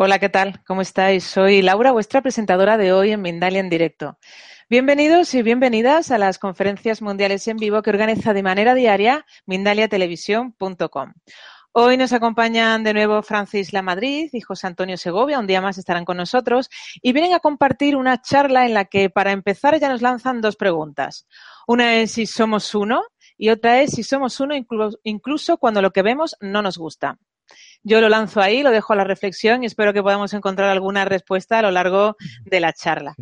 [0.00, 0.62] Hola, ¿qué tal?
[0.64, 1.24] ¿Cómo estáis?
[1.24, 4.16] Soy Laura, vuestra presentadora de hoy en Mindalia en directo.
[4.70, 11.14] Bienvenidos y bienvenidas a las conferencias mundiales en vivo que organiza de manera diaria mindaliatelevisión.com.
[11.72, 15.78] Hoy nos acompañan de nuevo Francis La Madrid y José Antonio Segovia, un día más
[15.78, 16.70] estarán con nosotros
[17.02, 20.54] y vienen a compartir una charla en la que para empezar ya nos lanzan dos
[20.54, 21.26] preguntas.
[21.66, 23.02] Una es si somos uno
[23.36, 24.54] y otra es si somos uno
[25.02, 27.18] incluso cuando lo que vemos no nos gusta.
[27.82, 31.04] Yo lo lanzo ahí, lo dejo a la reflexión y espero que podamos encontrar alguna
[31.04, 33.14] respuesta a lo largo de la charla.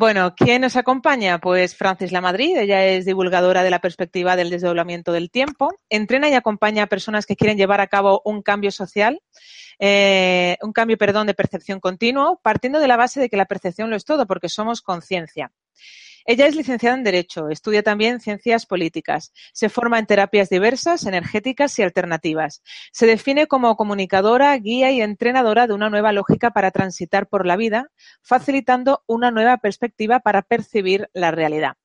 [0.00, 1.40] Bueno, ¿quién nos acompaña?
[1.40, 6.28] Pues Francis La Madrid, ella es divulgadora de la perspectiva del desdoblamiento del tiempo, entrena
[6.28, 9.20] y acompaña a personas que quieren llevar a cabo un cambio social,
[9.80, 13.90] eh, un cambio, perdón, de percepción continuo, partiendo de la base de que la percepción
[13.90, 15.50] lo es todo, porque somos conciencia.
[16.30, 21.78] Ella es licenciada en Derecho, estudia también ciencias políticas, se forma en terapias diversas, energéticas
[21.78, 22.62] y alternativas.
[22.92, 27.56] Se define como comunicadora, guía y entrenadora de una nueva lógica para transitar por la
[27.56, 31.76] vida, facilitando una nueva perspectiva para percibir la realidad.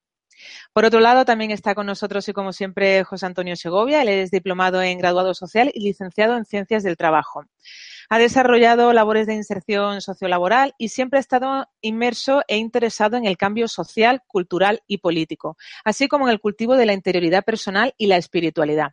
[0.74, 4.02] Por otro lado, también está con nosotros y como siempre José Antonio Segovia.
[4.02, 7.46] Él es diplomado en graduado social y licenciado en ciencias del trabajo.
[8.10, 13.38] Ha desarrollado labores de inserción sociolaboral y siempre ha estado inmerso e interesado en el
[13.38, 18.08] cambio social, cultural y político, así como en el cultivo de la interioridad personal y
[18.08, 18.92] la espiritualidad.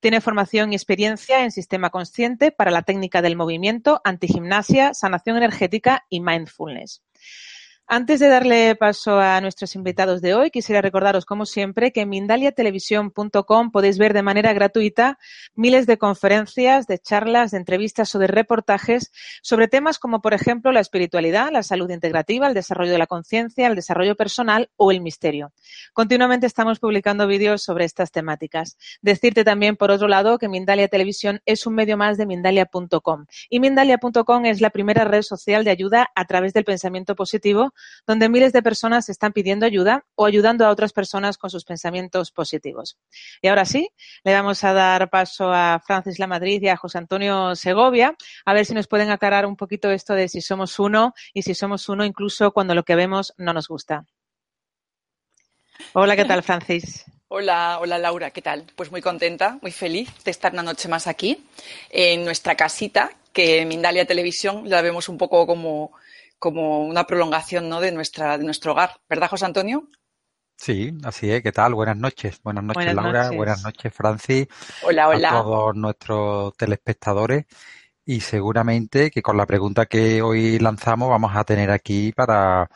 [0.00, 6.04] Tiene formación y experiencia en sistema consciente para la técnica del movimiento, antigimnasia, sanación energética
[6.08, 7.02] y mindfulness.
[7.94, 12.08] Antes de darle paso a nuestros invitados de hoy, quisiera recordaros, como siempre, que en
[12.08, 15.18] mindaliatelevisión.com podéis ver de manera gratuita
[15.54, 20.72] miles de conferencias, de charlas, de entrevistas o de reportajes sobre temas como, por ejemplo,
[20.72, 25.02] la espiritualidad, la salud integrativa, el desarrollo de la conciencia, el desarrollo personal o el
[25.02, 25.52] misterio.
[25.92, 28.78] Continuamente estamos publicando vídeos sobre estas temáticas.
[29.02, 33.60] Decirte también, por otro lado, que Mindalia Televisión es un medio más de Mindalia.com y
[33.60, 37.74] Mindalia.com es la primera red social de ayuda a través del pensamiento positivo
[38.06, 42.30] donde miles de personas están pidiendo ayuda o ayudando a otras personas con sus pensamientos
[42.30, 42.98] positivos.
[43.40, 43.90] Y ahora sí,
[44.24, 48.54] le vamos a dar paso a Francis La Madrid y a José Antonio Segovia, a
[48.54, 51.88] ver si nos pueden aclarar un poquito esto de si somos uno y si somos
[51.88, 54.04] uno incluso cuando lo que vemos no nos gusta.
[55.94, 57.04] Hola, ¿qué tal, Francis?
[57.28, 58.66] Hola, hola Laura, ¿qué tal?
[58.76, 61.42] Pues muy contenta, muy feliz de estar una noche más aquí
[61.88, 65.92] en nuestra casita, que Mindalia Televisión la vemos un poco como
[66.42, 67.80] como una prolongación ¿no?
[67.80, 69.00] de, nuestra, de nuestro hogar.
[69.08, 69.88] ¿Verdad, José Antonio?
[70.56, 71.40] Sí, así es.
[71.40, 71.72] ¿Qué tal?
[71.72, 72.40] Buenas noches.
[72.42, 73.30] Buenas noches, Laura.
[73.30, 74.48] Buenas noches, Francis.
[74.82, 75.28] Hola, hola.
[75.28, 77.46] A todos nuestros telespectadores.
[78.04, 82.68] Y seguramente que con la pregunta que hoy lanzamos vamos a tener aquí para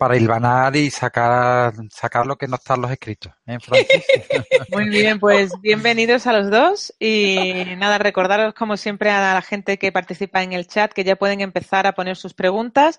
[0.00, 3.34] para hilvanar y sacar, sacar lo que no están los escritos.
[3.46, 3.58] ¿eh,
[4.72, 9.78] Muy bien, pues bienvenidos a los dos y nada, recordaros como siempre a la gente
[9.78, 12.98] que participa en el chat que ya pueden empezar a poner sus preguntas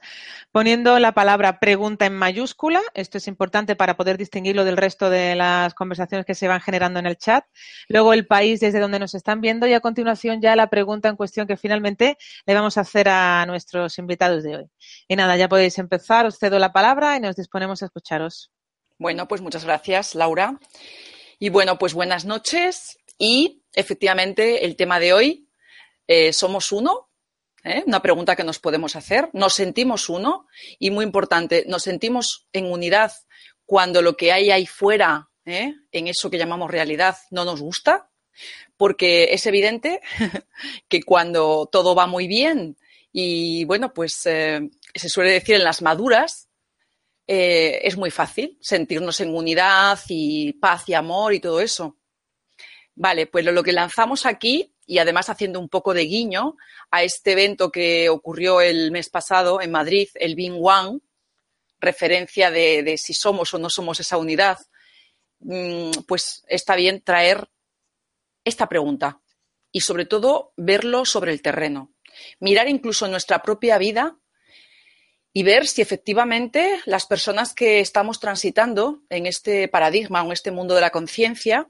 [0.51, 2.81] poniendo la palabra pregunta en mayúscula.
[2.94, 7.00] Esto es importante para poder distinguirlo del resto de las conversaciones que se van generando
[7.00, 7.45] en el chat.
[7.88, 11.16] Luego el país desde donde nos están viendo y a continuación ya la pregunta en
[11.16, 14.66] cuestión que finalmente le vamos a hacer a nuestros invitados de hoy.
[15.07, 18.52] Y nada, ya podéis empezar, os cedo la palabra y nos disponemos a escucharos.
[18.97, 20.59] Bueno, pues muchas gracias, Laura.
[21.40, 23.00] Y bueno, pues buenas noches.
[23.18, 25.47] Y efectivamente, el tema de hoy,
[26.07, 27.09] eh, ¿somos uno?
[27.63, 27.84] ¿Eh?
[27.88, 29.30] Una pregunta que nos podemos hacer.
[29.31, 30.47] ¿Nos sentimos uno?
[30.80, 33.13] Y muy importante, ¿nos sentimos en unidad
[33.66, 35.74] cuando lo que hay ahí fuera, ¿eh?
[35.94, 38.10] en eso que llamamos realidad, no nos gusta?
[38.75, 40.01] Porque es evidente
[40.89, 42.75] que cuando todo va muy bien
[43.13, 46.50] y bueno, pues se suele decir en las maduras,
[47.33, 51.98] eh, es muy fácil sentirnos en unidad y paz y amor y todo eso.
[52.94, 56.57] Vale, pues lo, que lanzamos aquí, y además haciendo un poco de guiño
[56.89, 61.00] a este evento que ocurrió el mes pasado en Madrid, el Bing Wang,
[61.80, 64.60] referencia de, si somos o no somos esa unidad,
[65.39, 67.48] mm, pues está bien traer
[68.44, 69.22] esta pregunta
[69.72, 71.94] y sobre todo verlo sobre el terreno.
[72.42, 74.18] Mirar incluso nuestra propia vida
[75.33, 80.75] y ver si efectivamente las personas que estamos transitando en este paradigma en este mundo
[80.75, 81.69] de la conciencia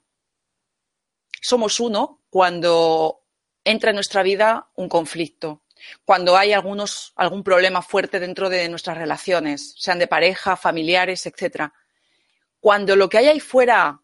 [1.41, 3.23] somos uno cuando
[3.63, 5.63] entra en nuestra vida un conflicto,
[6.05, 11.71] cuando hay algunos, algún problema fuerte dentro de nuestras relaciones, sean de pareja, familiares, etc.
[12.59, 14.01] Cuando lo que hay ahí fuera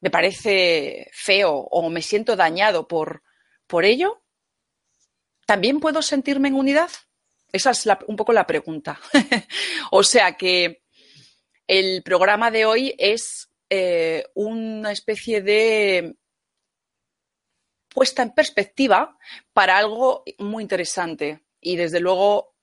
[0.00, 3.22] me parece feo o me siento dañado por
[3.82, 4.22] ello,
[5.46, 6.90] ¿también puedo sentirme en unidad?
[7.52, 9.00] Esa es un poco la pregunta.
[9.90, 10.82] o sea que
[11.66, 16.16] el programa de hoy es eh, una especie de
[17.88, 19.16] puesta en perspectiva
[19.52, 21.44] para algo muy interesante.
[21.60, 22.56] Y desde luego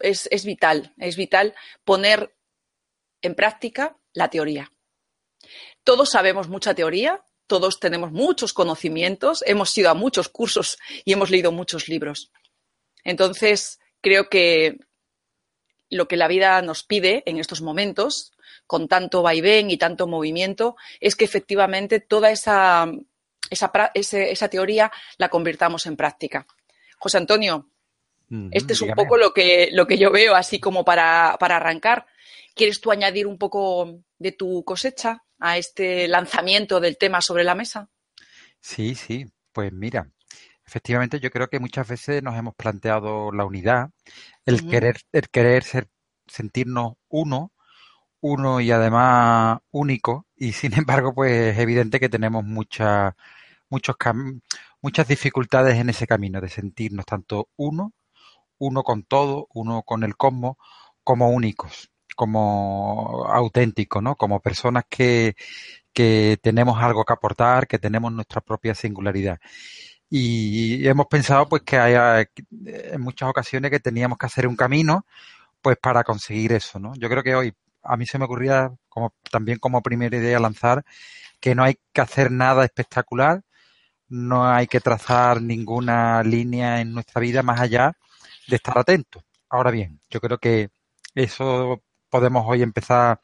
[0.00, 1.54] es, es vital, es vital
[1.84, 2.34] poner
[3.22, 4.70] en práctica la teoría.
[5.82, 11.30] Todos sabemos mucha teoría, todos tenemos muchos conocimientos, hemos ido a muchos cursos y hemos
[11.30, 12.32] leído muchos libros.
[13.04, 14.78] Entonces, creo que
[15.90, 18.32] lo que la vida nos pide en estos momentos,
[18.66, 22.90] con tanto vaivén y tanto movimiento, es que efectivamente toda esa,
[23.50, 26.46] esa, teoría la convirtamos en práctica.
[26.98, 27.68] José Antonio,
[28.50, 32.06] este es un poco lo que, lo que yo veo así como para, para arrancar.
[32.54, 37.54] ¿Quieres tú añadir un poco de tu cosecha a este lanzamiento del tema sobre la
[37.54, 37.90] mesa?
[38.60, 39.26] Sí, sí.
[39.52, 40.10] Pues mira,
[40.66, 43.90] efectivamente yo creo que muchas veces nos hemos planteado la unidad,
[44.46, 45.88] el querer, el querer ser,
[46.26, 47.52] sentirnos uno,
[48.20, 53.14] uno y además único, y sin embargo, pues es evidente que tenemos muchas
[53.70, 53.96] muchos
[54.82, 57.92] muchas dificultades en ese camino de sentirnos tanto uno,
[58.58, 60.56] uno con todo, uno con el cosmos,
[61.04, 64.16] como únicos como auténticos, ¿no?
[64.16, 65.34] Como personas que,
[65.92, 69.38] que tenemos algo que aportar, que tenemos nuestra propia singularidad.
[70.16, 72.24] Y hemos pensado pues que hay
[72.66, 75.04] en muchas ocasiones que teníamos que hacer un camino
[75.60, 76.94] pues para conseguir eso, ¿no?
[76.94, 77.52] Yo creo que hoy
[77.82, 80.84] a mí se me ocurría como también como primera idea lanzar
[81.40, 83.42] que no hay que hacer nada espectacular,
[84.08, 87.96] no hay que trazar ninguna línea en nuestra vida más allá
[88.46, 89.24] de estar atentos.
[89.50, 90.70] Ahora bien, yo creo que
[91.16, 93.20] eso podemos hoy empezar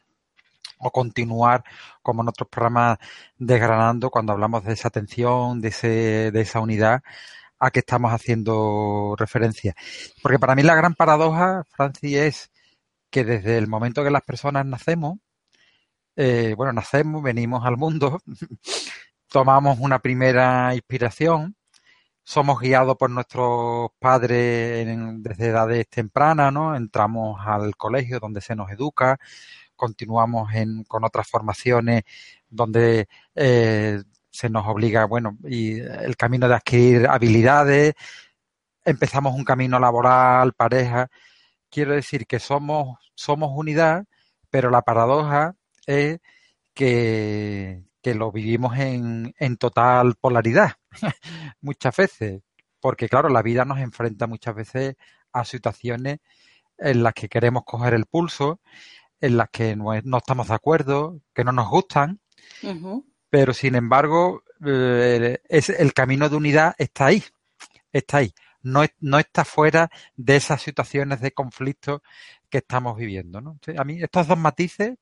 [0.81, 1.65] o continuar
[2.03, 2.99] como en otros programas
[3.39, 7.03] desgranando cuando hablamos de esa atención, de, ese, de esa unidad
[7.59, 9.75] a que estamos haciendo referencia.
[10.23, 12.51] Porque para mí la gran paradoja, Francis, es
[13.11, 15.19] que desde el momento que las personas nacemos,
[16.17, 18.21] eh, bueno, nacemos, venimos al mundo,
[19.29, 21.57] tomamos una primera inspiración,
[22.23, 24.87] somos guiados por nuestros padres
[25.23, 26.77] desde edades tempranas, ¿no?
[26.77, 29.19] Entramos al colegio donde se nos educa,
[29.81, 30.51] continuamos
[30.87, 32.03] con otras formaciones
[32.51, 37.95] donde eh, se nos obliga, bueno, y el camino de adquirir habilidades,
[38.85, 41.09] empezamos un camino laboral, pareja.
[41.71, 44.05] Quiero decir que somos, somos unidad,
[44.51, 45.57] pero la paradoja
[45.87, 46.21] es
[46.75, 50.73] que, que lo vivimos en, en total polaridad
[51.63, 52.43] muchas veces,
[52.81, 54.97] porque claro, la vida nos enfrenta muchas veces
[55.33, 56.19] a situaciones
[56.77, 58.61] en las que queremos coger el pulso,
[59.21, 62.21] en las que no, estamos de acuerdo, que no nos gustan,
[63.29, 67.23] pero sin embargo, eh, es, el camino de unidad está ahí,
[67.93, 72.03] está ahí, no, no está fuera de esas situaciones de conflicto
[72.49, 73.41] que estamos viviendo.
[73.41, 73.59] ¿no?
[73.77, 74.97] A mí estos dos matices,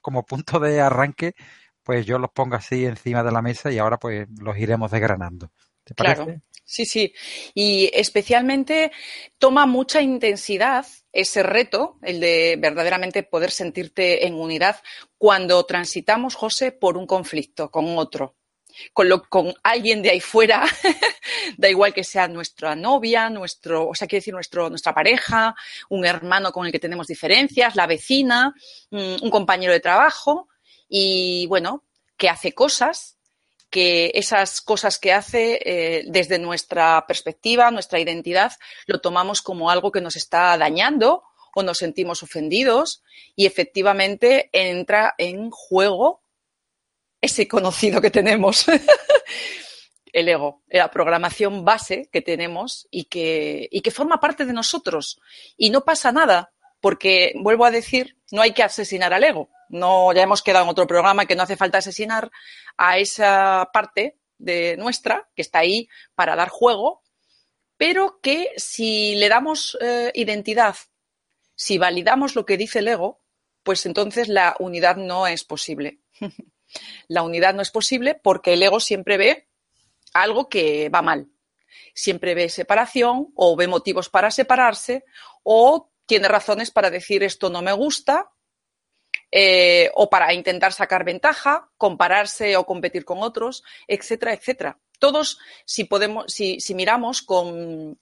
[0.00, 1.34] como punto de arranque,
[1.82, 5.50] pues yo los pongo así encima de la mesa y ahora pues los iremos desgranando.
[5.84, 6.42] ¿Te parece?
[6.72, 7.12] Sí, sí.
[7.52, 8.92] Y especialmente
[9.36, 14.80] toma mucha intensidad ese reto, el de verdaderamente poder sentirte en unidad,
[15.18, 18.36] cuando transitamos, José, por un conflicto con otro.
[18.94, 20.64] Con, lo, con alguien de ahí fuera,
[21.58, 25.54] da igual que sea nuestra novia, nuestro, o sea, quiere decir nuestro, nuestra pareja,
[25.90, 28.54] un hermano con el que tenemos diferencias, la vecina,
[28.90, 30.48] mm, un compañero de trabajo,
[30.88, 31.84] y bueno,
[32.16, 33.18] que hace cosas,
[33.72, 38.52] que esas cosas que hace eh, desde nuestra perspectiva, nuestra identidad,
[38.86, 41.24] lo tomamos como algo que nos está dañando
[41.54, 43.02] o nos sentimos ofendidos
[43.34, 46.22] y efectivamente entra en juego
[47.22, 48.66] ese conocido que tenemos,
[50.12, 55.18] el ego, la programación base que tenemos y que, y que forma parte de nosotros.
[55.56, 59.50] Y no pasa nada, porque, vuelvo a decir, no hay que asesinar al ego.
[59.68, 62.30] No, ya hemos quedado en otro programa que no hace falta asesinar
[62.76, 67.02] a esa parte de nuestra que está ahí para dar juego,
[67.76, 70.76] pero que si le damos eh, identidad,
[71.54, 73.22] si validamos lo que dice el ego,
[73.62, 76.00] pues entonces la unidad no es posible.
[77.08, 79.48] la unidad no es posible porque el ego siempre ve
[80.14, 81.28] algo que va mal.
[81.94, 85.04] Siempre ve separación o ve motivos para separarse
[85.42, 88.30] o tiene razones para decir esto no me gusta
[89.30, 94.78] eh, o para intentar sacar ventaja, compararse o competir con otros, etcétera, etcétera.
[94.98, 97.98] Todos, si podemos, si, miramos con,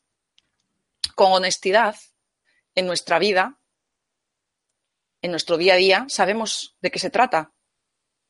[1.14, 1.94] con honestidad
[2.74, 3.60] en nuestra vida,
[5.22, 7.52] en nuestro día a día, sabemos de qué se trata.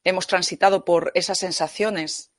[0.05, 2.33] Hemos transitado por esas sensaciones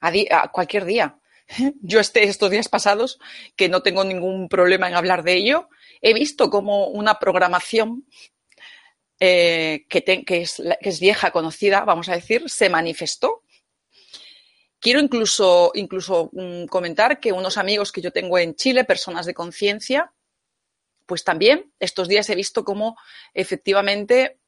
[0.00, 1.18] a, cualquier día.
[1.82, 3.18] Yo este, estos días pasados,
[3.56, 5.68] que no tengo ningún problema en hablar de ello,
[6.00, 8.06] he visto como una programación
[9.18, 13.42] eh, que, es, vieja, conocida, vamos a decir, se manifestó.
[14.78, 19.34] quiero incluso, incluso mm, comentar que unos amigos que yo tengo en Chile, personas de
[19.34, 20.12] conciencia,
[21.04, 22.96] pues también estos días he visto cómo
[23.34, 24.38] efectivamente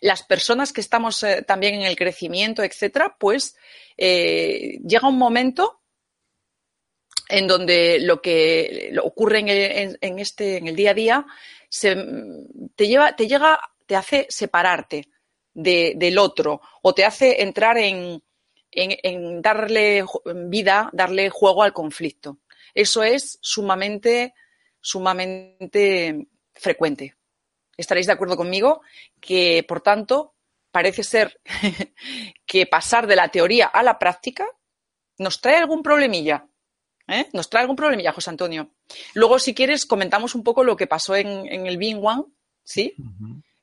[0.00, 3.56] las personas que estamos eh, también en el crecimiento, etcétera, pues
[3.96, 5.80] eh, llega un momento
[7.28, 11.26] en donde lo que ocurre en este, en el día a día,
[11.68, 11.96] se,
[12.74, 15.08] te lleva, te llega, te hace separarte
[15.52, 18.22] del otro o te hace entrar en,
[18.70, 20.04] en, darle
[20.48, 22.38] vida, darle juego al conflicto.
[22.74, 24.34] Eso es sumamente,
[24.80, 27.16] sumamente frecuente.
[27.76, 28.82] Estaréis de acuerdo conmigo
[29.20, 30.34] que, por tanto,
[30.70, 31.40] parece ser
[32.46, 34.46] que pasar de la teoría a la práctica
[35.18, 36.46] nos trae algún problemilla.
[37.08, 37.28] ¿Eh?
[37.32, 38.70] Nos trae algún problemilla, José Antonio.
[39.14, 42.24] Luego, si quieres, comentamos un poco lo que pasó en, el Bing One,
[42.64, 42.94] ¿sí?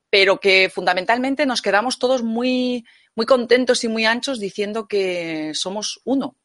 [0.09, 2.85] Pero que fundamentalmente nos quedamos todos muy,
[3.15, 6.37] muy contentos y muy anchos diciendo que somos uno.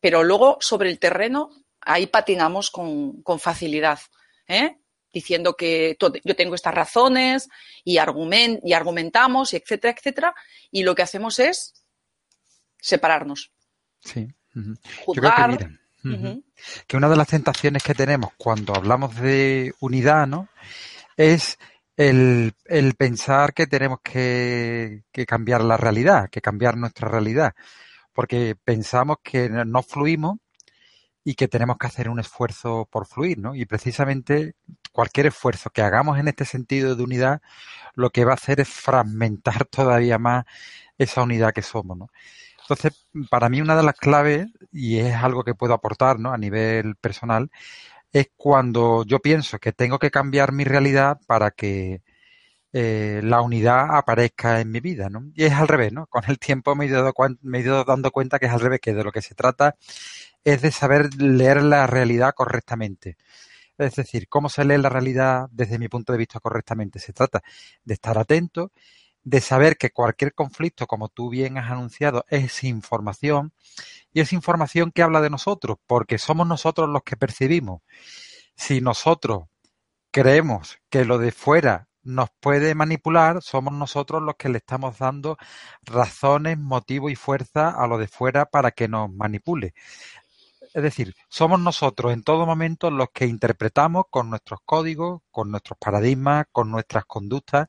[0.00, 4.00] Pero luego, sobre el terreno, ahí patinamos con, facilidad.
[4.46, 4.76] ¿eh?
[5.12, 7.48] diciendo que yo tengo estas razones
[7.82, 10.34] y, argument, y argumentamos, etcétera, etcétera,
[10.70, 11.74] y lo que hacemos es
[12.78, 13.50] separarnos.
[14.04, 14.28] Sí.
[14.54, 15.79] Yo creo que,
[16.86, 20.48] que una de las tentaciones que tenemos cuando hablamos de unidad, ¿no?
[21.16, 21.58] Es
[21.96, 22.54] el,
[22.96, 27.54] pensar que tenemos que, cambiar la realidad, que cambiar nuestra realidad,
[28.14, 30.38] porque pensamos que no fluimos
[31.22, 33.54] y que tenemos que hacer un esfuerzo por fluir, ¿no?
[33.54, 34.54] Y precisamente
[34.92, 37.42] cualquier esfuerzo que hagamos en este sentido de unidad,
[37.94, 40.46] lo que va a hacer es fragmentar todavía más
[40.96, 42.08] esa unidad que somos, ¿no?
[42.70, 46.32] Entonces, para mí una de las claves, y es algo que puedo aportar ¿no?
[46.32, 47.50] a nivel personal,
[48.12, 52.02] es cuando yo pienso que tengo que cambiar mi realidad para que
[52.72, 55.32] eh, la unidad aparezca en mi vida, ¿no?
[55.34, 56.06] Y es al revés, ¿no?
[56.06, 56.90] Con el tiempo me he,
[57.42, 59.76] me he ido dando cuenta que es al revés, que de lo que se trata
[60.44, 63.16] es de saber leer la realidad correctamente.
[63.78, 66.98] Es decir, cómo se lee la realidad desde mi punto de vista correctamente.
[67.00, 67.42] Se trata
[67.84, 68.72] de estar atento
[69.30, 73.52] de saber que cualquier conflicto, como tú bien has anunciado, es información
[74.12, 77.80] y es información que habla de nosotros, porque somos nosotros los que percibimos.
[78.56, 79.44] Si nosotros
[80.10, 85.36] creemos que lo de fuera nos puede manipular, somos nosotros los que le estamos dando
[85.82, 89.74] razones, motivo y fuerza a lo de fuera para que nos manipule.
[90.74, 95.78] Es decir, somos nosotros en todo momento los que interpretamos con nuestros códigos, con nuestros
[95.78, 97.68] paradigmas, con nuestras conductas,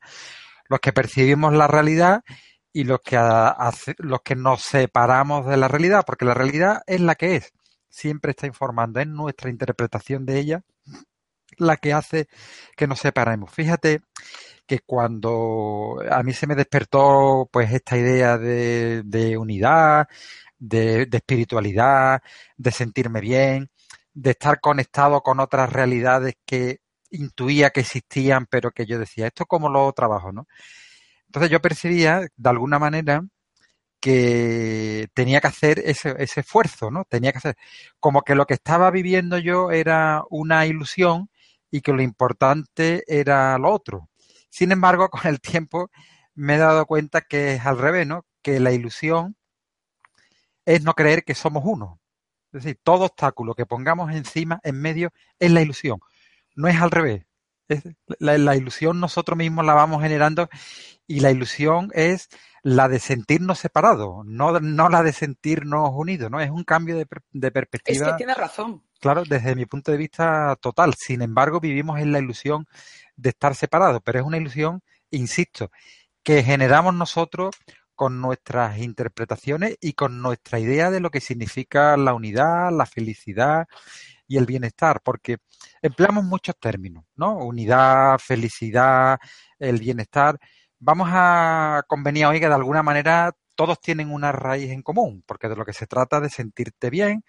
[0.72, 2.22] los que percibimos la realidad
[2.72, 3.18] y los que,
[3.98, 7.52] los que nos separamos de la realidad, porque la realidad es la que es,
[7.90, 10.62] siempre está informando, es nuestra interpretación de ella
[11.58, 12.28] la que hace
[12.74, 13.52] que nos separemos.
[13.52, 14.00] Fíjate
[14.66, 20.08] que cuando a mí se me despertó pues esta idea de, unidad,
[20.58, 22.22] de, de, espiritualidad,
[22.56, 23.70] de sentirme bien,
[24.14, 26.80] de estar conectado con otras realidades que
[27.12, 30.32] intuía que existían, pero que yo decía, ¿esto cómo lo trabajo?
[30.32, 30.46] ¿no?
[31.26, 33.24] Entonces yo percibía, de alguna manera,
[34.00, 37.04] que tenía que hacer ese, ese esfuerzo, ¿no?
[37.04, 37.56] Tenía que hacer
[38.00, 41.30] como que lo que estaba viviendo yo era una ilusión
[41.70, 44.10] y que lo importante era lo otro.
[44.50, 45.90] Sin embargo, con el tiempo
[46.34, 48.26] me he dado cuenta que es al revés, ¿no?
[48.42, 49.36] Que la ilusión
[50.66, 52.00] es no creer que somos uno.
[52.52, 56.00] Es decir, todo obstáculo que pongamos encima, en medio, es la ilusión
[56.54, 57.24] no es al revés.
[58.18, 60.48] la, ilusión nosotros mismos la vamos generando
[61.06, 62.28] y la ilusión es
[62.62, 66.40] la de sentirnos separados, no, no la de sentirnos unidos, ¿no?
[66.40, 67.06] Es un cambio de,
[67.50, 68.06] perspectiva.
[68.06, 68.84] Es que tiene razón.
[69.00, 70.94] Claro, desde mi punto de vista total.
[70.96, 72.66] Sin embargo, vivimos en la ilusión
[73.16, 74.80] de estar separados, pero es una ilusión,
[75.10, 75.70] insisto,
[76.22, 77.56] que generamos nosotros
[77.96, 83.66] con nuestras interpretaciones y con nuestra idea de lo que significa la unidad, la felicidad
[84.32, 85.36] y el bienestar, porque
[85.82, 87.36] empleamos muchos términos, ¿no?
[87.36, 89.18] Unidad, felicidad,
[89.58, 90.38] el bienestar.
[90.78, 95.48] Vamos a convenir hoy que de alguna manera todos tienen una raíz en común, porque
[95.50, 97.24] de lo que se trata es de sentirte bien,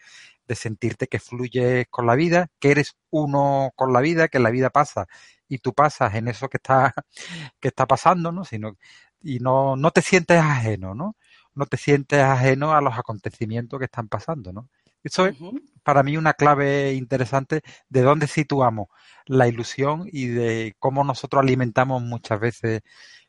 [0.47, 4.49] de sentirte que fluyes con la vida, que eres uno con la vida, que la
[4.49, 5.05] vida pasa
[5.49, 6.93] y tú pasas en eso que está,
[7.59, 8.45] que está pasando, ¿no?
[8.45, 8.77] Sino,
[9.21, 11.17] y no, no te sientes ajeno, ¿no?
[11.53, 14.69] No te sientes ajeno a los acontecimientos que están pasando, ¿no?
[15.03, 15.35] Eso es
[15.83, 18.87] para mí una clave interesante de dónde situamos
[19.25, 22.81] la ilusión y de cómo nosotros alimentamos muchas veces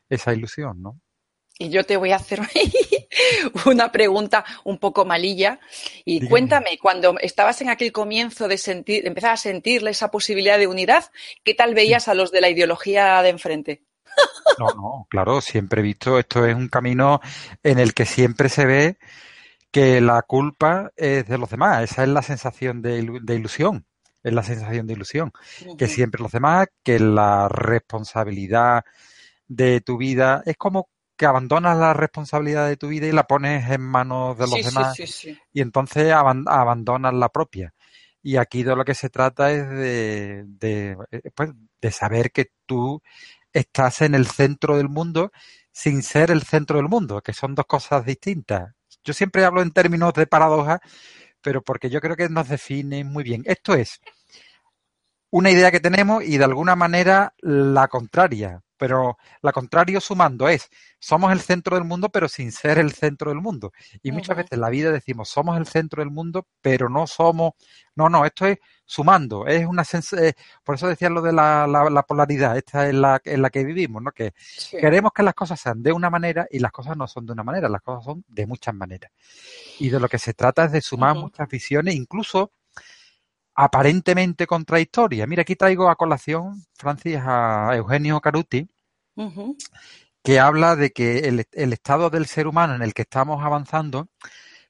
[0.09, 0.99] esa ilusión, ¿no?
[1.57, 2.41] Y yo te voy a hacer
[3.65, 5.59] una pregunta un poco malilla.
[6.03, 10.67] Y cuéntame, cuando estabas en aquel comienzo de sentir, empezar a sentir esa posibilidad de
[10.67, 11.05] unidad,
[11.45, 13.83] ¿qué tal veías a los de la ideología de enfrente?
[14.59, 17.21] No, no, claro, siempre he visto, esto es un camino
[17.63, 18.97] en el que siempre se ve
[19.75, 21.83] que la culpa es de los demás.
[21.83, 23.85] Esa es la sensación de, ilusión.
[24.23, 25.33] Es la sensación de ilusión.
[25.77, 28.85] Que siempre los demás, que la responsabilidad
[29.49, 33.69] de tu vida es como que abandonas la responsabilidad de tu vida y la pones
[33.69, 34.97] en manos de los demás
[35.51, 37.73] y entonces abandonas la propia.
[38.23, 41.51] Y aquí de lo que se trata es de, de, eh, pues,
[41.81, 43.01] de saber que tú
[43.51, 45.33] estás en el centro del mundo
[45.73, 48.74] sin ser el centro del mundo, que son dos cosas distintas.
[49.05, 50.81] Yo siempre hablo en términos de paradoja,
[51.41, 53.43] pero porque yo creo que nos define muy bien.
[53.45, 54.01] Esto es
[55.29, 60.69] una idea que tenemos y de alguna manera la contraria pero la contrario sumando es,
[60.99, 63.71] somos el centro del mundo, pero sin ser el centro del mundo.
[64.01, 67.53] Y muchas veces en la vida decimos, somos el centro del mundo, pero no somos,
[67.95, 69.83] no, no, esto es sumando, es una
[70.17, 73.63] eh, por eso decía lo de la, la, polaridad, esta es la, en la que
[73.63, 74.11] vivimos, ¿no?
[74.11, 74.33] Que
[74.69, 77.43] queremos que las cosas sean de una manera y las cosas no son de una
[77.43, 79.11] manera, las cosas son de muchas maneras.
[79.79, 82.51] Y de lo que se trata es de sumar muchas visiones, incluso
[83.55, 85.25] aparentemente contradictoria.
[85.25, 88.67] Mira, aquí traigo a colación, Francis, a Eugenio Caruti,
[90.21, 94.09] que habla de que el, estado del ser humano en el que estamos avanzando,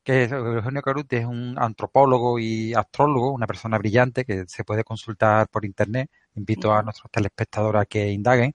[0.04, 5.48] que Eugenio Caruti es un antropólogo y astrólogo, una persona brillante que se puede consultar
[5.50, 6.12] por internet.
[6.36, 8.54] Invito a nuestros telespectadores a que indaguen.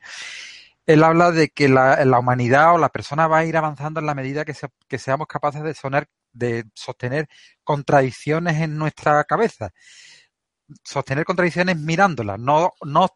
[0.87, 4.14] Él habla de que la, humanidad o la persona va a ir avanzando en la
[4.14, 4.54] medida que,
[4.88, 7.28] que seamos capaces de, sonar, de sostener
[7.64, 9.73] contradicciones en nuestra cabeza
[10.85, 13.09] sostener contradicciones mirándolas, no, no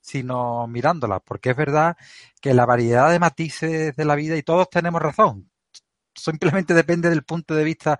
[0.00, 1.96] sino mirándolas, porque es verdad
[2.40, 5.50] que la variedad de matices de la vida y todos tenemos razón.
[6.14, 7.98] Simplemente depende del punto de vista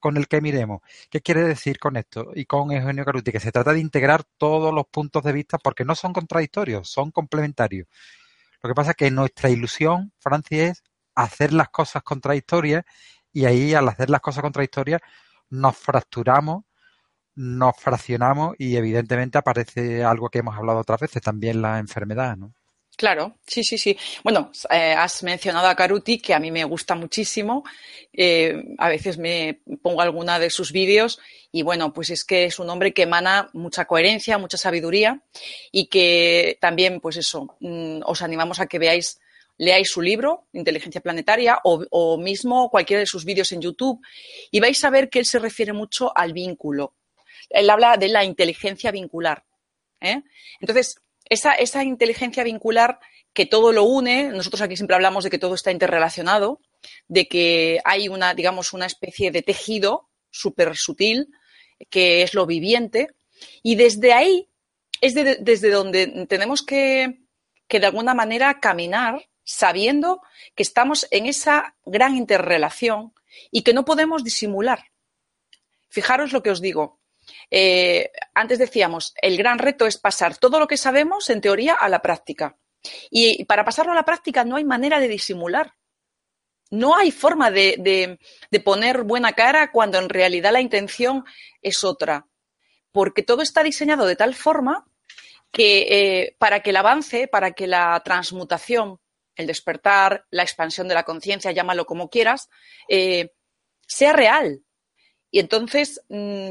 [0.00, 0.80] con el que miremos.
[1.10, 2.32] ¿Qué quiere decir con esto?
[2.34, 5.84] Y con Eugenio Caruti, que se trata de integrar todos los puntos de vista porque
[5.84, 7.86] no son contradictorios, son complementarios.
[8.62, 10.82] Lo que pasa es que nuestra ilusión, Francia, es
[11.14, 12.84] hacer las cosas contradictorias
[13.32, 15.00] y ahí al hacer las cosas contradictorias
[15.50, 16.64] nos fracturamos
[17.40, 22.52] nos fraccionamos y evidentemente aparece algo que hemos hablado otras veces, también la enfermedad, ¿no?
[22.98, 23.96] Claro, sí, sí, sí.
[24.22, 27.64] Bueno, eh, has mencionado a Caruti, que a mí me gusta muchísimo.
[28.12, 31.18] Eh, a veces me pongo alguna de sus vídeos
[31.50, 35.22] y bueno, pues es que es un hombre que emana mucha coherencia, mucha sabiduría
[35.72, 39.18] y que también, pues eso, mm, os animamos a que veáis,
[39.56, 43.98] leáis su libro, Inteligencia Planetaria, o, o mismo cualquiera de sus vídeos en YouTube
[44.50, 46.92] y vais a ver que él se refiere mucho al vínculo,
[47.50, 49.44] él habla de la inteligencia vincular.
[50.00, 50.22] ¿eh?
[50.60, 52.98] Entonces, esa, esa inteligencia vincular
[53.32, 56.60] que todo lo une, nosotros aquí siempre hablamos de que todo está interrelacionado,
[57.06, 61.28] de que hay una, digamos, una especie de tejido súper sutil,
[61.88, 63.08] que es lo viviente,
[63.62, 64.48] y desde ahí
[65.00, 67.20] es desde donde tenemos que,
[67.68, 70.20] que de alguna manera caminar sabiendo
[70.54, 73.14] que estamos en esa gran interrelación
[73.50, 74.90] y que no podemos disimular.
[75.88, 76.99] Fijaros lo que os digo,
[77.50, 81.88] eh, antes decíamos, el gran reto es pasar todo lo que sabemos, en teoría, a
[81.88, 82.56] la práctica.
[83.10, 85.74] Y para pasarlo a la práctica no hay manera de disimular.
[86.70, 88.18] No hay forma de,
[88.64, 91.24] poner buena cara cuando en realidad la intención
[91.60, 92.26] es otra.
[92.92, 94.86] Porque todo está diseñado de tal forma
[95.50, 99.00] que eh, para que el avance, para que la transmutación,
[99.34, 102.48] el despertar, la expansión de la conciencia, llámalo como quieras,
[102.88, 103.32] eh,
[103.86, 104.62] sea real.
[105.32, 106.50] Y entonces, mm,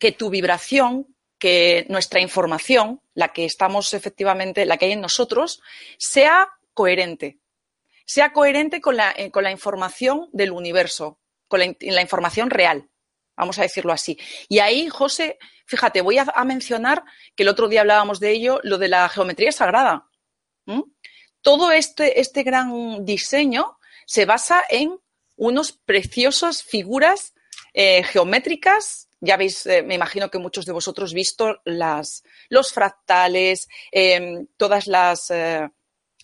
[0.00, 5.60] que tu vibración, que nuestra información, la que estamos efectivamente, la que hay en nosotros,
[5.98, 7.38] sea coherente.
[8.06, 12.88] Sea coherente con la, eh, con la información del universo, con la, información real.
[13.36, 14.18] Vamos a decirlo así.
[14.48, 17.04] Y ahí, José, fíjate, voy a, mencionar
[17.36, 20.08] que el otro día hablábamos de ello, lo de la geometría sagrada.
[21.42, 24.98] Todo este, este gran diseño se basa en
[25.36, 27.34] unos preciosas figuras
[27.72, 33.68] eh, geométricas ya veis, eh, me imagino que muchos de vosotros visto las, los fractales,
[33.92, 35.68] em, todas las, eh,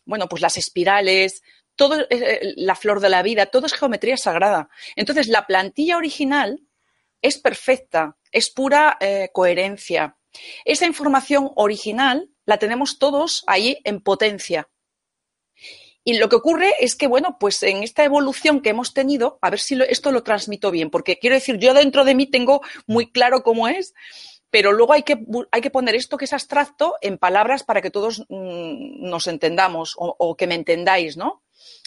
[0.05, 1.43] bueno, pues las espirales,
[1.77, 4.71] todo, eh, la flor de la vida, todo es geometría sagrada.
[4.97, 6.61] Entonces, la plantilla original
[7.21, 8.99] es perfecta, es pura
[9.33, 10.17] coherencia.
[10.65, 14.69] Esa información original la tenemos todos ahí en potencia.
[16.09, 19.51] Y lo que ocurre es que, bueno, pues en esta evolución que hemos tenido, a
[19.51, 23.11] ver si esto lo transmito bien, porque quiero decir, yo dentro de mí tengo muy
[23.11, 23.93] claro cómo es,
[24.49, 25.19] pero luego hay que,
[25.51, 29.97] hay que poner esto que es abstracto en palabras para que todos mm, nos entendamos
[29.99, 31.43] o, o que me entendáis, ¿no?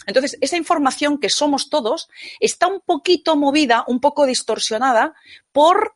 [0.05, 2.09] Entonces, esa información que somos todos
[2.41, 5.13] está un poquito movida, un poco distorsionada
[5.53, 5.95] por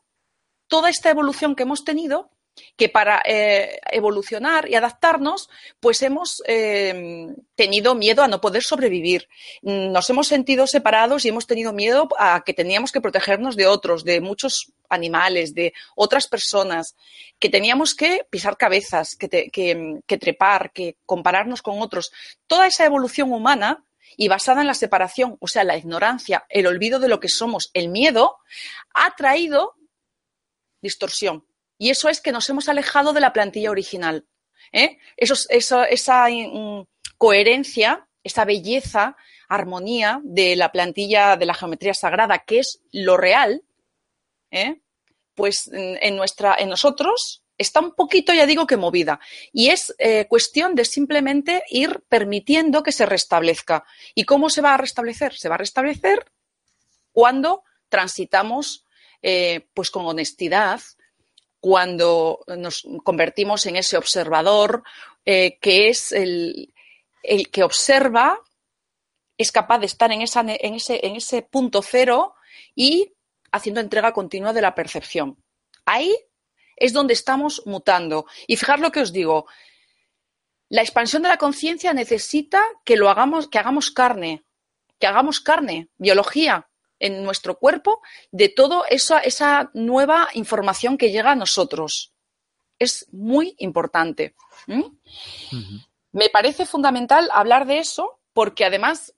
[0.67, 2.31] toda esta evolución que hemos tenido
[2.75, 9.27] que para eh, evolucionar y adaptarnos, pues hemos eh, tenido miedo a no poder sobrevivir.
[9.61, 14.03] Nos hemos sentido separados y hemos tenido miedo a que teníamos que protegernos de otros,
[14.03, 16.95] de muchos animales, de otras personas,
[17.39, 22.11] que teníamos que pisar cabezas, que, que trepar, que compararnos con otros.
[22.47, 23.83] Toda esa evolución humana
[24.15, 27.71] y basada en la separación, o sea, la ignorancia, el olvido de lo que somos,
[27.73, 28.37] el miedo,
[28.93, 29.75] ha traído
[30.81, 31.45] distorsión
[31.83, 34.25] y eso es que nos hemos alejado de la plantilla original.
[34.71, 34.99] ¿eh?
[35.17, 39.17] esa mm, coherencia, esa belleza,
[39.49, 43.63] armonía de la plantilla de la geometría sagrada, que es lo real,
[44.49, 44.79] ¿eh?
[45.35, 49.19] pues en, nuestra, en nosotros está un poquito, ya digo, que movida.
[49.51, 53.83] Y es eh, cuestión de simplemente ir permitiendo que se restablezca.
[54.15, 55.33] ¿Y cómo se va a restablecer?
[55.33, 56.31] Se va a restablecer
[57.11, 58.85] cuando transitamos
[59.73, 60.81] pues con honestidad,
[61.63, 64.83] cuando nos convertimos en ese observador
[65.23, 66.73] eh, que es el,
[67.53, 68.37] que observa,
[69.37, 72.35] es capaz de estar en, en, ese, en ese punto cero
[72.75, 73.13] y
[73.53, 75.41] haciendo entrega continua de la percepción.
[75.85, 76.13] Ahí
[76.75, 78.25] es donde estamos mutando.
[78.45, 79.47] Y fijar lo que os digo,
[80.67, 84.43] la expansión de la conciencia necesita que lo hagamos, que hagamos carne,
[84.99, 86.67] que hagamos carne, biología,
[87.03, 92.13] en nuestro cuerpo de toda esa, esa nueva información que llega a nosotros.
[92.79, 94.35] Es muy importante.
[96.13, 99.13] Me parece fundamental hablar de eso porque además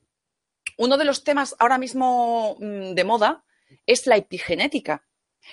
[0.78, 3.46] uno de los temas ahora mismo mm, de moda
[3.86, 5.06] es la epigenética.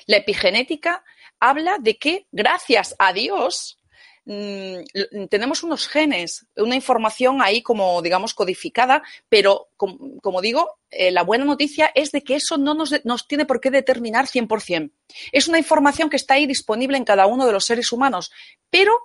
[0.06, 1.04] La epigenética
[1.38, 3.78] habla de que gracias a Dios
[4.24, 4.84] Mm,
[5.28, 11.44] tenemos unos genes, una información ahí como, digamos, codificada, pero como, digo, eh, la buena
[11.44, 14.92] noticia es de que eso no nos, tiene por qué determinar 100%.
[15.32, 18.30] Es una información que está ahí disponible en cada uno de los seres humanos,
[18.70, 18.96] pero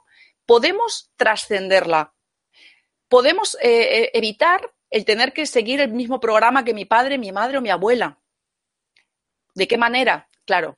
[0.45, 2.13] podemos trascenderla.
[3.07, 7.31] Podemos eh, eh, evitar el tener que seguir el mismo programa que mi padre, mi
[7.31, 8.19] madre o mi abuela.
[9.55, 10.29] ¿De qué manera?
[10.45, 10.77] Claro,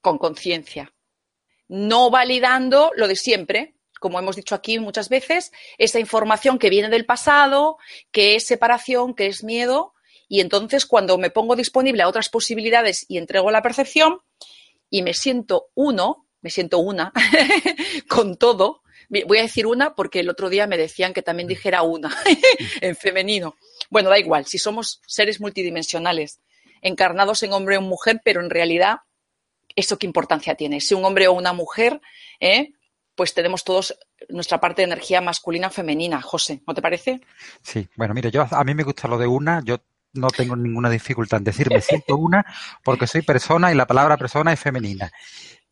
[0.00, 0.93] con conciencia
[1.74, 6.88] no validando lo de siempre, como hemos dicho aquí muchas veces, esa información que viene
[6.88, 7.78] del pasado,
[8.12, 9.92] que es separación, que es miedo,
[10.28, 14.20] y entonces cuando me pongo disponible a otras posibilidades y entrego la percepción
[14.88, 17.12] y me siento uno, me siento una
[18.08, 21.82] con todo, voy a decir una porque el otro día me decían que también dijera
[21.82, 22.16] una
[22.82, 23.56] en femenino.
[23.90, 26.38] Bueno, da igual, si somos seres multidimensionales,
[26.82, 28.98] encarnados en hombre o mujer, pero en realidad
[29.74, 30.80] ¿eso qué importancia tiene?
[30.80, 32.00] Si un hombre o una mujer,
[32.40, 32.72] ¿eh?
[33.14, 33.96] pues tenemos todos
[34.28, 36.20] nuestra parte de energía masculina femenina.
[36.20, 37.20] José, ¿no te parece?
[37.62, 39.78] Sí, bueno, mire, yo a mí me gusta lo de una, yo
[40.14, 42.44] no tengo ninguna dificultad en decir me siento una
[42.84, 45.10] porque soy persona y la palabra persona es femenina.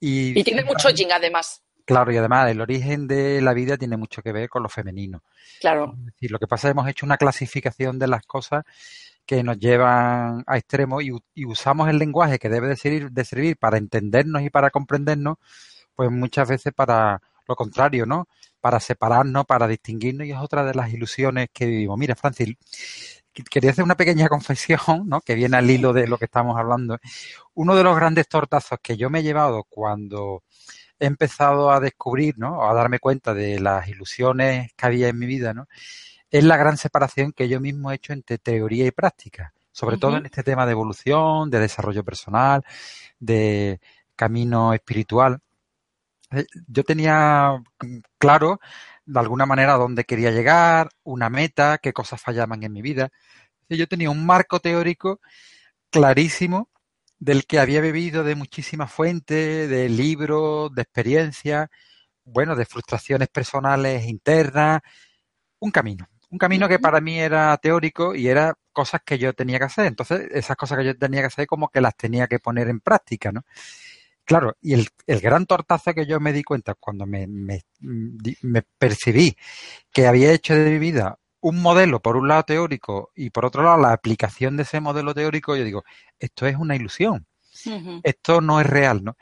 [0.01, 1.63] Y, tiene mucho jing además.
[1.85, 5.23] Claro, y además el origen de la vida tiene mucho que ver con lo femenino.
[5.61, 5.95] Claro.
[5.99, 8.65] Es decir, lo que pasa es que hemos hecho una clasificación de las cosas
[9.27, 14.43] que nos llevan a extremos y, usamos el lenguaje que debe de servir, para entendernos
[14.43, 15.37] y para comprendernos,
[15.95, 18.29] pues muchas veces para lo contrario, ¿no?
[18.61, 21.99] Para separarnos, para distinguirnos y es otra de las ilusiones que vivimos.
[21.99, 22.57] Mira, Francis,
[23.51, 25.21] quería hacer una pequeña confesión, ¿no?
[25.21, 26.99] Que viene al hilo de lo que estamos hablando.
[27.55, 30.43] Uno de los grandes tortazos que yo me he llevado cuando
[30.99, 32.69] he empezado a descubrir, ¿no?
[32.69, 35.67] A darme cuenta de las ilusiones que había en mi vida, ¿no?
[36.33, 40.17] Es la gran separación que yo mismo he hecho entre teoría y práctica, sobre todo
[40.17, 42.65] en este tema de evolución, de desarrollo personal,
[43.21, 43.81] de
[44.17, 45.41] camino espiritual.
[46.31, 47.63] Eh, yo tenía
[48.19, 48.61] claro,
[49.05, 53.11] de alguna manera, dónde quería llegar, una meta, qué cosas fallaban en mi vida.
[53.69, 55.21] Yo tenía un marco teórico
[55.91, 56.71] clarísimo
[57.19, 61.69] del que había bebido de muchísimas fuentes, de libros, de experiencias,
[62.25, 64.81] bueno, de frustraciones personales internas,
[65.61, 69.59] un camino un camino que para mí era teórico y era cosas que yo tenía
[69.59, 69.87] que hacer.
[69.87, 72.81] Entonces, esas cosas que yo tenía que hacer como que las tenía que poner en
[72.81, 73.45] práctica, ¿no?
[74.25, 74.89] Claro, y el,
[75.21, 79.37] gran tortazo que yo me di cuenta cuando me, me, me percibí
[79.93, 83.65] que había hecho de mi vida un modelo, por un lado teórico, y por otro
[83.65, 85.85] lado la aplicación de ese modelo teórico, yo digo,
[86.19, 87.27] esto es una ilusión,
[88.05, 89.17] esto no es real, ¿no?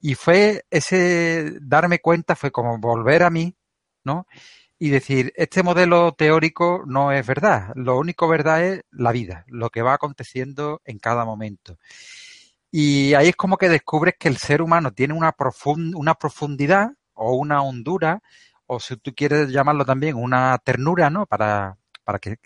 [0.00, 3.54] Y fue ese darme cuenta, fue como volver a mí,
[4.02, 4.26] ¿no?
[4.78, 9.70] Y decir, este modelo teórico no es verdad, lo único verdad es la vida, lo
[9.70, 11.78] que va aconteciendo en cada momento.
[12.70, 15.34] Y ahí es como que descubres que el ser humano tiene una,
[15.94, 18.20] una profundidad o una hondura,
[18.66, 21.26] o si tú quieres llamarlo también una ternura, ¿no?
[21.26, 22.36] Para, para que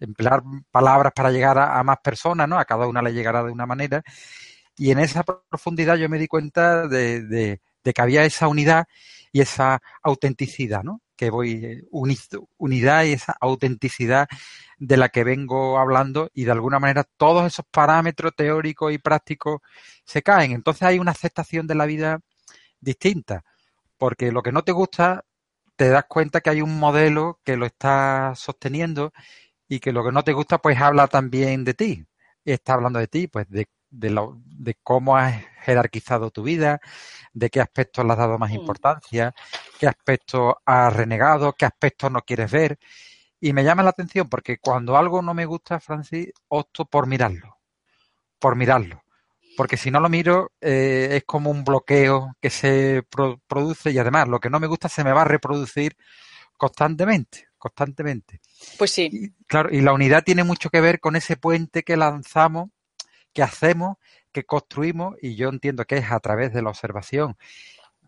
[0.00, 2.58] emplear palabras para llegar a, más personas, ¿no?
[2.58, 4.02] A cada una le llegará de una manera.
[4.76, 8.86] Y en esa profundidad yo me di cuenta de, de que había esa unidad
[9.32, 11.00] y esa autenticidad, ¿no?
[11.16, 11.82] Que voy, eh,
[12.58, 14.28] unidad y esa autenticidad
[14.78, 19.60] de la que vengo hablando y de alguna manera todos esos parámetros teóricos y prácticos
[20.04, 20.52] se caen.
[20.52, 22.20] Entonces hay una aceptación de la vida
[22.80, 23.44] distinta,
[23.98, 25.24] porque lo que no te gusta
[25.76, 29.12] te das cuenta que hay un modelo que lo está sosteniendo
[29.68, 32.06] y que lo que no te gusta pues habla también de ti.
[32.44, 36.80] Está hablando de ti, pues de, de, lo, de cómo has jerarquizado tu vida,
[37.32, 38.54] de qué aspectos le has dado más mm.
[38.54, 39.34] importancia,
[39.78, 42.78] qué aspectos has renegado, qué aspectos no quieres ver.
[43.40, 47.58] Y me llama la atención porque cuando algo no me gusta, Francis, opto por mirarlo,
[48.38, 49.02] por mirarlo.
[49.56, 53.02] Porque si no lo miro, eh, es como un bloqueo que se
[53.46, 55.96] produce y además lo que no me gusta se me va a reproducir
[56.56, 58.40] constantemente, constantemente.
[58.78, 59.34] Pues sí.
[59.46, 62.70] claro, y la unidad tiene mucho que ver con ese puente que lanzamos,
[63.36, 63.98] que hacemos,
[64.32, 67.36] que construimos, y yo entiendo que es a través de la observación,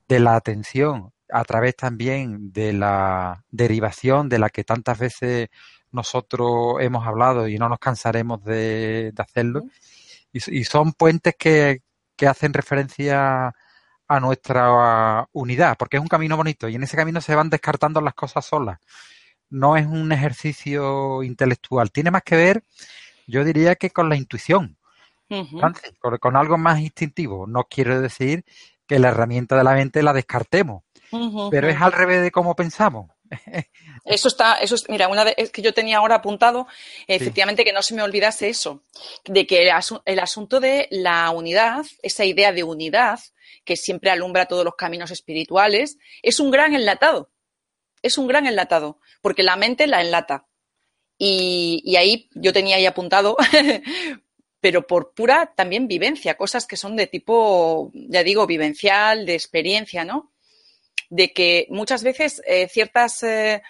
[0.08, 5.48] de la atención, a través también de la derivación de la que tantas veces
[5.92, 9.64] nosotros hemos hablado y no nos cansaremos de, hacerlo.
[10.32, 11.82] Y, son puentes que,
[12.16, 13.54] que hacen referencia
[14.08, 18.00] a nuestra unidad, porque es un camino bonito y en ese camino se van descartando
[18.00, 18.78] las cosas solas.
[19.50, 22.64] No es un ejercicio intelectual, tiene más que ver,
[23.26, 24.77] yo diría que con la intuición,
[26.20, 27.46] con, algo más instintivo.
[27.46, 28.44] No quiero decir
[28.86, 30.84] que la herramienta de la mente la descartemos,
[31.50, 33.10] pero es al revés de cómo pensamos.
[34.04, 36.66] Eso está, eso es, mira, una vez que yo tenía ahora apuntado,
[37.06, 38.82] efectivamente que no se me olvidase eso,
[39.26, 39.68] de que
[40.06, 43.20] el, asunto de la unidad, esa idea de unidad
[43.66, 47.30] que siempre alumbra todos los caminos espirituales, es un gran enlatado.
[48.00, 50.46] Es un gran enlatado, porque la mente la enlata.
[51.18, 53.36] Y, y ahí yo tenía ahí apuntado,
[54.60, 60.04] pero por pura también vivencia, cosas que son de tipo, ya digo, vivencial, de experiencia,
[60.04, 60.32] ¿no?
[61.10, 63.62] de que muchas veces eh, ciertos eh,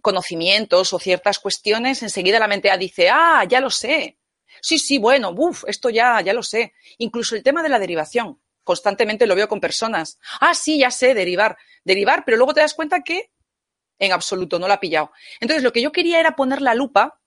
[0.00, 4.18] conocimientos o ciertas cuestiones enseguida la mente dice, ah, ya lo sé.
[4.60, 6.74] Sí, sí, bueno, uff, esto ya, ya lo sé.
[6.98, 8.40] Incluso el tema de la derivación.
[8.64, 10.18] Constantemente lo veo con personas.
[10.40, 11.56] Ah, sí, ya sé, derivar.
[11.84, 13.30] Derivar, pero luego te das cuenta que
[13.98, 15.10] en absoluto no lo ha pillado.
[15.40, 17.20] Entonces, lo que yo quería era poner la lupa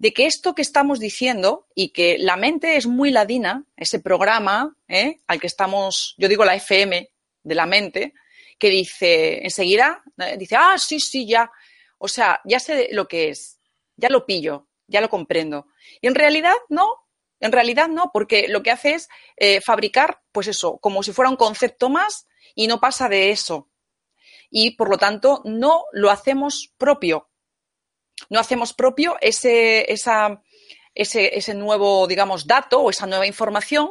[0.00, 4.74] de que esto que estamos diciendo y que la mente es muy ladina, ese programa
[4.88, 5.20] ¿eh?
[5.26, 7.10] al que estamos, yo digo la FM
[7.42, 8.14] de la mente,
[8.58, 11.52] que dice enseguida, eh, dice, ah, sí, sí, ya.
[11.98, 13.58] O sea, ya sé lo que es,
[13.96, 15.66] ya lo pillo, ya lo comprendo.
[16.00, 16.94] Y en realidad no,
[17.38, 21.30] en realidad no, porque lo que hace es eh, fabricar, pues eso, como si fuera
[21.30, 23.68] un concepto más y no pasa de eso.
[24.48, 27.29] Y por lo tanto, no lo hacemos propio.
[28.28, 30.42] No hacemos propio ese, esa,
[30.94, 33.90] ese, ese nuevo, digamos, dato o esa nueva información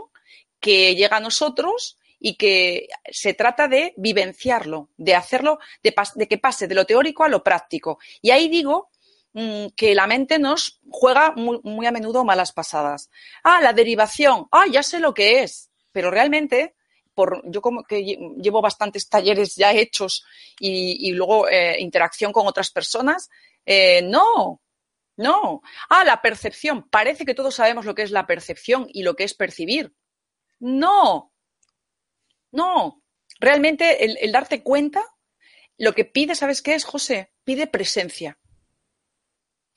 [0.60, 6.68] que llega a nosotros y que se trata de vivenciarlo, de hacerlo, de, que pase
[6.68, 8.00] de lo teórico a lo práctico.
[8.22, 8.90] Y ahí digo
[9.34, 13.10] mm, que la mente nos juega muy, a menudo malas pasadas.
[13.44, 16.76] Ah, la derivación, ah, ya sé lo que es, pero realmente
[17.16, 18.04] por, yo como que
[18.38, 20.24] llevo bastantes talleres ya hechos
[20.60, 23.30] y, luego eh, interacción con otras personas,
[23.66, 24.62] eh, no,
[25.18, 25.62] no.
[25.90, 26.90] Ah, la percepción.
[26.90, 29.94] Parece que todos sabemos lo que es la percepción y lo que es percibir.
[30.60, 31.34] No,
[32.52, 33.04] no,
[33.40, 35.04] realmente el, darte cuenta,
[35.78, 37.32] lo que pide, ¿sabes qué es, José?
[37.44, 38.40] Pide presencia.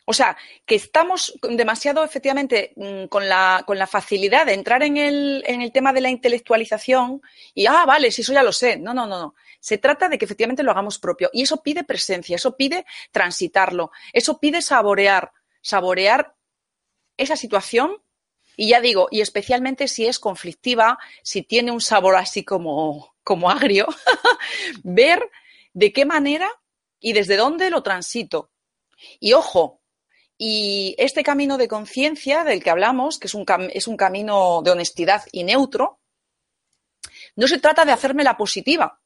[0.05, 0.37] O sea,
[0.67, 5.63] que estamos demasiado, efectivamente, mm, con la, con la facilidad de entrar en el, en
[5.63, 7.23] el, tema de la intelectualización
[7.55, 8.77] y, ah, vale, si eso ya lo sé.
[8.77, 9.35] No, no, no, no.
[9.61, 11.31] Se trata de que efectivamente lo hagamos propio.
[11.33, 16.35] Y eso pide presencia, eso pide transitarlo, eso pide saborear, saborear
[17.17, 18.03] esa situación
[18.57, 23.51] y ya digo, y especialmente si es conflictiva, si tiene un sabor así como, como
[23.51, 23.87] agrio,
[24.83, 25.31] ver
[25.73, 26.51] de qué manera
[27.01, 28.51] y desde dónde lo transito.
[29.21, 29.82] Y ojo,
[30.45, 34.73] y este camino de conciencia del que hablamos, que es un, es un camino de
[34.73, 36.01] honestidad y neutro,
[37.37, 39.01] no se trata de hacerme la positiva,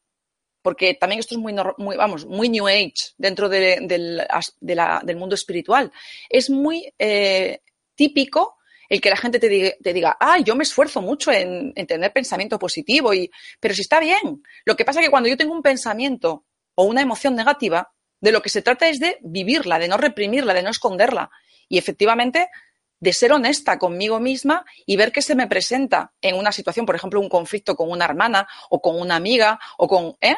[0.62, 5.92] porque también esto es muy, muy vamos, muy New Age dentro de, del mundo espiritual.
[6.30, 7.60] Es muy eh,
[7.94, 8.56] típico
[8.88, 12.14] el que la gente te diga, te diga ah, yo me esfuerzo mucho en, tener
[12.14, 14.42] pensamiento positivo, y, pero si está bien.
[14.64, 16.46] Lo que pasa es que cuando yo tengo un pensamiento
[16.76, 17.92] o una emoción negativa,
[18.26, 21.30] de lo que se trata es de vivirla, de no reprimirla, de no esconderla.
[21.68, 22.50] Y efectivamente,
[22.98, 26.96] de ser honesta conmigo misma y ver qué se me presenta en una situación, por
[26.96, 30.34] ejemplo, un conflicto con una hermana o con una amiga o con, ¿eh?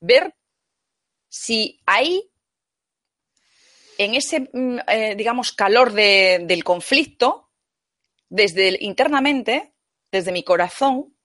[0.00, 0.36] Ver
[1.28, 2.30] si hay
[3.98, 7.50] en ese, mm, eh, digamos, calor del conflicto,
[8.28, 9.74] desde internamente,
[10.12, 11.16] desde mi corazón,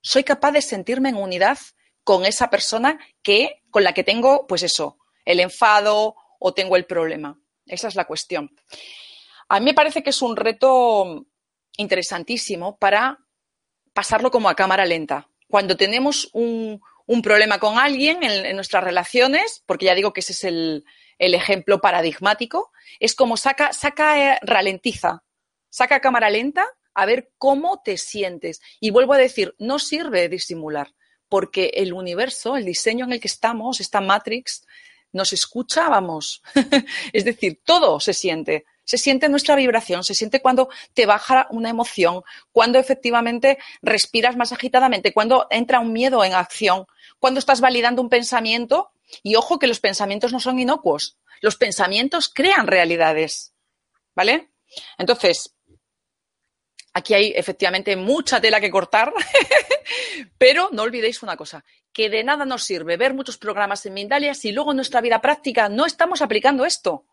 [0.00, 1.58] soy capaz de sentirme en unidad
[2.02, 6.84] con esa persona que, con la que tengo, pues eso, el enfado o tengo el
[6.84, 7.38] problema.
[7.66, 8.54] Esa es la cuestión.
[9.48, 11.26] A mí me parece que es un reto
[11.76, 13.18] interesantísimo para
[13.92, 15.28] pasarlo como a cámara lenta.
[15.48, 16.80] Cuando tenemos un,
[17.22, 20.84] problema con alguien en, nuestras relaciones, porque ya digo que ese es el,
[21.18, 25.22] ejemplo paradigmático, es como saca, saca, eh, ralentiza,
[25.68, 28.60] saca cámara lenta a ver cómo te sientes.
[28.80, 30.94] Y vuelvo a decir, no sirve disimular,
[31.28, 34.66] porque el universo, el diseño en el que estamos, esta Matrix,
[35.12, 36.42] nos escucha, vamos.
[37.12, 38.64] es decir, todo se siente.
[38.84, 44.52] Se siente nuestra vibración, se siente cuando te baja una emoción, cuando efectivamente respiras más
[44.52, 46.86] agitadamente, cuando entra un miedo en acción,
[47.18, 48.90] cuando estás validando un pensamiento.
[49.22, 51.18] Y ojo que los pensamientos no son inocuos.
[51.40, 53.54] Los pensamientos crean realidades.
[54.14, 54.50] ¿Vale?
[54.98, 55.54] Entonces,
[56.92, 59.12] aquí hay efectivamente mucha tela que cortar,
[60.38, 64.34] pero no olvidéis una cosa, que de nada nos sirve ver muchos programas en Mindalia
[64.34, 67.06] si luego en nuestra vida práctica no estamos aplicando esto.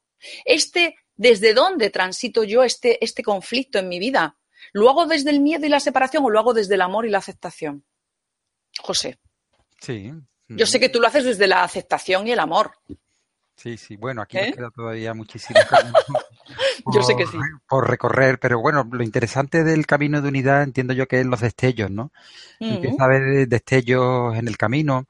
[0.46, 4.38] Este, ¿desde dónde transito yo este, este conflicto en mi vida?
[4.74, 7.10] ¿Lo hago desde el miedo y la separación o lo hago desde el amor y
[7.10, 7.86] la aceptación?
[8.80, 9.20] José.
[9.80, 10.12] Sí.
[10.48, 12.72] Yo sé que tú lo haces desde la aceptación y el amor.
[13.56, 14.54] Sí, sí, bueno, aquí nos ¿Eh?
[14.54, 15.60] queda todavía muchísimo
[16.84, 17.38] por, yo sé que sí.
[17.68, 21.42] por recorrer, pero bueno, lo interesante del camino de unidad entiendo yo que es los
[21.42, 22.12] destellos, ¿no?
[22.60, 25.06] Empieza a haber destellos en el camino,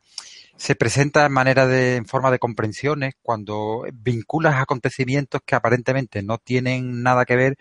[0.55, 6.37] se presenta en manera de, en forma de comprensiones, cuando vinculas acontecimientos que aparentemente no
[6.37, 7.57] tienen nada que ver,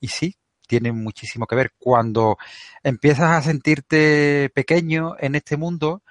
[0.00, 1.72] y sí, tienen muchísimo que ver.
[1.78, 2.36] Cuando
[2.82, 6.02] empiezas a sentirte pequeño en este mundo,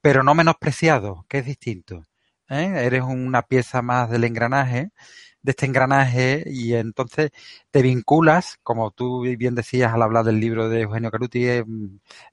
[0.00, 2.04] pero no menospreciado, que es distinto.
[2.48, 2.72] ¿eh?
[2.84, 4.90] Eres una pieza más del engranaje,
[5.44, 7.30] de este engranaje, y entonces
[7.70, 11.64] te vinculas, como tú bien decías al hablar del libro de Eugenio Caruti, eh,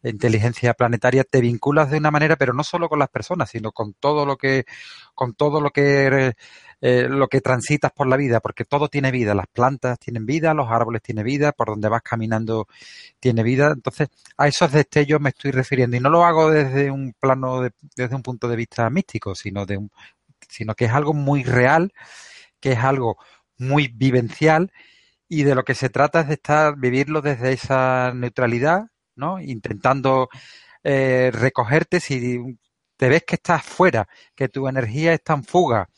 [0.04, 3.94] Inteligencia Planetaria, te vinculas de una manera, pero no solo con las personas, sino con
[3.94, 4.66] todo lo que,
[5.14, 6.34] con todo lo que
[6.84, 10.54] eh, lo que transitas por la vida, porque todo tiene vida, las plantas tienen vida,
[10.56, 12.68] los árboles tienen vida, por donde vas caminando
[13.20, 13.72] tiene vida.
[13.76, 17.62] Entonces, a esos destellos me estoy refiriendo y no lo hago desde un plano,
[17.96, 19.92] desde un punto de vista místico, sino de un,
[20.50, 21.94] sino que es algo muy real,
[22.62, 23.18] que es algo
[23.58, 24.72] muy vivencial
[25.28, 29.40] y de lo que se trata es de estar, vivirlo desde esa neutralidad, ¿no?
[29.42, 30.30] Intentando
[30.84, 32.58] eh, recogerte si
[32.98, 35.90] te ves que estás fuera, que tu energía está en fuga,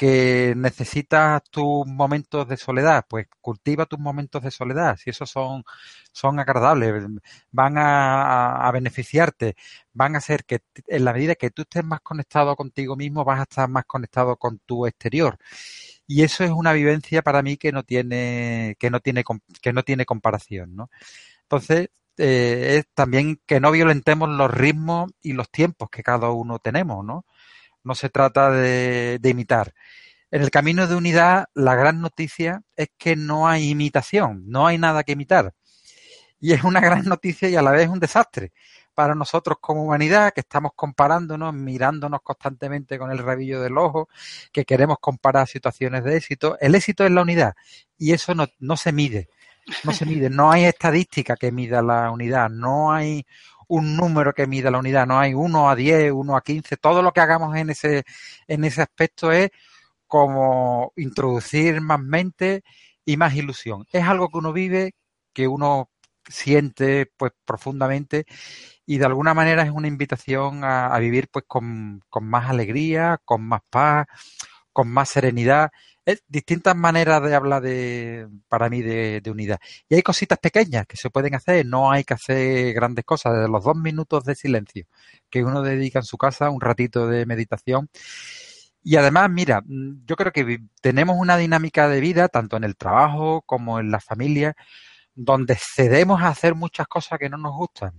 [0.00, 5.62] que necesitas tus momentos de soledad, pues cultiva tus momentos de soledad, si esos son,
[6.10, 7.04] son agradables,
[7.50, 9.56] van a, beneficiarte,
[9.92, 13.40] van a hacer que en la medida que tú estés más conectado contigo mismo, vas
[13.40, 15.36] a estar más conectado con tu exterior.
[16.06, 19.22] Y eso es una vivencia para mí que no tiene, que no tiene,
[19.60, 20.90] que no tiene comparación, ¿no?
[21.42, 26.58] Entonces, eh, es también que no violentemos los ritmos y los tiempos que cada uno
[26.58, 27.26] tenemos, ¿no?
[27.84, 29.72] No se trata de, imitar.
[30.30, 34.78] En el camino de unidad, la gran noticia es que no hay imitación, no hay
[34.78, 35.54] nada que imitar.
[36.38, 38.52] Y es una gran noticia y a la vez un desastre
[38.94, 44.08] para nosotros como humanidad, que estamos comparándonos, mirándonos constantemente con el rabillo del ojo,
[44.52, 46.56] que queremos comparar situaciones de éxito.
[46.60, 47.54] El éxito es la unidad
[47.96, 49.28] y eso no se mide,
[49.84, 53.26] no se mide, no hay estadística que mida la unidad, no hay
[53.70, 57.02] un número que mida la unidad, no hay uno a 10, uno a 15, todo
[57.02, 58.02] lo que hagamos en ese,
[58.48, 59.50] en ese aspecto es
[60.08, 62.62] como introducir más mente
[63.04, 63.86] y más ilusión.
[63.92, 64.94] Es algo que uno vive,
[65.32, 65.88] que uno
[66.28, 68.24] siente pues profundamente
[68.86, 73.18] y de alguna manera es una invitación a, a vivir pues con, con más alegría,
[73.24, 74.06] con más paz,
[74.72, 75.70] con más serenidad
[76.10, 79.58] es distintas maneras de hablar de, para mí, de, unidad.
[79.88, 83.48] Y hay cositas pequeñas que se pueden hacer, no hay que hacer grandes cosas, desde
[83.48, 84.86] los dos minutos de silencio
[85.28, 87.88] que uno dedica en su casa, un ratito de meditación.
[88.82, 93.42] Y además, mira, yo creo que tenemos una dinámica de vida, tanto en el trabajo
[93.42, 94.56] como en la familia,
[95.14, 97.92] donde cedemos a hacer muchas cosas que no nos gustan.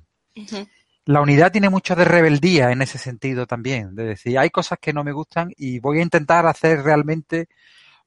[1.05, 4.93] La unidad tiene mucho de rebeldía en ese sentido también, de decir, hay cosas que
[4.93, 7.47] no me gustan y voy a intentar hacer realmente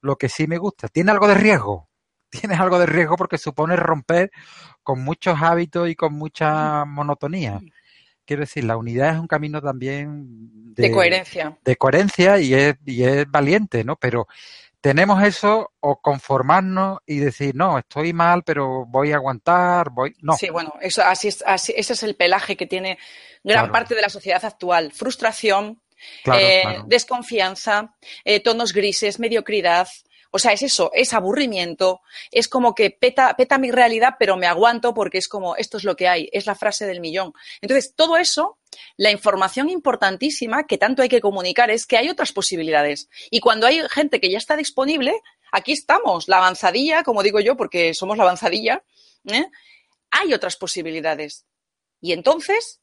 [0.05, 0.89] lo que sí me gusta.
[0.89, 1.89] Tiene algo de riesgo.
[2.31, 4.31] Tiene algo de riesgo porque supone romper
[4.83, 7.61] con muchos hábitos y con mucha monotonía.
[8.27, 11.59] Quiero decir, la unidad es un camino también de, coherencia.
[11.63, 13.97] De coherencia y es, y es valiente, ¿no?
[13.97, 14.27] Pero
[14.81, 20.15] tenemos eso o conformarnos y decir, no, estoy mal, pero voy a aguantar, voy.
[20.21, 20.35] No.
[20.35, 22.99] Sí, bueno, eso, así es, así, ese es el pelaje que tiene
[23.43, 24.93] gran parte de la sociedad actual.
[24.93, 25.81] Frustración,
[26.33, 29.89] eh, desconfianza, eh, tonos grises, mediocridad.
[30.31, 32.03] O sea, es eso, es aburrimiento,
[32.33, 35.85] es como que peta, peta mi realidad, pero me aguanto porque es como, esto es
[35.85, 37.33] lo que hay, es la frase del millón.
[37.61, 38.59] Entonces, todo eso,
[38.97, 43.09] la información importantísima que tanto hay que comunicar es que hay otras posibilidades.
[43.31, 45.15] Y cuando hay gente que ya está disponible,
[45.53, 48.83] aquí estamos, la avanzadilla, como digo yo, porque somos la avanzadilla,
[49.29, 49.47] ¿eh?
[50.11, 51.47] hay otras posibilidades.
[52.01, 52.81] Y entonces,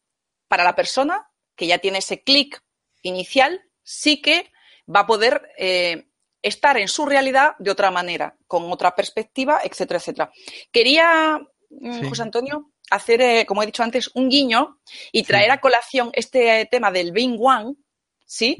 [0.47, 2.63] para la persona que ya tiene ese clic
[3.01, 4.51] inicial, sí que
[4.93, 6.07] va a poder eh,
[6.41, 10.31] estar en su realidad de otra manera, con otra perspectiva, etcétera, etcétera.
[10.71, 11.39] Quería,
[11.69, 14.79] mm, José Antonio, hacer, eh, como he dicho antes, un guiño
[15.11, 17.75] y traer a colación este tema del Bing One,
[18.25, 18.57] ¿sí?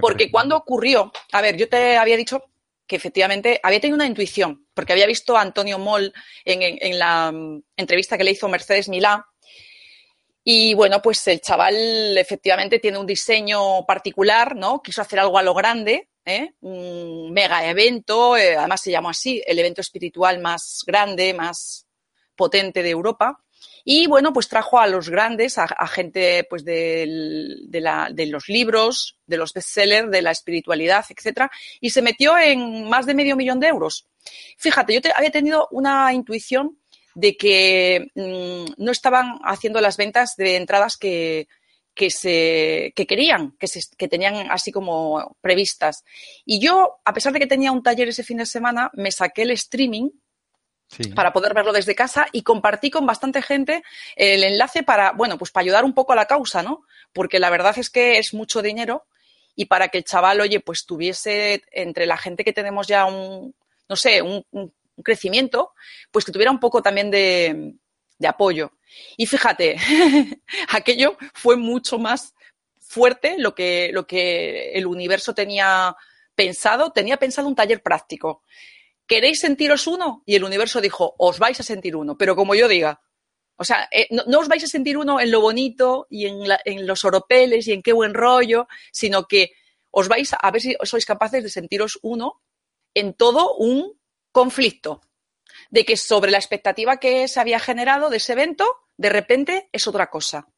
[0.00, 2.44] Porque cuando ocurrió, a ver, yo te había dicho
[2.86, 6.12] que efectivamente había tenido una intuición, porque había visto a Antonio Moll
[6.44, 9.26] en, la mm, entrevista que le hizo Mercedes Milá,
[10.44, 14.82] y bueno, pues el chaval efectivamente tiene un diseño particular, ¿no?
[14.82, 16.54] Quiso hacer algo a lo grande, ¿eh?
[16.60, 21.86] un mega evento, eh, además se llamó así, el evento espiritual más grande, más
[22.34, 23.38] potente de Europa.
[23.84, 27.06] Y bueno, pues trajo a los grandes, a, gente pues de,
[28.28, 33.14] los libros, de los bestsellers, de la espiritualidad, etcétera, y se metió en más de
[33.14, 34.06] medio millón de euros.
[34.56, 36.78] Fíjate, yo había tenido una intuición
[37.14, 41.48] de que mm, no estaban haciendo las ventas de entradas que,
[41.94, 46.04] que, se, que querían, que, se, que tenían así como previstas.
[46.44, 49.42] Y yo, a pesar de que tenía un taller ese fin de semana, me saqué
[49.42, 50.10] el streaming
[51.14, 53.82] para poder verlo desde casa y compartí con bastante gente
[54.14, 56.84] el enlace para, bueno, pues para ayudar un poco a la causa, ¿no?
[57.12, 59.06] Porque la verdad es que es mucho dinero
[59.54, 63.54] y para que el chaval, oye, pues tuviese entre la gente que tenemos ya un,
[63.88, 65.72] no sé, un, un crecimiento,
[66.10, 67.74] pues que tuviera un poco también de,
[68.18, 68.72] de apoyo.
[69.16, 69.76] Y fíjate,
[70.68, 72.34] aquello fue mucho más
[72.78, 75.96] fuerte lo que, lo que el universo tenía
[76.34, 76.92] pensado.
[76.92, 78.42] Tenía pensado un taller práctico.
[79.06, 80.22] ¿Queréis sentiros uno?
[80.24, 83.02] Y el universo dijo, os vais a sentir uno, pero como yo diga.
[83.56, 86.86] O sea, eh, no, os vais a sentir uno en lo bonito y en, en
[86.86, 89.52] los oropeles y en qué buen rollo, sino que
[89.90, 92.40] os vais a ver si sois capaces de sentiros uno
[92.94, 93.92] en todo un
[94.32, 95.02] conflicto
[95.70, 98.66] de que sobre la expectativa que se había generado de ese evento,
[98.96, 100.48] de repente es otra cosa.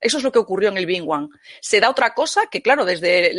[0.00, 1.28] Eso es lo que ocurrió en el Bing One.
[1.60, 3.32] Se da otra cosa que, claro, desde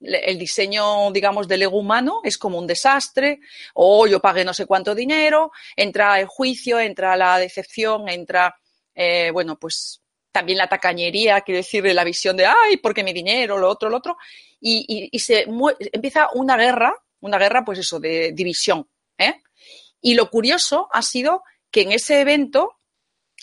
[0.00, 3.40] el diseño, digamos, del ego humano es como un desastre,
[3.74, 8.54] o yo pagué no sé cuánto dinero, entra el juicio, entra la decepción, entra,
[8.94, 10.00] eh, bueno, pues
[10.30, 13.98] también la tacañería, quiero decir, la visión de, ay, porque mi dinero, lo otro, lo
[13.98, 14.16] otro,
[14.60, 15.46] y, y se
[15.92, 18.88] empieza una guerra, una guerra, pues eso, de división.
[19.22, 19.42] ¿Eh?
[20.00, 22.78] Y lo curioso ha sido que en ese evento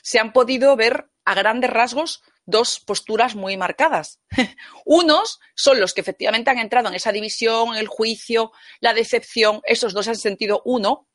[0.03, 4.19] se han podido ver a grandes rasgos dos posturas muy marcadas.
[4.85, 9.61] Unos son los que efectivamente han entrado en esa división, el juicio, la decepción.
[9.65, 11.07] Esos dos han sentido uno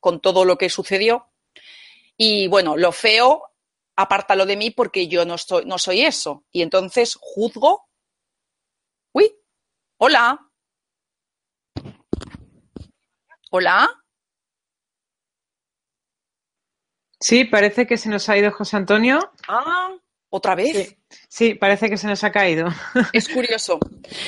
[0.00, 1.32] con todo lo que sucedió.
[2.16, 3.42] Y bueno, lo feo,
[3.96, 5.38] apártalo de mí porque yo no
[5.78, 6.44] soy eso.
[6.50, 7.88] Y entonces juzgo.
[9.12, 9.34] Uy,
[9.98, 10.50] hola.
[13.50, 14.05] Hola.
[17.20, 19.32] Sí, parece que se nos ha ido José Antonio.
[19.48, 19.90] Ah,
[20.28, 20.96] otra vez.
[21.28, 22.68] Sí, parece que se nos ha caído.
[23.12, 23.78] Es curioso.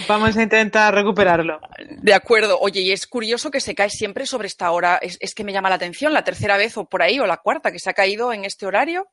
[0.07, 1.61] Vamos a intentar recuperarlo.
[2.01, 2.59] De acuerdo.
[2.61, 4.99] Oye, y es curioso que se cae siempre sobre esta hora.
[5.03, 7.73] Es, que me llama la atención, la tercera vez o por ahí, o la cuarta
[7.73, 9.09] que se ha caído en este horario.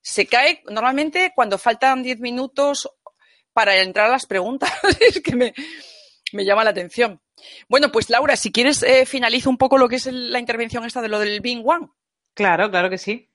[0.00, 2.88] Se cae normalmente cuando faltan diez minutos
[3.52, 4.72] para entrar a las preguntas.
[5.00, 5.54] es que me,
[6.32, 7.20] llama la atención.
[7.68, 11.00] Bueno, pues Laura, si quieres, eh, finalizo un poco lo que es la intervención esta
[11.00, 11.88] de lo del Bing One.
[12.34, 13.30] Claro, claro que sí.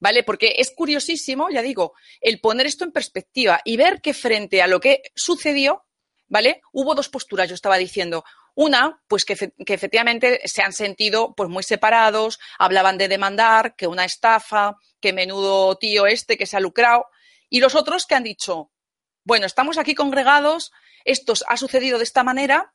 [0.00, 0.22] ¿Vale?
[0.22, 4.66] Porque es curiosísimo, ya digo, el poner esto en perspectiva y ver que frente a
[4.66, 5.86] lo que sucedió,
[6.28, 6.60] ¿vale?
[6.72, 8.24] Hubo dos posturas, yo estaba diciendo.
[8.54, 14.04] Una, pues que, efectivamente se han sentido pues muy separados, hablaban de demandar, que una
[14.04, 17.06] estafa, que menudo tío este que se ha lucrado.
[17.48, 18.70] Y los otros que han dicho,
[19.24, 20.72] bueno, estamos aquí congregados,
[21.04, 22.74] esto ha sucedido de esta manera,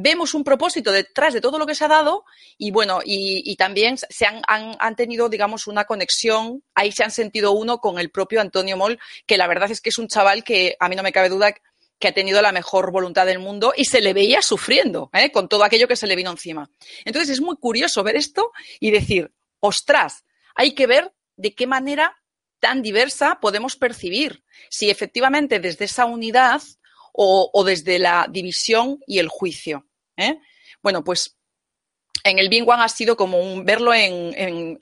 [0.00, 2.24] vemos un propósito detrás de todo lo que se ha dado
[2.56, 7.50] y bueno, y, también se han, han, tenido, digamos, una conexión, ahí se han sentido
[7.50, 10.76] uno con el propio Antonio Moll, que la verdad es que es un chaval que
[10.78, 11.52] a mí no me cabe duda
[11.98, 15.32] que ha tenido la mejor voluntad del mundo y se le veía sufriendo ¿eh?
[15.32, 16.70] con todo aquello que se le vino encima.
[17.04, 20.24] Entonces es muy curioso ver esto y decir, ostras,
[20.54, 22.16] hay que ver de qué manera
[22.60, 26.62] tan diversa podemos percibir si efectivamente desde esa unidad
[27.20, 29.87] o desde la división y el juicio.
[30.18, 30.38] ¿Eh?
[30.82, 31.38] Bueno, pues
[32.24, 34.78] en el Bing One ha sido como un, verlo en,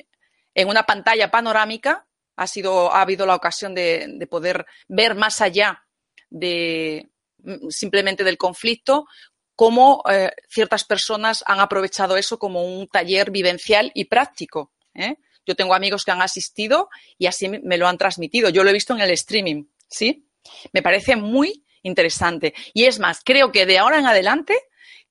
[0.57, 5.85] una pantalla panorámica, ha, sido, ha habido la ocasión de, poder ver más allá
[6.29, 7.09] de
[7.39, 9.07] mm, simplemente del conflicto,
[9.55, 14.73] cómo eh, ciertas personas han aprovechado eso como un taller vivencial y práctico.
[14.95, 15.17] ¿eh?
[15.47, 18.51] Yo tengo amigos que han asistido y así me lo han transmitido.
[18.51, 20.29] Yo lo he visto en el streaming, ¿sí?
[20.73, 22.53] Me parece muy interesante.
[22.75, 24.59] Y es más, creo que de ahora en adelante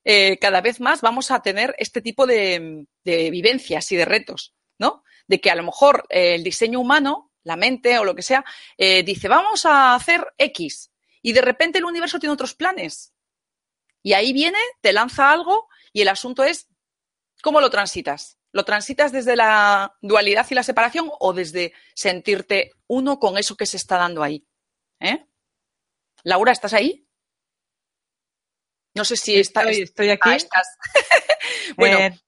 [0.08, 5.02] eh, cada vez más vamos a tener este tipo de, vivencias y de retos, ¿no?
[5.26, 8.44] De que a lo mejor el diseño humano, la mente o lo que sea,
[8.78, 10.90] dice, vamos a hacer X.
[11.22, 13.12] Y de repente el universo tiene otros planes.
[14.02, 16.68] Y ahí viene, te lanza algo y el asunto es
[17.42, 18.38] cómo lo transitas.
[18.52, 23.66] ¿Lo transitas desde la dualidad y la separación o desde sentirte uno con eso que
[23.66, 24.46] se está dando ahí?
[25.00, 25.26] ¿Eh?
[26.22, 27.05] Laura, ¿estás ahí?
[28.96, 30.30] No sé si está, estoy, aquí.
[30.30, 30.66] Ah, estás.
[31.76, 31.98] bueno.
[31.98, 32.18] Eh,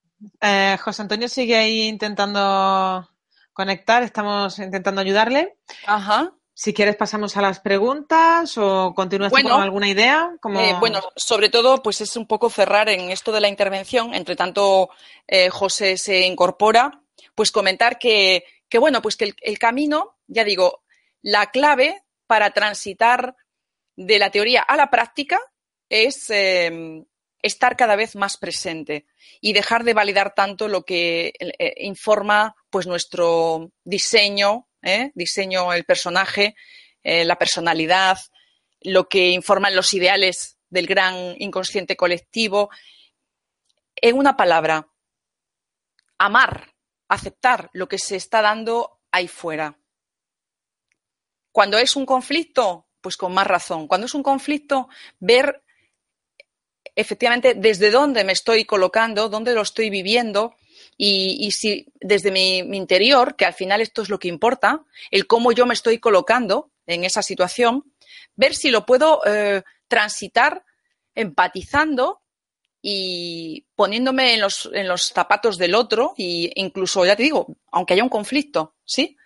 [0.41, 3.09] eh, José Antonio sigue ahí intentando
[3.53, 5.57] conectar, estamos intentando ayudarle.
[5.87, 6.33] Ajá.
[6.55, 10.33] Si quieres pasamos a las preguntas o continúas con alguna idea.
[10.57, 14.13] Eh, bueno, sobre todo, pues es un poco cerrar en esto de la intervención.
[14.13, 14.91] Entre tanto,
[15.29, 17.01] eh, José se incorpora,
[17.37, 18.43] pues comentar que,
[18.81, 20.83] bueno, pues que el, camino, ya digo,
[21.23, 23.37] la clave para transitar
[23.95, 25.41] de la teoría a la práctica
[25.89, 27.05] es em,
[27.43, 29.07] estar cada vez más presente
[29.41, 35.13] y dejar de validar tanto lo que eh, informa pues nuestro diseño ¿eh?
[35.15, 36.57] diseño el personaje,
[37.03, 38.19] eh, la personalidad,
[38.81, 42.71] lo que informan los ideales del gran inconsciente colectivo.
[43.97, 44.89] En una palabra,
[46.19, 46.75] amar,
[47.09, 49.79] aceptar lo que se está dando ahí fuera.
[51.51, 53.89] Cuando es un conflicto, pues con más razón.
[53.89, 55.65] Cuando es un conflicto, ver
[56.99, 60.57] efectivamente desde dónde me estoy colocando, dónde lo estoy viviendo
[60.97, 64.83] y, si desde mi, interior, que al final esto es lo que importa,
[65.13, 67.85] el cómo yo me estoy colocando en esa situación,
[68.35, 70.65] ver si lo puedo eh, transitar
[71.15, 72.23] empatizando
[72.83, 77.95] y poniéndome en los, en los zapatos del otro e incluso, ya te digo, aunque
[77.95, 79.17] haya un conflicto, ¿sí?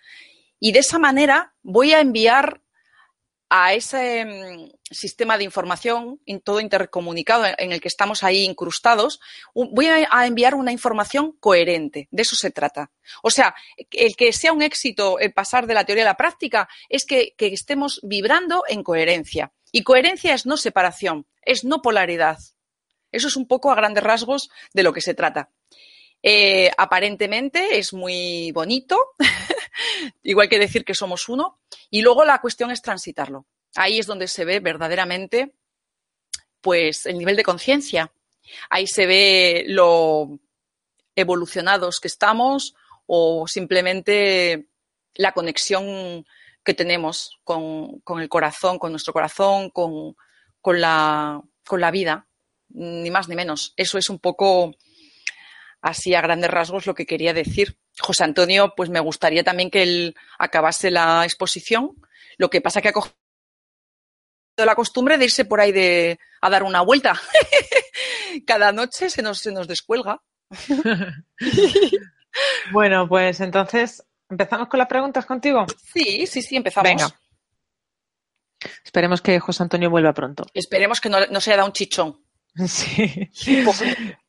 [0.59, 2.61] Y de esa manera voy a enviar
[3.55, 9.19] a ese mm, sistema de información todo intercomunicado en el que estamos ahí incrustados,
[9.53, 12.07] voy a enviar una información coherente.
[12.09, 12.89] De eso se trata.
[13.21, 13.53] O sea,
[13.91, 17.35] el que sea un éxito el pasar de la teoría a la práctica es que,
[17.37, 19.53] estemos vibrando en coherencia.
[19.71, 22.39] Y coherencia es no separación, es no polaridad.
[23.11, 25.51] Eso es un poco a grandes rasgos de lo que se trata.
[26.23, 28.97] Eh, aparentemente es muy bonito,
[30.23, 33.45] igual que decir que somos uno, y luego la cuestión es transitarlo.
[33.75, 35.53] Ahí es donde se ve verdaderamente
[36.61, 38.11] pues el nivel de conciencia.
[38.69, 40.39] Ahí se ve lo
[41.15, 42.75] evolucionados que estamos
[43.05, 44.67] o simplemente
[45.15, 46.25] la conexión
[46.63, 50.15] que tenemos con, el corazón, con nuestro corazón, con,
[50.65, 52.27] la, con la vida,
[52.69, 53.73] ni más ni menos.
[53.75, 54.73] Eso es un poco
[55.83, 57.77] así a grandes rasgos lo que quería decir.
[57.99, 61.91] José Antonio, pues me gustaría también que él acabase la exposición.
[62.37, 63.15] Lo que pasa que ha cogido
[64.57, 67.19] la costumbre de irse por ahí de, a dar una vuelta.
[68.47, 70.21] Cada noche se nos, se nos descuelga.
[72.71, 75.65] bueno, pues entonces, ¿empezamos con las preguntas contigo?
[75.93, 76.89] Sí, sí, sí, empezamos.
[76.89, 77.19] Venga.
[78.85, 80.45] Esperemos que José Antonio vuelva pronto.
[80.53, 82.23] Esperemos que no, no se haya dado un chichón.
[82.67, 83.29] Sí.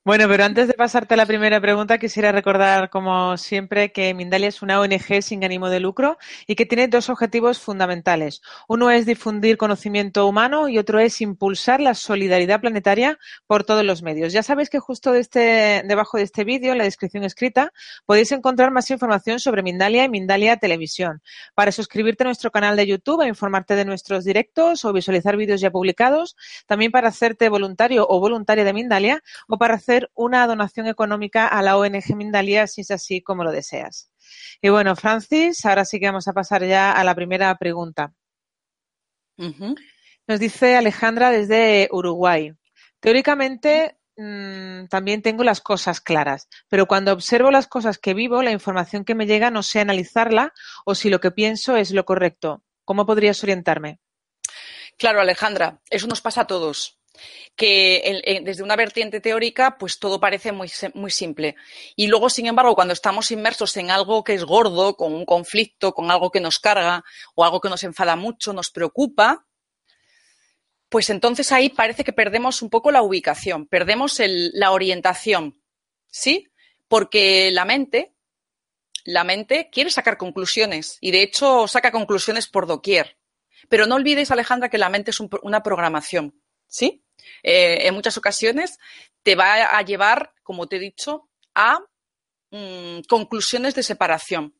[0.06, 4.48] Bueno, pero antes de pasarte a la primera pregunta, quisiera recordar, como siempre, que Mindalia
[4.48, 8.42] es una ONG sin ánimo de lucro y que tiene dos objetivos fundamentales.
[8.68, 14.02] Uno es difundir conocimiento humano y otro es impulsar la solidaridad planetaria por todos los
[14.02, 14.34] medios.
[14.34, 17.72] Ya sabéis que justo de este, debajo de este vídeo, en la descripción escrita,
[18.04, 21.22] podéis encontrar más información sobre Mindalia y Mindalia Televisión.
[21.54, 25.62] Para suscribirte a nuestro canal de YouTube, a informarte de nuestros directos o visualizar vídeos
[25.62, 26.36] ya publicados,
[26.66, 31.62] también para hacerte voluntario o voluntaria de Mindalia o para hacer una donación económica a
[31.62, 34.10] la ONG Mindalia si es así como lo deseas.
[34.60, 38.12] Y bueno, Francis, ahora sí que vamos a pasar ya a la primera pregunta.
[39.36, 42.52] Nos dice Alejandra desde Uruguay.
[43.00, 48.52] Teóricamente mm, también tengo las cosas claras, pero cuando observo las cosas que vivo, la
[48.52, 50.52] información que me llega no sé analizarla
[50.84, 52.62] o si lo que pienso es lo correcto.
[52.84, 54.00] ¿Cómo podrías orientarme?
[54.96, 57.00] Claro, Alejandra, eso nos pasa a todos
[57.56, 61.56] que desde una vertiente teórica, pues todo parece muy, muy simple.
[61.96, 65.94] Y luego, sin embargo, cuando estamos inmersos en algo que es gordo, con un conflicto,
[65.94, 67.04] con algo que nos carga
[67.34, 69.46] o algo que nos enfada mucho, nos preocupa,
[70.88, 75.60] pues entonces ahí parece que perdemos un poco la ubicación, perdemos la orientación,
[76.08, 76.48] ¿sí?
[76.88, 78.14] Porque la mente,
[79.04, 83.18] la mente quiere sacar conclusiones y de hecho saca conclusiones por doquier.
[83.68, 86.38] Pero no olvides, Alejandra, que la mente es una programación.
[86.74, 87.03] ¿sí?
[87.42, 88.78] Eh, en muchas ocasiones
[89.22, 91.78] te va a llevar, como te he dicho, a
[92.50, 94.54] mm, conclusiones de separación.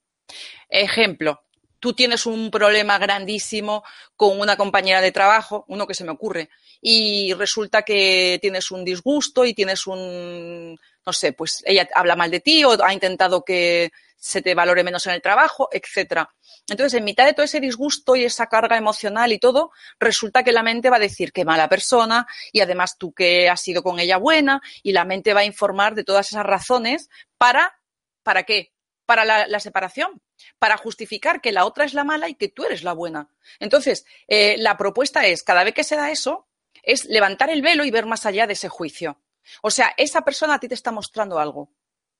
[0.69, 1.45] Ejemplo,
[1.85, 3.85] tú tienes un problema grandísimo
[4.17, 6.49] con una compañera de trabajo, uno que se me ocurre,
[6.81, 12.31] y resulta que tienes un disgusto y tienes un, no sé, pues ella habla mal
[12.31, 16.31] de ti o ha intentado que se te valore menos en el trabajo, etcétera.
[16.69, 20.53] Entonces, en mitad de todo ese disgusto y esa carga emocional y todo, resulta que
[20.53, 24.01] la mente va a decir qué mala persona y además tú que has sido con
[24.01, 27.79] ella buena y la mente va a informar de todas esas razones para,
[28.23, 28.73] ¿para qué?
[29.05, 30.23] Para la separación,
[30.59, 33.29] para justificar que la otra es la mala y que tú eres la buena.
[33.61, 36.49] Entonces, eh, la propuesta es, cada vez que se da eso,
[36.83, 39.21] es levantar el velo y ver más allá de ese juicio.
[39.63, 41.71] O sea, esa persona a ti te está mostrando algo.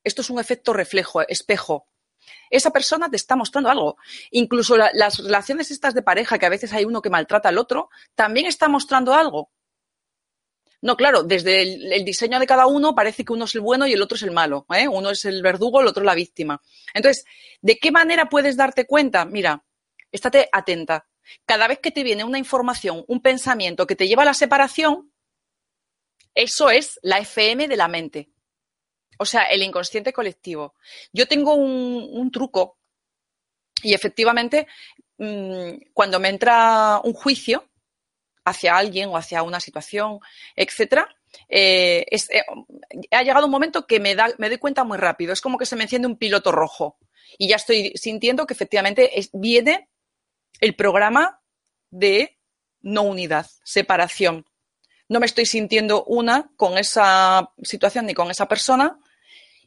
[0.03, 1.89] Esto es un efecto reflejo, espejo.
[2.51, 3.97] Esa persona te está mostrando algo.
[4.31, 7.91] Incluso las relaciones estas de pareja, que a veces hay uno que maltrata al otro,
[8.15, 9.51] también está mostrando algo.
[10.85, 13.95] No, claro, desde el, diseño de cada uno parece que uno es el bueno y
[13.95, 14.67] el otro es el malo.
[14.75, 14.87] ¿eh?
[14.87, 16.61] Uno es el verdugo, el otro la víctima.
[16.93, 17.25] Entonces,
[17.63, 19.25] ¿de qué manera puedes darte cuenta?
[19.25, 19.65] Mira,
[20.13, 21.07] estate atenta.
[21.47, 25.11] Cada vez que te viene una información, un pensamiento que te lleva a la separación,
[26.35, 28.31] eso es la FM de la mente.
[29.19, 30.75] O sea, el inconsciente colectivo.
[31.13, 32.79] Yo tengo un, truco
[33.83, 34.67] y efectivamente,
[35.19, 37.69] mm, cuando me entra un juicio,
[38.45, 40.21] hacia alguien o hacia una situación,
[40.55, 41.09] etcétera,
[41.49, 42.43] eh, eh,
[43.11, 45.33] ha llegado un momento que me, da, me doy cuenta muy rápido.
[45.33, 46.99] Es como que se me enciende un piloto rojo
[47.39, 49.89] y ya estoy sintiendo que efectivamente viene
[50.61, 51.41] el programa
[51.91, 52.39] de
[52.81, 54.47] no unidad, separación.
[55.09, 58.99] No me estoy sintiendo una con esa situación ni con esa persona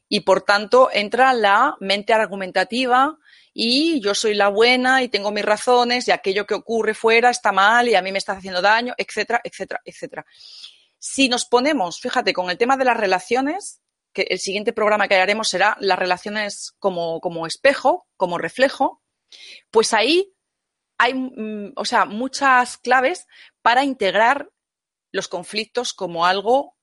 [0.10, 3.18] y por tanto entra la mente argumentativa,
[3.60, 7.52] y yo soy la buena y tengo mis razones y aquello que ocurre fuera está
[7.52, 10.26] mal y a mí me está haciendo daño, etcétera, etcétera, etcétera.
[11.00, 13.82] Si nos ponemos, fíjate, con el tema de las relaciones,
[14.14, 19.02] que el siguiente programa que haremos será las relaciones como, como espejo, como reflejo,
[19.72, 20.32] pues ahí
[21.00, 23.26] hay, mm, o sea, muchas claves
[23.64, 24.52] para integrar
[25.12, 26.76] los conflictos como algo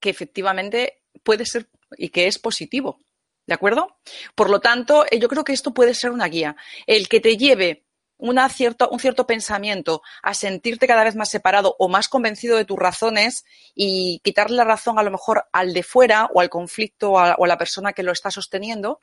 [0.00, 2.98] que efectivamente puede ser y que es positivo.
[3.46, 3.96] ¿De acuerdo?
[4.34, 6.56] Por lo tanto, eh, yo creo que esto puede ser una guía.
[6.86, 7.86] El que te lleve
[8.18, 8.50] una
[8.90, 13.44] un cierto pensamiento a sentirte cada vez más separado o más convencido de tus razones
[13.74, 17.36] y quitarle la razón a lo mejor al de fuera o al conflicto o a,
[17.38, 19.02] o a la persona que lo está sosteniendo,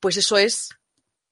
[0.00, 0.68] pues eso es,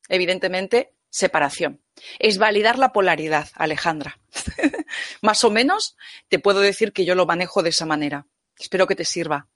[0.09, 1.81] evidentemente, separación.
[2.19, 4.19] Es validar la polaridad, Alejandra.
[5.23, 5.97] más o menos
[6.29, 8.27] te puedo decir que yo lo manejo de esa manera.
[8.59, 9.49] Espero que te sirva.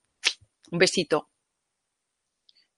[0.71, 1.29] Un besito.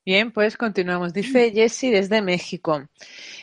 [0.03, 1.13] Bien, pues continuamos.
[1.13, 2.89] Dice Jessie desde México.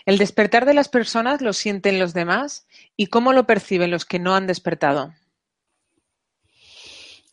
[0.05, 2.67] ¿El despertar de las personas lo sienten los demás?
[2.97, 5.15] ¿Y cómo lo perciben los que no han despertado?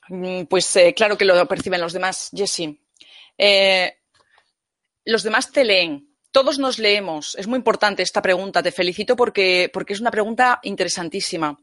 [0.09, 2.79] Mm, pues eh, claro que lo perciben los demás, Jessie.
[3.35, 3.97] Eh,
[5.05, 6.14] los demás te leen.
[6.35, 7.35] Todos nos leemos.
[7.35, 8.61] Es muy importante esta pregunta.
[8.61, 11.57] Te felicito porque, porque es una pregunta interesantísima.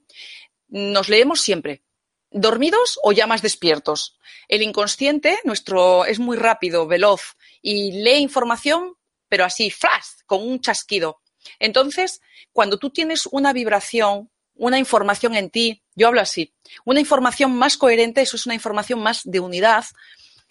[0.68, 1.83] Nos leemos siempre
[2.31, 4.16] dormidos o ya más despiertos.
[4.49, 8.95] El inconsciente, nuestro, es muy rápido, veloz y lee información,
[9.29, 11.20] pero así, flash, con un chasquido.
[11.59, 16.55] Entonces, cuando tú tienes una vibración, una información en ti, yo hablo así,
[16.87, 19.85] una información más coherente, eso es una información más de unidad,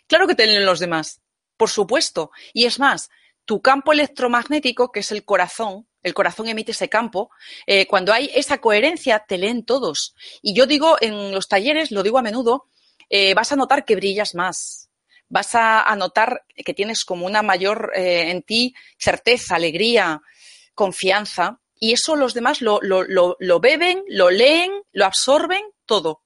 [0.06, 1.22] claro que te leen los demás,
[1.58, 2.30] por supuesto.
[2.54, 3.10] Y es más,
[3.46, 7.30] tu campo electromagnético, que es el corazón, el corazón emite ese campo,
[7.68, 10.16] eh, cuando hay esa coherencia, te leen todos.
[10.42, 12.66] Y yo digo en los talleres, lo digo a menudo,
[13.10, 14.90] eh, vas a notar que brillas más,
[15.28, 20.22] vas a, notar que tienes como una mayor eh, en ti certeza, alegría,
[20.74, 21.60] confianza.
[21.80, 26.24] Y eso los demás lo, lo, beben, lo leen, lo absorben, todo.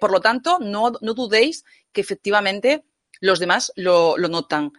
[0.00, 2.84] por lo tanto, no, no, dudéis que efectivamente
[3.20, 4.72] los demás lo notan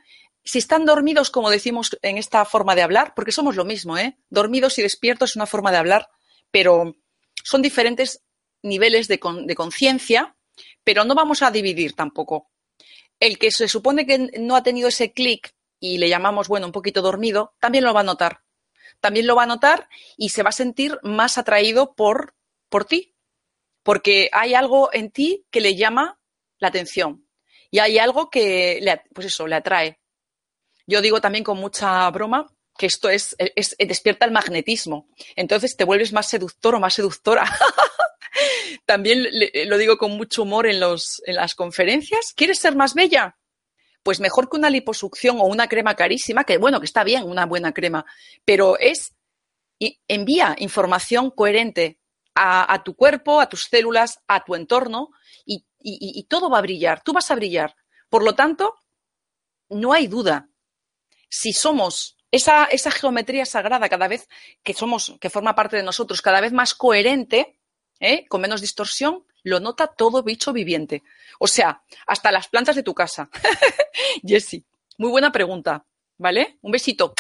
[0.43, 4.17] si están dormidos, como decimos en esta forma de hablar, porque somos lo mismo, ¿eh?
[4.29, 6.09] Dormidos y despiertos es una forma de hablar,
[6.49, 6.95] pero
[7.43, 8.23] son diferentes
[8.63, 10.35] niveles de, conciencia,
[10.83, 12.51] pero no vamos a dividir tampoco.
[13.19, 16.71] El que se supone que no ha tenido ese clic y le llamamos, bueno, un
[16.71, 18.41] poquito dormido, también lo va a notar.
[18.99, 22.35] También lo va a notar y se va a sentir más atraído por,
[22.69, 23.15] por ti,
[23.83, 26.19] porque hay algo en ti que le llama
[26.59, 27.27] la atención
[27.71, 30.00] y hay algo que le, pues eso, le atrae.
[30.88, 33.36] Yo digo también con mucha broma que esto es,
[33.77, 35.07] despierta el magnetismo.
[35.36, 37.43] Entonces te vuelves más seductor o más seductora.
[38.86, 39.27] también
[39.67, 42.34] lo digo con mucho humor en, los, en las conferencias.
[42.36, 43.38] ¿Quieres ser más bella?
[44.03, 47.45] Pues mejor que una liposucción o una crema carísima, que bueno, que está bien una
[47.45, 48.05] buena crema,
[48.45, 49.13] pero es
[50.07, 51.99] envía información coherente
[52.36, 55.09] a, tu cuerpo, a tus células, a tu entorno
[55.45, 55.65] y,
[56.29, 57.75] todo va a brillar, tú vas a brillar.
[58.09, 58.75] Por lo tanto,
[59.69, 60.49] no hay duda.
[61.32, 64.27] Si somos esa, esa, geometría sagrada cada vez
[64.63, 67.57] que somos, que forma parte de nosotros, cada vez más coherente,
[67.99, 68.25] ¿eh?
[68.27, 71.03] con menos distorsión, lo nota todo bicho viviente.
[71.39, 73.29] O sea, hasta las plantas de tu casa.
[74.27, 74.65] Jessie,
[74.97, 75.86] muy buena pregunta,
[76.17, 76.59] ¿vale?
[76.61, 77.13] Un besito.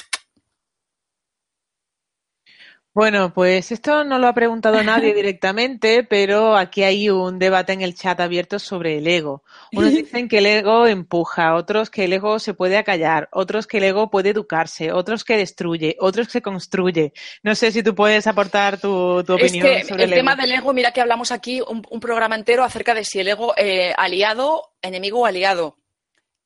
[2.93, 7.81] Bueno, pues esto no lo ha preguntado nadie directamente, pero aquí hay un debate en
[7.81, 9.43] el chat abierto sobre el ego.
[9.71, 13.77] Unos dicen que el ego empuja, otros que el ego se puede acallar, otros que
[13.77, 17.13] el ego puede educarse, otros que destruye, otros que construye.
[17.43, 20.91] No sé si tú puedes aportar tu, opinión sobre el, el tema del ego, mira
[20.91, 25.25] que hablamos aquí un, programa entero acerca de si el ego eh, aliado, enemigo o
[25.25, 25.77] aliado.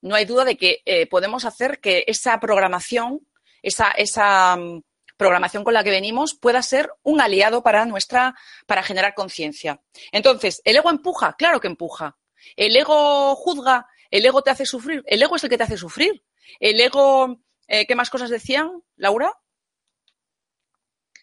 [0.01, 3.21] No hay duda de que eh, podemos hacer que esa programación,
[3.63, 4.81] esa, esa mm,
[5.17, 8.35] programación con la que venimos pueda ser un aliado para nuestra,
[8.65, 9.81] para generar conciencia.
[10.11, 11.35] Entonces, ¿el ego empuja?
[11.37, 12.17] Claro que empuja.
[12.55, 13.87] ¿El ego juzga?
[14.11, 15.03] ¿El ego te hace sufrir?
[15.07, 16.23] El ego es el que te hace sufrir.
[16.59, 19.33] ¿El ego, eh, qué más cosas decían, Laura?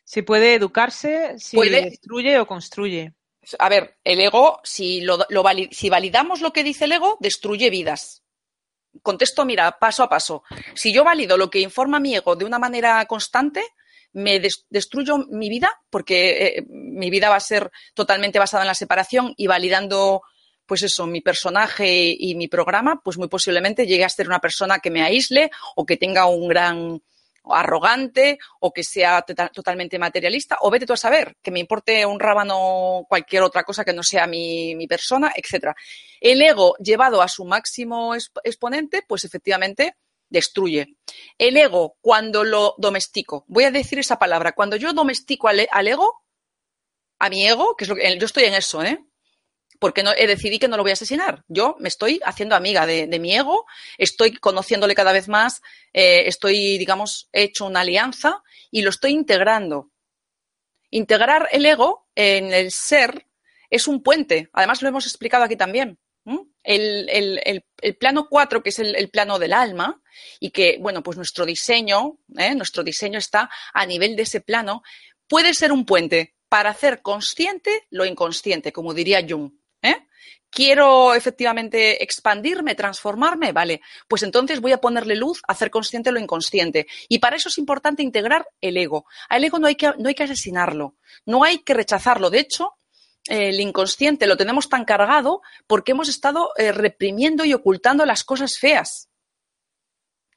[0.04, 3.14] Si puede educarse, si destruye o construye.
[3.58, 5.18] A ver, el ego, si, lo,
[5.70, 8.22] si validamos lo que dice el ego, destruye vidas.
[9.00, 10.44] Contesto, mira, paso a paso.
[10.74, 13.64] Si yo valido lo que informa mi ego de una manera constante,
[14.12, 14.40] me
[14.70, 19.34] destruyo mi vida porque eh, mi vida va a ser totalmente basada en la separación
[19.36, 20.22] y validando
[20.66, 24.78] pues eso, mi personaje y mi programa, pues muy posiblemente llegue a ser una persona
[24.78, 27.02] que me aísle o que tenga un gran
[27.44, 32.20] arrogante o que sea totalmente materialista o vete tú a saber, que me importe un
[32.20, 35.74] rábano cualquier otra cosa que no sea mi, mi persona, etcétera.
[36.20, 39.96] El ego llevado a su máximo exponente, pues efectivamente
[40.32, 40.96] destruye.
[41.38, 46.24] El ego, cuando lo domestico, voy a decir esa palabra, cuando yo domestico al, ego,
[47.18, 48.98] a mi ego, que es lo que yo estoy en eso, ¿eh?
[49.78, 51.44] Porque no, he decidí que no lo voy a asesinar.
[51.48, 53.66] Yo me estoy haciendo amiga de, mi ego,
[53.98, 55.60] estoy conociéndole cada vez más,
[55.92, 59.90] eh, estoy, digamos, hecho una alianza y lo estoy integrando.
[60.90, 63.26] Integrar el ego en el ser
[63.70, 64.50] es un puente.
[64.52, 65.98] Además, lo hemos explicado aquí también.
[66.62, 67.64] El,
[67.98, 70.00] plano 4, que es el, plano del alma,
[70.40, 72.54] y que, bueno, pues nuestro diseño, ¿eh?
[72.54, 74.82] nuestro diseño está a nivel de ese plano,
[75.26, 79.52] puede ser un puente para hacer consciente lo inconsciente, como diría Jung.
[79.80, 80.06] ¿eh?
[80.50, 86.20] Quiero efectivamente expandirme, transformarme, vale, pues entonces voy a ponerle luz a hacer consciente lo
[86.20, 86.86] inconsciente.
[87.08, 89.06] Y para eso es importante integrar el ego.
[89.30, 92.28] Al ego no hay que, no hay que asesinarlo, no hay que rechazarlo.
[92.28, 92.74] De hecho,
[93.26, 98.58] el inconsciente lo tenemos tan cargado porque hemos estado eh, reprimiendo y ocultando las cosas
[98.58, 99.08] feas.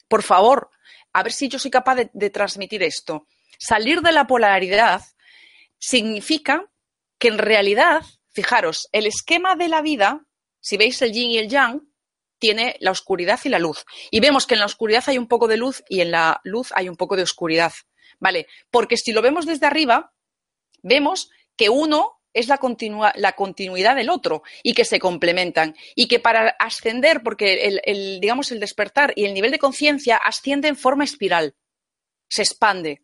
[0.08, 0.70] Por favor,
[1.14, 3.28] a ver si yo soy capaz de, transmitir esto.
[3.58, 5.02] Salir de la polaridad
[5.80, 6.70] significa
[7.18, 10.26] que en realidad, fijaros, el esquema de la vida,
[10.60, 11.82] si veis el yin y el yang,
[12.38, 13.86] tiene la oscuridad y la luz.
[14.12, 16.72] Y vemos que en la oscuridad hay un poco de luz y en la luz
[16.76, 17.74] hay un poco de oscuridad.
[18.20, 18.48] ¿Vale?
[18.70, 20.14] Porque si lo vemos desde arriba,
[20.84, 22.60] vemos que uno es la,
[23.16, 25.76] la continuidad del otro y que se complementan.
[25.96, 30.68] Y que para ascender, porque el, digamos, el despertar y el nivel de conciencia asciende
[30.68, 31.56] en forma espiral,
[32.28, 33.02] se expande.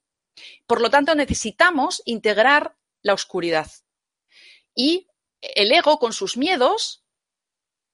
[0.67, 3.67] Por lo tanto, necesitamos integrar la oscuridad.
[4.75, 5.07] Y
[5.41, 7.03] el ego, con sus miedos,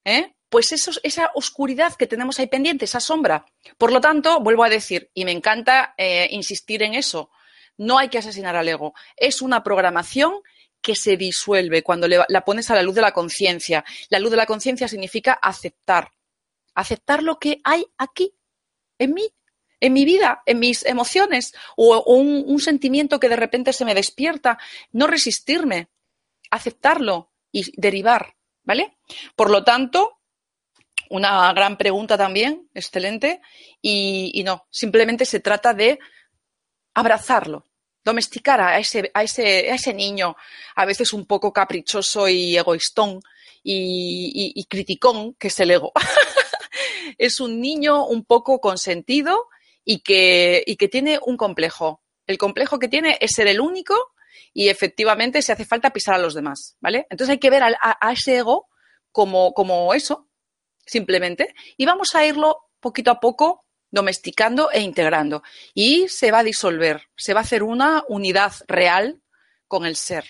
[0.03, 0.33] ¿eh?
[0.49, 3.45] pues esa oscuridad que tenemos ahí pendiente, esa sombra.
[3.77, 7.29] Por lo tanto, vuelvo a decir, y me encanta eh, insistir en eso,
[7.77, 8.93] no hay que asesinar al ego.
[9.15, 10.41] Es una programación
[10.81, 13.83] que se disuelve cuando la pones a la luz de la conciencia.
[14.09, 16.11] La luz de la conciencia significa aceptar.
[16.75, 18.33] Aceptar lo que hay aquí,
[18.99, 19.27] en mí,
[19.79, 24.57] en mi vida, en mis emociones, o, un, sentimiento que de repente se me despierta.
[24.91, 25.89] No resistirme,
[26.49, 28.35] aceptarlo y derivar.
[28.63, 28.97] ¿Vale?
[29.35, 30.19] Por lo tanto,
[31.09, 33.41] una gran pregunta también, excelente,
[33.81, 35.99] y, no, simplemente se trata de
[36.93, 37.65] abrazarlo,
[38.07, 40.37] domesticar a ese, a ese, a ese niño,
[40.75, 43.19] a veces un poco caprichoso y egoístón
[43.63, 45.91] y, criticón, que es el ego.
[47.17, 49.47] es un niño un poco consentido
[49.83, 52.01] y que, y que tiene un complejo.
[52.25, 53.95] El complejo que tiene es ser el único
[54.53, 57.07] y efectivamente se hace falta pisar a los demás, ¿vale?
[57.09, 58.69] Entonces hay que ver a, a, ese ego
[59.11, 60.29] como, como eso,
[60.85, 65.43] simplemente, y vamos a irlo poquito a poco domesticando e integrando.
[65.73, 69.21] Y se va a disolver, se va a hacer una unidad real
[69.67, 70.25] con el ser.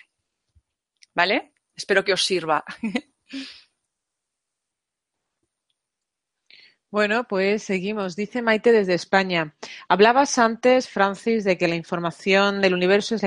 [1.13, 1.53] ¿Vale?
[1.75, 2.63] Espero que os sirva.
[6.89, 8.15] Bueno, pues seguimos.
[8.15, 9.55] Dice Maite desde España.
[9.89, 13.23] Hablabas antes, Francis, de que la información del universo es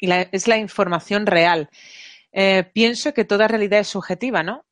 [0.00, 1.68] la, es la información real.
[2.32, 4.64] Eh, pienso que toda realidad es subjetiva, ¿no?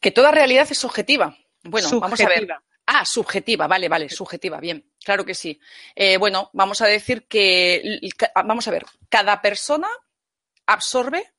[0.00, 1.36] Que toda realidad es subjetiva.
[1.70, 2.48] Bueno, vamos a ver.
[2.90, 5.60] Ah, subjetiva, vale, vale, subjetiva, bien, claro que sí.
[5.94, 8.00] Eh, bueno, vamos a decir que,
[8.34, 9.88] vamos a ver, cada persona
[10.64, 11.34] absorbe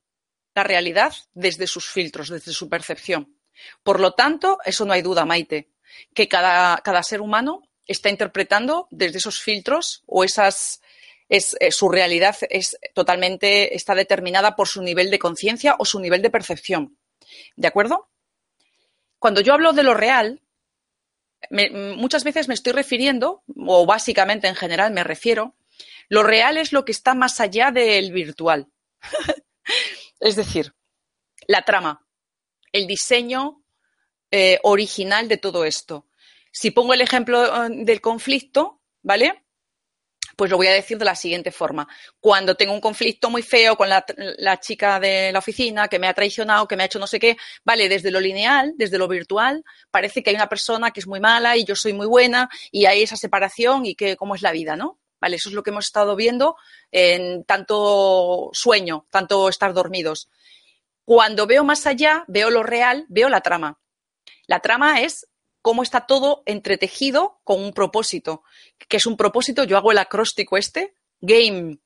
[0.54, 3.36] la realidad desde sus filtros, desde su percepción.
[3.82, 5.72] Por lo tanto, eso no hay duda, Maite,
[6.14, 10.80] que cada, cada ser humano está interpretando desde esos filtros o esas,
[11.28, 15.98] es, eh, su realidad es totalmente, está determinada por su nivel de conciencia o su
[15.98, 16.96] nivel de percepción.
[17.56, 18.08] ¿De acuerdo?
[19.20, 20.40] Cuando yo hablo de lo real,
[21.50, 25.54] muchas veces me estoy refiriendo, o básicamente en general me refiero,
[26.08, 28.68] lo real es lo que está más allá del virtual.
[30.20, 30.74] es decir,
[31.46, 32.06] la trama,
[32.72, 33.62] el diseño
[34.30, 36.06] eh, original de todo esto.
[36.50, 39.44] Si pongo el ejemplo eh, del conflicto, ¿vale?
[40.40, 41.86] Pues lo voy a decir de la siguiente forma.
[42.18, 44.02] Cuando tengo un conflicto muy feo con la,
[44.58, 47.36] chica de la oficina que me ha traicionado, que me ha hecho no sé qué,
[47.62, 51.20] vale, desde lo lineal, desde lo virtual, parece que hay una persona que es muy
[51.20, 54.50] mala y yo soy muy buena y hay esa separación y que cómo es la
[54.50, 54.98] vida, ¿no?
[55.20, 56.56] Vale, eso es lo que hemos estado viendo
[56.90, 60.30] en tanto sueño, tanto estar dormidos.
[61.04, 63.78] Cuando veo más allá, veo lo real, veo la trama.
[64.46, 65.28] La trama es
[65.62, 68.42] cómo está todo entretejido con un propósito.
[68.88, 69.64] ¿Qué es un propósito?
[69.64, 71.78] Yo hago el acróstico este, game.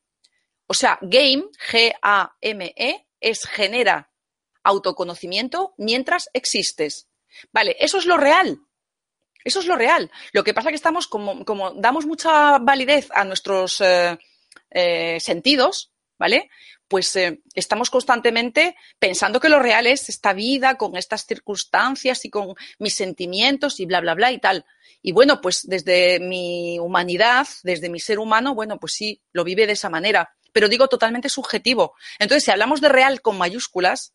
[0.67, 4.11] O sea, game, G-A-M-E, es genera
[4.63, 7.09] autoconocimiento mientras existes.
[7.53, 8.61] Vale, eso es lo real.
[9.45, 10.11] Eso es lo real.
[10.33, 14.19] Lo que pasa es que estamos, como, como damos mucha validez a nuestros eh,
[14.71, 15.94] eh, sentidos,
[16.25, 16.49] ¿vale?
[16.89, 22.31] Pues eh, estamos constantemente pensando que lo real es esta vida con estas circunstancias y
[22.31, 24.65] con mis sentimientos y bla, bla, bla y tal.
[25.03, 29.67] Y bueno, pues desde mi humanidad, desde mi ser humano, bueno, pues sí, lo vive
[29.67, 31.95] de esa manera, pero digo totalmente subjetivo.
[32.19, 34.15] Entonces, si hablamos de real con mayúsculas,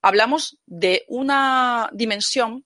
[0.00, 2.64] hablamos de una dimensión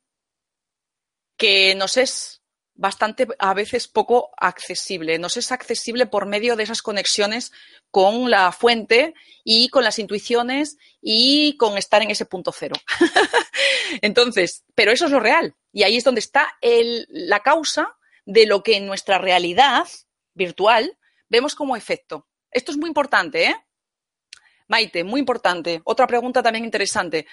[1.36, 2.41] que nos es
[2.74, 5.18] bastante a veces poco accesible.
[5.18, 7.52] Nos es accesible por medio de esas conexiones
[7.90, 9.14] con la fuente
[9.44, 12.76] y con las intuiciones y con estar en ese punto cero.
[14.02, 15.54] Entonces, pero eso es lo real.
[15.72, 19.86] Y ahí es donde está la causa de lo que en nuestra realidad
[20.34, 20.98] virtual
[21.28, 22.26] vemos como efecto.
[22.50, 23.56] Esto es muy importante, ¿eh?
[24.68, 25.82] Maite, muy importante.
[25.84, 27.26] Otra pregunta también interesante.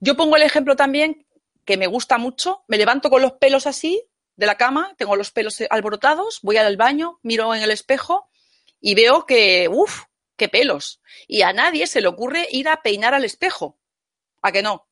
[0.00, 1.26] Yo pongo el ejemplo también
[1.64, 2.62] que me gusta mucho.
[2.68, 4.02] Me levanto con los pelos así
[4.36, 8.28] de la cama, tengo los pelos alborotados, voy al baño, miro en el espejo
[8.80, 10.02] y veo que, uff,
[10.36, 11.00] qué pelos.
[11.26, 13.78] Y a nadie se le ocurre ir a peinar al espejo.
[14.42, 14.86] ¿A que no?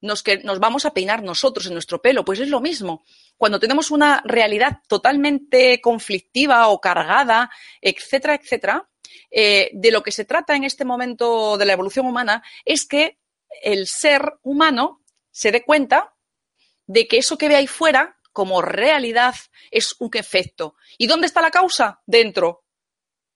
[0.00, 2.24] Nos, que, nos vamos a peinar nosotros en nuestro pelo.
[2.24, 3.04] Pues es lo mismo.
[3.36, 8.88] Cuando tenemos una realidad totalmente conflictiva o cargada, etcétera, etcétera,
[9.30, 13.18] eh, de lo que se trata en este momento de la evolución humana es que
[13.62, 16.14] el ser humano se dé cuenta
[16.86, 19.34] de que eso que ve ahí fuera como realidad
[19.68, 20.76] es un efecto.
[20.96, 22.00] ¿Y dónde está la causa?
[22.06, 22.62] Dentro.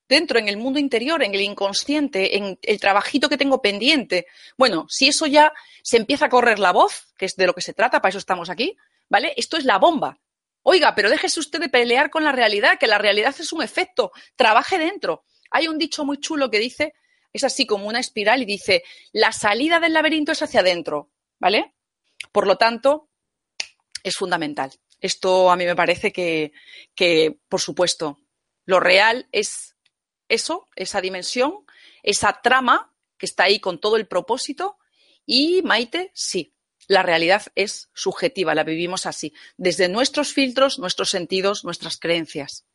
[0.07, 4.27] Dentro, en el mundo interior, en el inconsciente, en el trabajito que tengo pendiente.
[4.57, 5.51] Bueno, si eso ya
[5.83, 8.17] se empieza a correr la voz, que es de lo que se trata, para eso
[8.17, 8.77] estamos aquí,
[9.09, 9.33] ¿vale?
[9.35, 10.21] Esto es la bomba.
[10.61, 14.13] Oiga, pero déjese usted de pelear con la realidad, que la realidad es un efecto.
[14.37, 15.25] Trabaje dentro.
[15.51, 16.93] Hay un dicho muy chulo que dice,
[17.33, 21.73] es así como una espiral y dice, la salida del laberinto es hacia adentro, ¿vale?
[22.31, 23.09] Por lo tanto,
[24.03, 24.71] es fundamental.
[25.03, 26.53] Esto a mí me parece que,
[27.49, 28.21] por supuesto,
[28.65, 29.75] lo real es
[30.29, 31.65] eso, esa dimensión,
[32.03, 34.77] esa trama que está ahí con todo el propósito.
[35.25, 36.55] Y Maite, sí,
[36.87, 42.65] la realidad es subjetiva, la vivimos así, desde nuestros filtros, nuestros sentidos, nuestras creencias.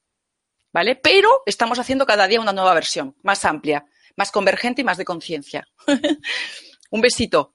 [0.70, 0.96] ¿Vale?
[0.96, 5.06] Pero estamos haciendo cada día una nueva versión, más amplia, más convergente y más de
[5.06, 5.66] conciencia.
[6.90, 7.54] Un besito.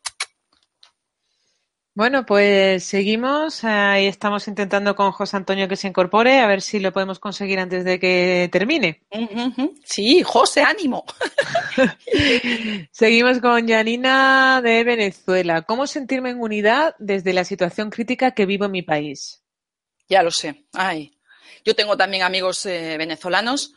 [1.95, 3.63] Bueno, pues seguimos.
[3.63, 7.59] Ahí estamos intentando con José Antonio que se incorpore, a ver si lo podemos conseguir
[7.59, 9.03] antes de que termine.
[9.83, 11.05] Sí, José, ánimo.
[12.91, 15.61] seguimos con Janina de Venezuela.
[15.61, 19.43] ¿Cómo sentirme en unidad desde la situación crítica que vivo en mi país?
[20.09, 20.65] Ya lo sé.
[20.73, 21.15] Ay,
[21.63, 23.75] yo tengo también amigos eh, venezolanos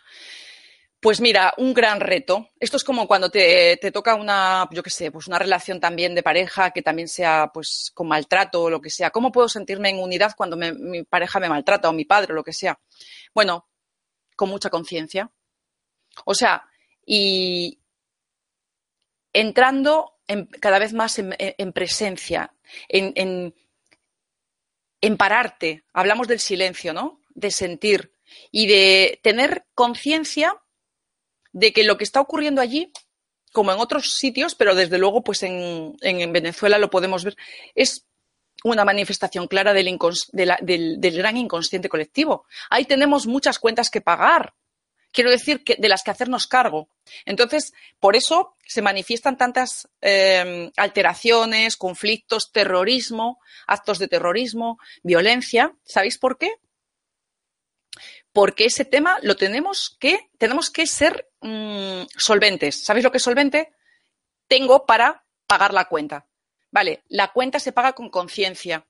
[1.06, 2.50] pues mira, un gran reto.
[2.58, 6.22] Esto es como cuando te, toca una, yo qué sé, pues una relación también de
[6.24, 9.10] pareja que también sea pues con maltrato o lo que sea.
[9.10, 12.42] ¿Cómo puedo sentirme en unidad cuando mi pareja me maltrata o mi padre o lo
[12.42, 12.80] que sea?
[13.32, 13.68] Bueno,
[14.34, 15.30] con mucha conciencia.
[16.24, 16.66] O sea,
[17.06, 17.78] y
[19.32, 20.16] entrando
[20.58, 22.52] cada vez más en, presencia,
[22.88, 23.54] en,
[25.00, 25.84] en pararte.
[25.92, 27.20] Hablamos del silencio, ¿no?
[27.28, 28.12] De sentir
[28.50, 30.60] y de tener conciencia
[31.52, 32.92] de que lo que está ocurriendo allí,
[33.52, 37.36] como en otros sitios, pero desde luego, pues en, en Venezuela lo podemos ver,
[37.74, 38.06] es
[38.64, 39.98] una manifestación clara del,
[40.32, 42.46] del, del, gran inconsciente colectivo.
[42.70, 44.54] Ahí tenemos muchas cuentas que pagar.
[45.12, 46.90] Quiero decir que de las que hacernos cargo.
[47.24, 55.72] Entonces, por eso se manifiestan tantas eh, alteraciones, conflictos, terrorismo, actos de terrorismo, violencia.
[55.84, 56.52] ¿Sabéis por qué?
[58.36, 62.84] Porque ese tema lo tenemos que, tenemos que ser mmm, solventes.
[62.84, 63.72] ¿Sabéis lo que es solvente?
[64.46, 66.26] Tengo para pagar la cuenta.
[66.70, 68.86] Vale, la cuenta se paga con conciencia.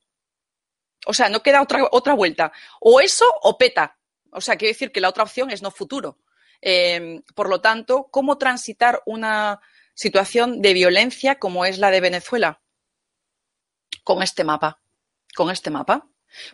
[1.05, 2.51] O sea, no queda otra, otra vuelta.
[2.81, 3.97] O eso o peta.
[4.31, 6.19] O sea, quiere decir que la otra opción es no futuro.
[6.61, 9.61] Eh, por lo tanto, ¿cómo transitar una
[9.93, 12.59] situación de violencia como es la de Venezuela?
[14.03, 14.81] Con este mapa.
[15.37, 16.05] Con este mapa.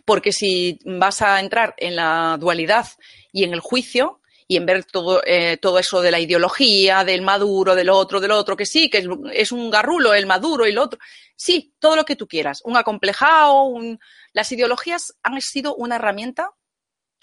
[0.04, 2.86] Porque si vas a entrar en la dualidad
[3.32, 7.22] y en el juicio, y en ver todo, eh, todo eso de la ideología, del
[7.22, 10.78] maduro, del otro, del otro, que sí, que es, un garrulo el maduro y el
[10.78, 10.98] otro.
[11.34, 12.60] Sí, todo lo que tú quieras.
[12.64, 13.98] Un acomplejado, un...
[14.32, 16.50] las ideologías han sido una herramienta,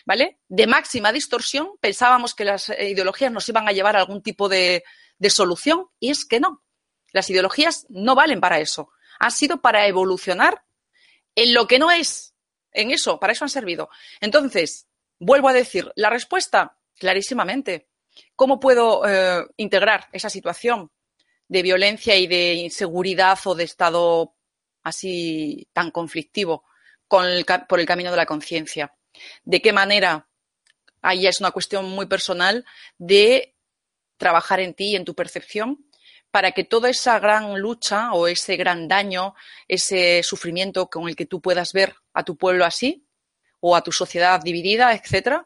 [0.06, 0.40] ¿vale?
[0.48, 1.70] De máxima distorsión.
[1.80, 4.84] Pensábamos que las ideologías nos iban a llevar a algún tipo de
[5.30, 6.64] solución y es que no.
[7.12, 8.90] Las ideologías no valen para eso.
[9.20, 10.64] Han sido para evolucionar
[11.36, 12.31] en lo que no es.
[12.72, 13.90] En eso, para eso han servido.
[14.20, 14.88] Entonces,
[15.20, 17.88] vuelvo a decir, la respuesta clarísimamente.
[18.36, 20.92] ¿Cómo puedo eh, integrar esa situación
[21.48, 24.36] de violencia y de inseguridad o de estado
[24.84, 26.66] así tan conflictivo
[27.08, 28.94] por el camino de la conciencia?
[29.44, 30.28] ¿De qué manera?
[31.02, 32.66] Ahí es una cuestión muy personal
[32.98, 33.56] de
[34.18, 35.86] trabajar en ti y en tu percepción
[36.32, 39.36] para que toda esa gran lucha o ese gran daño,
[39.68, 43.06] ese sufrimiento con el que tú puedas ver a tu pueblo así
[43.60, 45.46] o a tu sociedad dividida, etcétera,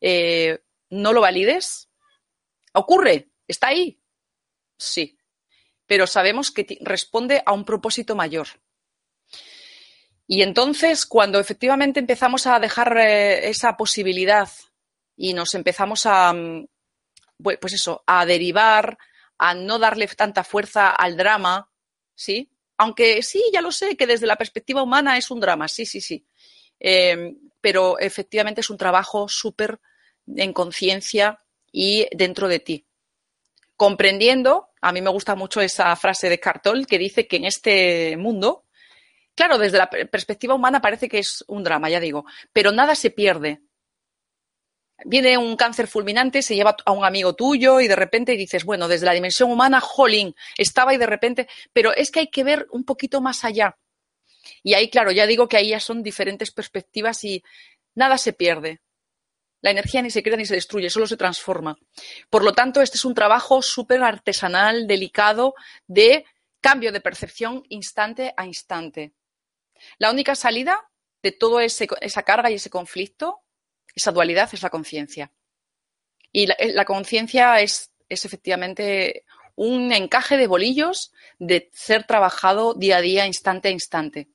[0.00, 0.58] eh,
[0.90, 1.88] no lo valides?
[2.72, 3.30] ¿Ocurre?
[3.46, 4.00] ¿Está ahí?
[4.76, 5.16] Sí.
[5.86, 8.48] Pero sabemos que responde a un propósito mayor.
[10.26, 14.48] Y entonces, cuando efectivamente empezamos a dejar eh, esa posibilidad
[15.16, 16.66] y nos empezamos a, mm,
[17.60, 18.98] pues eso, a derivar,
[19.48, 21.70] a no darle tanta fuerza al drama,
[22.14, 22.50] ¿sí?
[22.78, 26.00] Aunque sí, ya lo sé, que desde la perspectiva humana es un drama, sí, sí,
[26.00, 26.26] sí.
[26.80, 29.80] Eh, pero efectivamente es un trabajo súper
[30.34, 31.40] en conciencia
[31.70, 32.86] y dentro de ti.
[33.76, 38.16] Comprendiendo, a mí me gusta mucho esa frase de Cartol que dice que en este
[38.16, 38.64] mundo,
[39.34, 43.10] claro, desde la perspectiva humana parece que es un drama, ya digo, pero nada se
[43.10, 43.60] pierde.
[45.04, 48.86] Viene un cáncer fulminante, se lleva a un amigo tuyo y de repente dices, bueno,
[48.86, 52.66] desde la dimensión humana, jolín, estaba y de repente, pero es que hay que ver
[52.70, 53.76] un poquito más allá.
[54.62, 57.42] Y ahí, claro, ya digo que ahí ya son diferentes perspectivas y
[57.94, 58.80] nada se pierde.
[59.60, 61.78] La energía ni se crea ni se destruye, solo se transforma.
[62.28, 65.54] Por lo tanto, este es un trabajo súper artesanal, delicado,
[65.86, 66.26] de
[66.60, 69.12] cambio de percepción instante a instante.
[69.98, 70.90] La única salida
[71.22, 73.43] de toda esa carga y ese conflicto,
[73.94, 75.32] esa dualidad, es la conciencia.
[76.32, 79.24] Y la, la conciencia es, es efectivamente
[79.56, 84.28] un encaje de bolillos de ser trabajado día a día, instante a instante.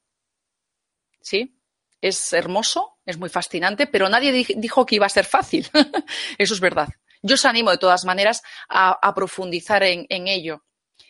[1.21, 1.59] ¿Sí?
[2.01, 5.67] es hermoso, es muy fascinante, pero nadie dijo que iba a ser fácil.
[6.37, 6.89] Eso es verdad.
[7.21, 10.63] Yo os animo de todas maneras a, a profundizar en, en, ello.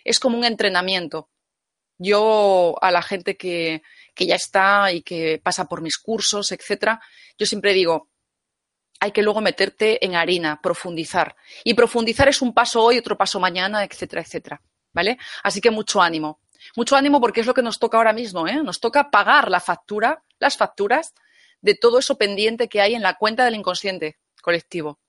[0.04, 1.30] Es como un entrenamiento.
[1.98, 3.84] Yo a la gente que,
[4.16, 7.00] que ya está y que pasa por mis cursos, etcétera,
[7.38, 8.09] yo siempre digo,
[9.00, 11.36] hay que luego meterte en harina, profundizar.
[11.64, 14.62] Y profundizar es un paso hoy, otro paso mañana, etcétera, etcétera.
[14.92, 15.18] ¿Vale?
[15.44, 16.42] Así que mucho ánimo.
[16.76, 18.62] Mucho ánimo porque es lo que nos toca ahora mismo, ¿eh?
[18.64, 21.14] Nos toca pagar la factura, las facturas
[21.62, 25.00] de todo eso pendiente que hay en la cuenta del inconsciente colectivo.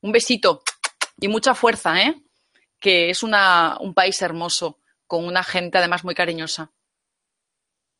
[0.00, 0.62] Un besito
[1.20, 2.14] y mucha fuerza, ¿eh?
[2.78, 3.32] Que es un
[3.94, 6.70] país hermoso, con una gente además muy cariñosa.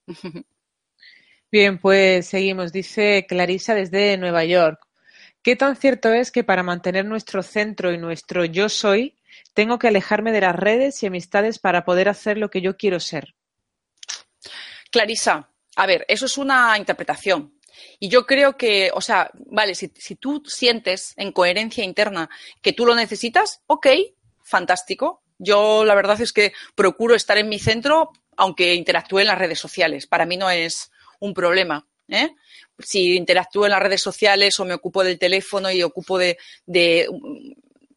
[1.51, 2.73] Bien, pues seguimos.
[2.73, 4.88] Dice Clarisa desde Nueva York.
[5.49, 9.17] ¿Qué tan cierto es que para mantener nuestro centro y nuestro yo soy
[9.55, 13.01] tengo que alejarme de las redes y amistades para poder hacer lo que yo quiero
[13.01, 13.35] ser.
[14.91, 17.55] Clarisa, a ver, eso es una interpretación.
[17.99, 22.29] Y yo creo que, o sea, vale, si, si, tú sientes en coherencia interna
[22.61, 23.87] que tú lo necesitas, ok,
[24.43, 25.23] fantástico.
[25.39, 29.59] Yo la verdad es que procuro estar en mi centro, aunque interactúe en las redes
[29.59, 30.07] sociales.
[30.07, 31.87] Para mí no es un problema.
[32.09, 32.35] ¿eh?
[32.79, 36.39] Si interactúo en las redes sociales o me ocupo del teléfono y ocupo de,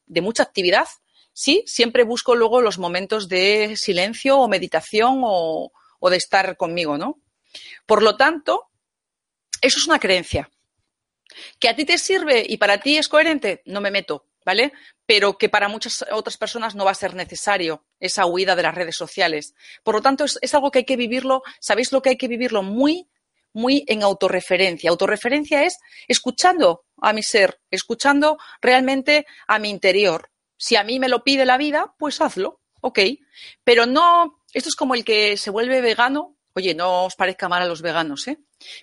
[0.07, 0.87] mucha actividad,
[1.33, 6.97] sí, siempre busco luego los momentos de silencio o meditación o, o de estar conmigo,
[6.97, 7.21] ¿no?
[7.85, 8.69] Por lo tanto,
[9.61, 10.49] Eso es una creencia.
[11.59, 13.61] ¿Que a ti te sirve y para ti es coherente?
[13.65, 14.73] No me meto, ¿vale?
[15.05, 18.75] Pero que para muchas otras personas no va a ser necesario esa huida de las
[18.75, 19.53] redes sociales.
[19.83, 22.27] Por lo tanto, es, es algo que hay que vivirlo, ¿sabéis lo que hay que
[22.27, 22.63] vivirlo?
[22.63, 23.07] Muy,
[23.53, 24.89] muy en autorreferencia.
[24.89, 25.77] Autorreferencia es
[26.07, 30.29] escuchando a mi ser, escuchando realmente a mi interior.
[30.57, 32.99] Si a mí me lo pide la vida, pues hazlo, ok.
[33.63, 36.37] Pero no, esto es como el que se vuelve vegano.
[36.53, 38.37] Oye, no os parezca mal a los veganos, ¿eh?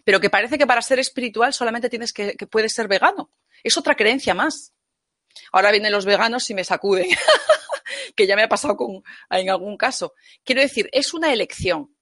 [0.05, 3.31] Pero que parece que para ser espiritual solamente tienes que, que puedes ser vegano.
[3.63, 4.73] Es otra creencia más.
[5.53, 7.07] Ahora vienen los veganos y me sacuden,
[8.17, 10.15] que ya me ha pasado con, en algún caso.
[10.45, 11.95] Quiero decir, es una elección.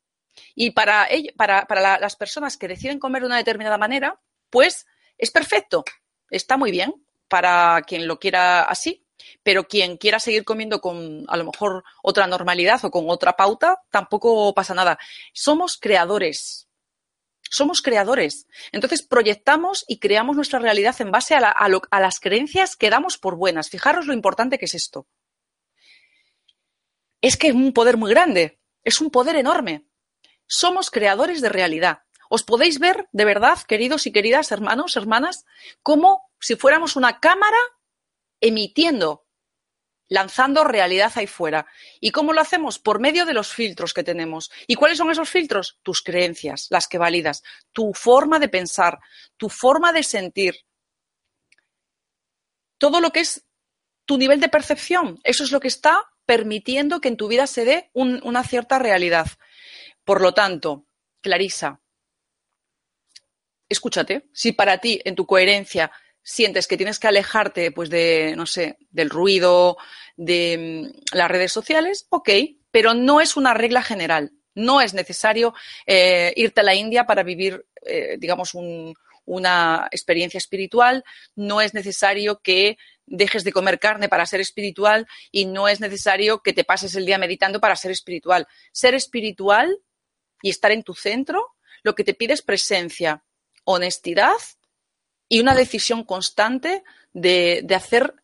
[0.55, 4.21] Y para, para, para la, las personas que deciden comer de una determinada manera,
[4.51, 4.87] pues
[5.19, 5.85] es perfecto,
[6.31, 6.95] está muy bien
[7.29, 9.07] para quien lo quiera así,
[9.43, 13.83] pero quien quiera seguir comiendo con a lo mejor otra normalidad o con otra pauta,
[13.91, 14.99] tampoco pasa nada.
[15.33, 16.69] Somos creadores.
[17.49, 18.47] Somos creadores.
[18.73, 23.71] Entonces proyectamos y creamos nuestra realidad en base a las creencias que damos por buenas.
[23.71, 25.07] Fijaros lo importante que es esto.
[27.21, 29.87] Es que es un poder muy grande, es un poder enorme.
[30.47, 32.03] Somos creadores de realidad.
[32.29, 35.45] Os podéis ver, de verdad, queridos y queridas hermanos, hermanas,
[35.83, 37.59] como si fuéramos una cámara
[38.41, 39.27] emitiendo,
[40.09, 41.67] lanzando realidad ahí fuera.
[42.01, 42.79] ¿Y cómo lo hacemos?
[42.79, 44.51] Por medio de los filtros que tenemos.
[44.67, 45.79] ¿Y cuáles son esos filtros?
[45.83, 47.43] Tus creencias, las que validas,
[47.73, 48.99] tu forma de pensar,
[49.37, 50.57] tu forma de sentir.
[52.79, 53.45] Todo lo que es
[54.05, 57.65] tu nivel de percepción, eso es lo que está permitiendo que en tu vida se
[57.65, 59.27] dé un, una cierta realidad.
[60.07, 60.87] Por lo tanto,
[61.21, 61.81] Clarisa,
[63.69, 65.91] escúchate, si para ti, en tu coherencia,
[66.23, 69.77] sientes que tienes que alejarte, pues, de, no sé, del ruido,
[70.17, 72.31] de mm, las redes sociales, ok,
[72.71, 74.31] pero no es una regla general.
[74.55, 75.55] No es necesario
[75.87, 78.95] eh, irte a la India para vivir, eh, digamos, un,
[79.25, 81.03] una experiencia espiritual.
[81.35, 86.43] No es necesario que dejes de comer carne para ser espiritual y no es necesario
[86.43, 88.47] que te pases el día meditando para ser espiritual.
[88.73, 89.79] Ser espiritual
[90.43, 93.25] y estar en tu centro, lo que te pide es presencia,
[93.65, 94.37] honestidad
[95.29, 98.15] y una decisión constante de, hacer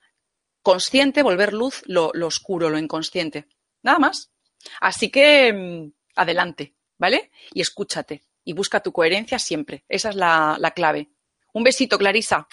[0.62, 3.46] consciente, volver luz lo, lo, oscuro, lo inconsciente.
[3.82, 4.30] Nada más.
[4.80, 7.30] Así que mm, adelante, ¿vale?
[7.52, 9.84] Y escúchate y busca tu coherencia siempre.
[9.88, 11.08] Esa es la, la clave.
[11.52, 12.46] Un besito, Clarisa.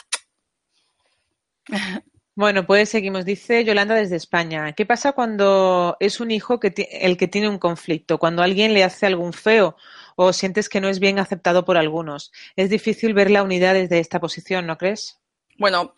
[2.39, 3.25] Bueno, pues seguimos.
[3.25, 4.71] Dice Yolanda desde España.
[4.71, 8.17] ¿Qué pasa cuando es un hijo que el que tiene un conflicto?
[8.17, 9.75] Cuando alguien le hace algún feo
[10.15, 12.31] o sientes que no es bien aceptado por algunos.
[12.55, 15.19] Es difícil ver la unidad desde esta posición, ¿no crees?
[15.57, 15.93] Bueno,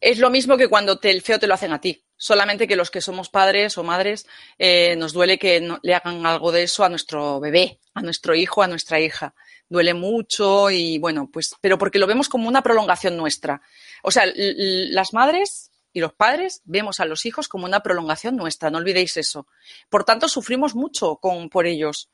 [0.00, 2.02] es lo mismo que cuando te, el feo te lo hacen a ti.
[2.18, 4.26] Solamente que los que somos padres o madres
[4.58, 8.62] eh, nos duele que le hagan algo de eso a nuestro bebé, a nuestro hijo,
[8.62, 9.34] a nuestra hija.
[9.68, 13.62] Duele mucho y bueno, pues, pero porque lo vemos como una prolongación nuestra.
[14.02, 18.68] O sea, las madres y los padres vemos a los hijos como una prolongación nuestra,
[18.68, 19.46] no olvidéis eso.
[19.88, 22.10] Por tanto, sufrimos mucho con, por ellos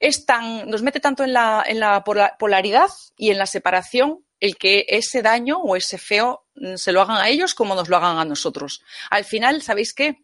[0.00, 2.02] es tan, nos mete tanto en la, en la
[2.38, 7.02] polaridad y en la separación el que ese daño o ese feo mm, se lo
[7.02, 8.82] hagan a ellos como nos lo hagan a nosotros.
[9.10, 10.16] Al final, ¿sabéis qué?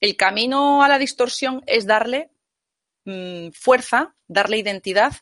[0.00, 2.30] El camino a la distorsión es darle
[3.04, 5.12] mmm, fuerza, darle identidad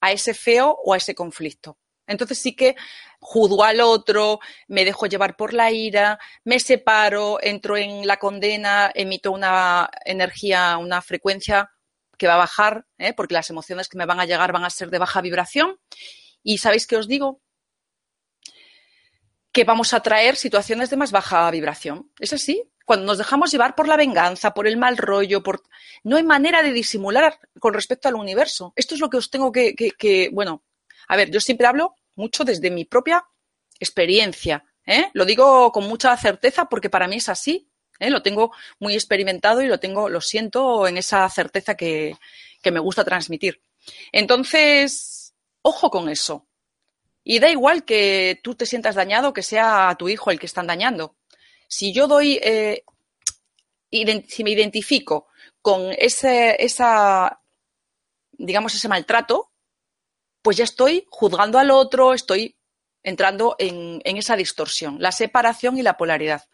[0.00, 1.78] a ese feo o a ese conflicto.
[2.06, 2.76] Entonces sí que
[3.20, 4.38] juzgo al otro,
[4.68, 10.76] me dejo llevar por la ira, me separo, entro en la condena, emito una energía,
[10.78, 11.72] una frecuencia
[12.16, 13.12] que va a bajar, ¿eh?
[13.12, 15.80] porque las emociones que me van a llegar van a ser de baja vibración.
[16.42, 17.42] Y sabéis que os digo
[19.56, 22.10] que vamos a traer situaciones de más baja vibración.
[22.20, 22.62] Es así.
[22.84, 25.62] Cuando nos dejamos llevar por la venganza, por el mal rollo, por...
[26.04, 28.74] no hay manera de disimular con respecto al universo.
[28.76, 30.62] Esto es lo que os tengo que, bueno,
[31.08, 33.24] a ver, yo siempre hablo mucho desde mi propia
[33.80, 34.62] experiencia.
[34.84, 35.08] ¿eh?
[35.14, 37.66] Lo digo con mucha certeza porque para mí es así.
[37.98, 38.10] ¿eh?
[38.10, 42.14] Lo tengo muy experimentado y lo tengo, lo siento en esa certeza que
[42.62, 43.62] me gusta transmitir.
[44.12, 46.45] Entonces, ojo con eso.
[47.28, 50.46] Y da igual que tú te sientas dañado, que sea a tu hijo el que
[50.46, 51.16] están dañando.
[51.66, 52.84] Si yo doy, eh,
[53.90, 55.26] si me identifico
[55.60, 57.42] con ese, esa,
[58.30, 59.50] digamos, ese maltrato,
[60.40, 62.56] pues ya estoy juzgando al otro, estoy
[63.02, 66.44] entrando en, en, esa distorsión, la separación y la polaridad.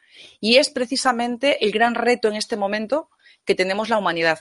[0.40, 3.10] Y es precisamente el gran reto en este momento
[3.44, 4.40] que tenemos la humanidad.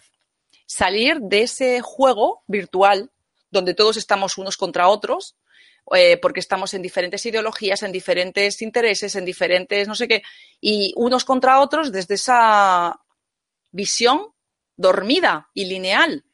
[0.65, 3.11] Salir de ese juego virtual
[3.49, 5.35] donde todos estamos unos contra otros,
[5.95, 10.23] eh, porque estamos en diferentes ideologías, en diferentes intereses, en diferentes no sé qué,
[10.59, 12.99] y unos contra otros desde esa
[13.71, 14.33] visión
[14.75, 16.25] dormida y lineal.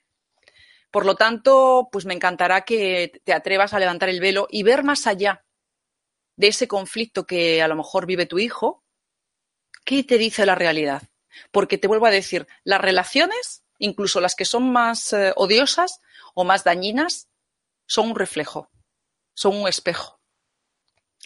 [0.92, 4.84] Por lo tanto, pues me encantará que te atrevas a levantar el velo y ver
[4.84, 5.46] más allá
[6.38, 8.84] de ese conflicto que a lo mejor vive tu hijo,
[9.84, 11.04] ¿qué te dice la realidad?
[11.52, 16.00] Porque te vuelvo a decir, las relaciones, incluso las que son más eh, odiosas
[16.34, 17.28] o más dañinas,
[17.86, 18.70] son un reflejo,
[19.38, 20.20] son un espejo.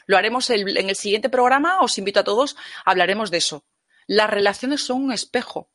[0.05, 3.63] Lo haremos en el siguiente programa, os invito a todos, hablaremos de eso.
[4.05, 5.69] Las relaciones son un espejo.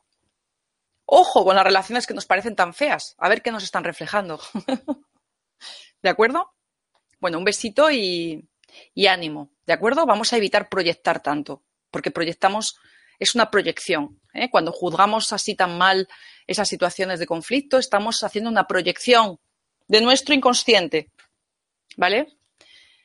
[1.06, 4.38] Ojo con las relaciones que nos parecen tan feas, a ver qué nos están reflejando.
[6.02, 6.52] ¿De acuerdo?
[7.20, 8.46] Bueno, un besito y,
[9.08, 10.04] ánimo, ¿de acuerdo?
[10.04, 12.76] Vamos a evitar proyectar tanto, porque proyectamos,
[13.18, 14.20] es una proyección.
[14.34, 14.50] ¿eh?
[14.50, 16.06] Cuando juzgamos así tan mal
[16.46, 19.40] esas situaciones de conflicto, estamos haciendo una proyección
[19.88, 21.10] de nuestro inconsciente,
[21.97, 22.36] ¿vale?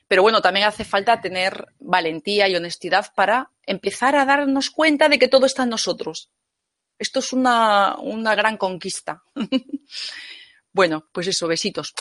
[0.07, 5.17] Pero bueno, también hace falta tener valentía y honestidad para empezar a darnos cuenta de
[5.17, 6.29] que todo está en nosotros.
[6.99, 9.23] Esto es una, una gran conquista.
[10.73, 11.93] bueno, pues eso, besitos.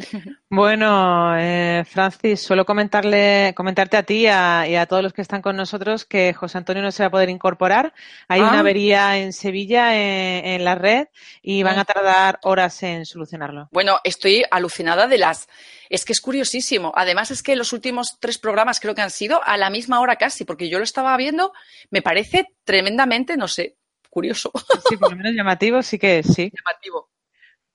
[0.50, 5.56] Bueno, eh, Francis, suelo comentarle, comentarte a ti y a, todos los que están con
[5.56, 7.92] nosotros que José Antonio no se va a poder incorporar.
[8.28, 8.60] Hay una ah.
[8.60, 11.08] avería en Sevilla en, la red
[11.42, 13.68] y van a tardar horas en solucionarlo.
[13.72, 15.48] Bueno, estoy alucinada de las.
[15.90, 16.92] Es que es curiosísimo.
[16.96, 20.16] Además, es que los últimos tres programas creo que han sido a la misma hora
[20.16, 21.52] casi, porque yo lo estaba viendo.
[21.90, 23.76] Me parece tremendamente, no sé,
[24.08, 24.50] curioso.
[24.88, 26.50] Sí, por lo menos llamativo sí que es, sí.
[26.66, 27.10] Llamativo.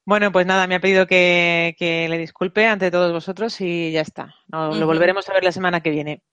[0.05, 4.35] Bueno, pues nada, me ha pedido que, le disculpe ante todos vosotros y ya está.
[4.47, 6.23] Lo volveremos a ver la semana que viene.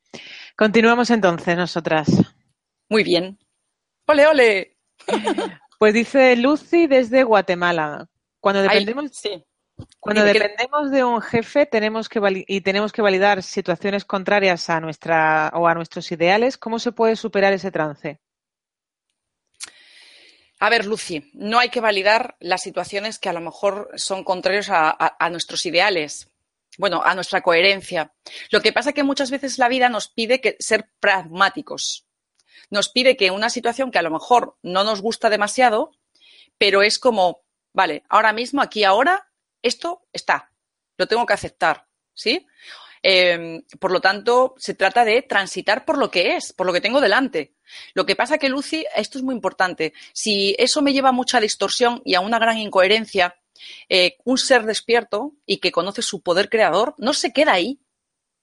[0.56, 2.08] Continuamos entonces nosotras.
[2.88, 3.38] Muy bien.
[4.06, 4.76] Ole, ole.
[5.78, 8.06] Pues dice Lucy desde Guatemala.
[8.40, 9.12] Cuando dependemos,
[9.98, 15.50] cuando dependemos de un jefe tenemos que y tenemos que validar situaciones contrarias a nuestra
[15.54, 18.20] o a nuestros ideales, ¿cómo se puede superar ese trance?
[20.62, 24.68] A ver, Lucy, no hay que validar las situaciones que a lo mejor son contrarias
[24.70, 26.28] a, nuestros ideales,
[26.76, 28.12] bueno, a nuestra coherencia.
[28.50, 32.06] Lo que pasa es que muchas veces la vida nos pide que ser pragmáticos.
[32.68, 35.92] Nos pide que una situación que a lo mejor no nos gusta demasiado,
[36.58, 37.42] pero es como,
[37.72, 39.30] vale, ahora mismo, aquí, ahora,
[39.62, 40.52] esto está,
[40.98, 42.46] lo tengo que aceptar, ¿sí?
[43.02, 46.80] Em, por lo tanto, se trata de transitar por lo que es, por lo que
[46.80, 47.54] tengo delante.
[47.94, 49.94] Lo que pasa que, Lucy, esto es muy importante.
[50.12, 53.36] Si eso me lleva a mucha distorsión y a una gran incoherencia,
[53.88, 57.80] eh, un ser despierto y que conoce su poder creador no se queda ahí.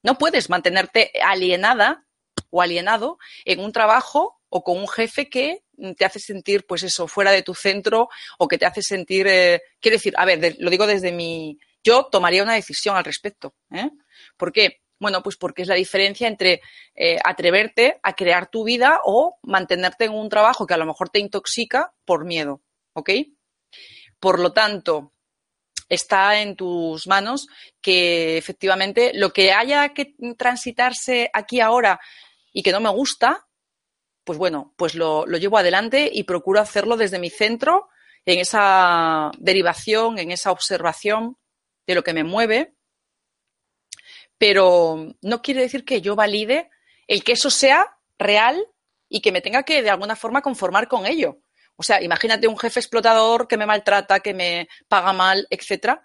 [0.03, 2.05] No puedes mantenerte alienada
[2.49, 5.63] o alienado en un trabajo o con un jefe que
[5.97, 9.61] te hace sentir, pues eso, fuera de tu centro o que te hace sentir, eh,
[9.79, 13.55] quiero decir, a ver, lo digo desde mi, yo tomaría una decisión al respecto.
[13.71, 13.89] ¿eh?
[14.35, 14.81] ¿Por qué?
[14.99, 16.61] Bueno, pues porque es la diferencia entre
[16.95, 21.09] eh, atreverte a crear tu vida o mantenerte en un trabajo que a lo mejor
[21.09, 22.61] te intoxica por miedo,
[22.93, 23.11] ¿ok?
[24.19, 25.13] Por lo tanto,
[25.87, 27.47] está en tus manos
[27.81, 31.99] que efectivamente lo que haya que transitarse aquí ahora
[32.51, 33.47] y que no me gusta,
[34.23, 37.87] pues bueno, pues lo, lo llevo adelante y procuro hacerlo desde mi centro,
[38.25, 41.37] en esa derivación, en esa observación
[41.87, 42.77] de lo que me mueve
[44.37, 46.69] pero no quiere decir que yo valide
[47.07, 48.65] el que eso sea real
[49.09, 51.39] y que me tenga que de alguna forma conformar con ello.
[51.75, 56.01] O sea, imagínate un jefe explotador que me maltrata, que me paga mal, etcétera.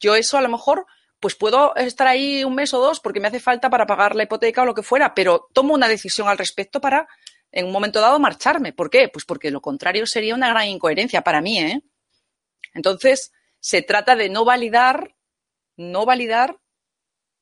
[0.00, 0.86] Yo eso a lo mejor
[1.20, 4.24] pues puedo estar ahí un mes o dos porque me hace falta para pagar la
[4.24, 7.06] hipoteca o lo que fuera, pero tomo una decisión al respecto para
[7.52, 8.72] en un momento dado marcharme.
[8.72, 9.08] ¿Por qué?
[9.08, 11.82] Pues porque lo contrario sería una gran incoherencia para mí, ¿eh?
[12.74, 15.14] Entonces, se trata de no validar,
[15.90, 16.58] no validar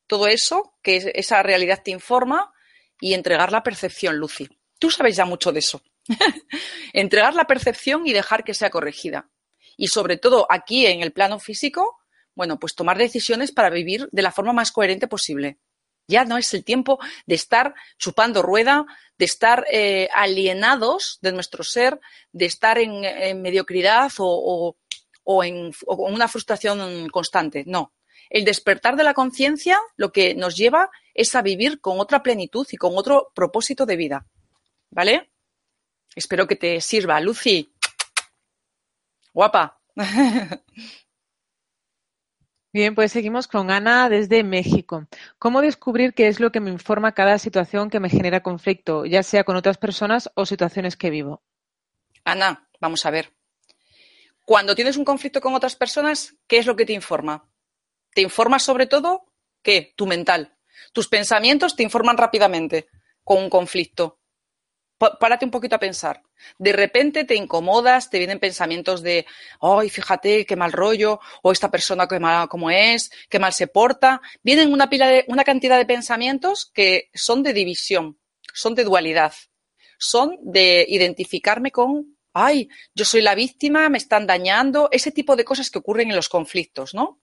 [0.07, 2.53] todo eso, que esa realidad te informa,
[3.01, 4.49] y entregar la percepción, Lucy.
[4.79, 5.83] Tú sabes ya mucho de eso.
[6.93, 9.31] entregar la percepción y dejar que sea corregida.
[9.77, 11.99] Y sobre todo aquí en el plano físico,
[12.35, 15.59] bueno, pues tomar decisiones para vivir de la forma más coherente posible.
[16.07, 18.85] Ya no es el tiempo de estar chupando rueda,
[19.17, 22.01] de estar eh, alienados de nuestro ser,
[22.33, 24.77] de estar en, mediocridad o,
[25.23, 27.63] o, en, una frustración constante.
[27.67, 27.93] No,
[28.31, 32.67] el despertar de la conciencia lo que nos lleva es a vivir con otra plenitud
[32.71, 34.27] y con otro propósito de vida.
[34.91, 35.31] ¿Vale?
[36.15, 37.21] Espero que te sirva.
[37.21, 37.75] Lucy.
[39.35, 39.81] Guapa.
[42.73, 45.09] Bien, pues seguimos con Ana desde México.
[45.41, 49.25] ¿Cómo descubrir qué es lo que me informa cada situación que me genera conflicto, ya
[49.25, 51.43] sea con otras personas o situaciones que vivo?
[52.23, 53.33] Ana, vamos a ver.
[54.45, 57.51] Cuando tienes un conflicto con otras personas, ¿qué es lo que te informa?
[58.15, 59.31] Te informas sobre todo
[59.63, 59.93] ¿qué?
[59.97, 60.57] Tu mental.
[60.93, 62.89] Tus pensamientos te informan rápidamente
[63.25, 64.19] con un conflicto.
[65.19, 66.23] párate un poquito a pensar.
[66.59, 69.25] De repente te incomodas, te vienen pensamientos de,
[69.61, 73.67] ay, fíjate qué mal rollo, o esta persona qué mal, cómo es, qué mal se
[73.67, 74.21] porta.
[74.43, 78.19] Vienen una pila de, una cantidad de pensamientos que son de división,
[78.53, 79.33] son de dualidad,
[79.99, 85.45] son de identificarme con, ay, yo soy la víctima, me están dañando, ese tipo de
[85.45, 87.21] cosas que ocurren en los conflictos, ¿no?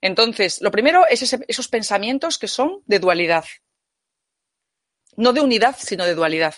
[0.00, 3.44] Entonces, lo primero es esos pensamientos que son de dualidad
[5.18, 6.54] no de unidad, sino de dualidad.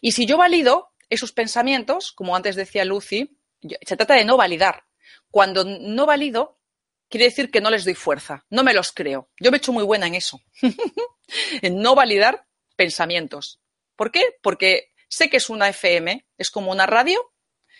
[0.00, 3.36] Y si yo valido esos pensamientos, como antes decía Lucy,
[3.82, 4.84] se trata de no validar.
[5.30, 6.60] Cuando no valido,
[7.08, 9.30] quiere decir que no les doy fuerza, no me los creo.
[9.40, 10.40] Yo me he hecho muy buena en eso,
[11.62, 12.46] en no validar
[12.76, 13.60] pensamientos.
[13.96, 14.22] ¿Por qué?
[14.42, 17.32] Porque sé que es una FM, es como una radio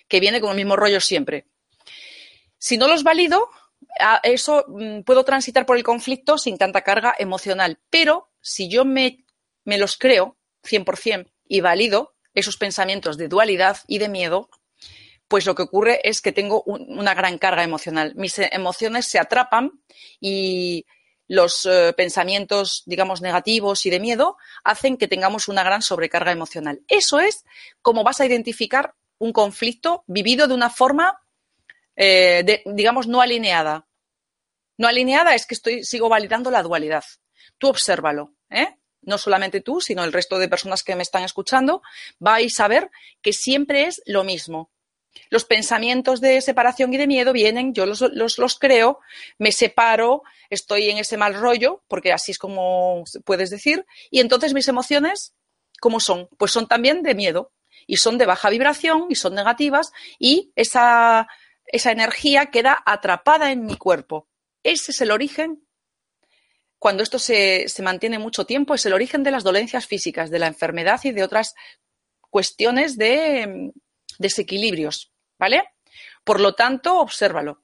[0.08, 1.46] que viene con el mismo rollo siempre.
[2.58, 3.50] Si no los valido,
[4.22, 7.80] eso mm, puedo transitar por el conflicto sin tanta carga emocional.
[7.90, 9.24] Pero si yo me
[9.64, 14.50] me los creo 100% y valido esos pensamientos de dualidad y de miedo,
[15.28, 18.12] pues lo que ocurre es que tengo una gran carga emocional.
[18.16, 19.72] Mis emociones se atrapan
[20.20, 20.86] y
[21.26, 26.82] los eh, pensamientos, digamos, negativos y de miedo hacen que tengamos una gran sobrecarga emocional.
[26.88, 27.44] Eso es
[27.80, 31.18] como vas a identificar un conflicto vivido de una forma,
[31.96, 33.86] eh, digamos, no alineada.
[34.76, 37.04] No alineada es que estoy, sigo validando la dualidad.
[37.58, 38.76] Tú obsérvalo, ¿eh?
[39.06, 41.82] no solamente tú, sino el resto de personas que me están escuchando,
[42.18, 42.90] vais a ver
[43.22, 44.70] que siempre es lo mismo.
[45.30, 48.98] Los pensamientos de separación y de miedo vienen, yo los, los, creo,
[49.38, 54.54] me separo, estoy en ese mal rollo, porque así es como puedes decir, y entonces
[54.54, 55.34] mis emociones,
[55.80, 56.28] ¿cómo son?
[56.36, 57.52] Pues son también de miedo,
[57.86, 61.28] y son de baja vibración, y son negativas, y esa,
[61.66, 64.28] esa energía queda atrapada en mi cuerpo.
[64.62, 65.64] Ese es el origen
[66.84, 70.48] cuando esto se, mantiene mucho tiempo, es el origen de las dolencias físicas, de la
[70.48, 71.54] enfermedad y de otras
[72.28, 73.72] cuestiones de
[74.18, 75.64] desequilibrios, ¿vale?
[76.24, 77.62] Por lo tanto, obsérvalo.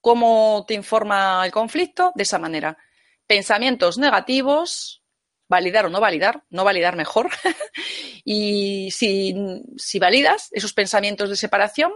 [0.00, 2.12] ¿Cómo te informa el conflicto?
[2.14, 2.78] De esa manera.
[3.26, 5.04] Pensamientos negativos,
[5.46, 7.28] validar o no validar, no validar mejor.
[8.24, 9.34] y si,
[9.76, 11.92] si, validas esos pensamientos de separación,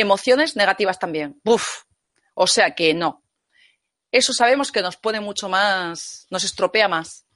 [0.00, 1.40] emociones negativas también.
[1.44, 1.82] Uf.
[2.34, 3.22] O sea que no,
[4.10, 7.26] eso sabemos que nos pone mucho más, nos estropea más,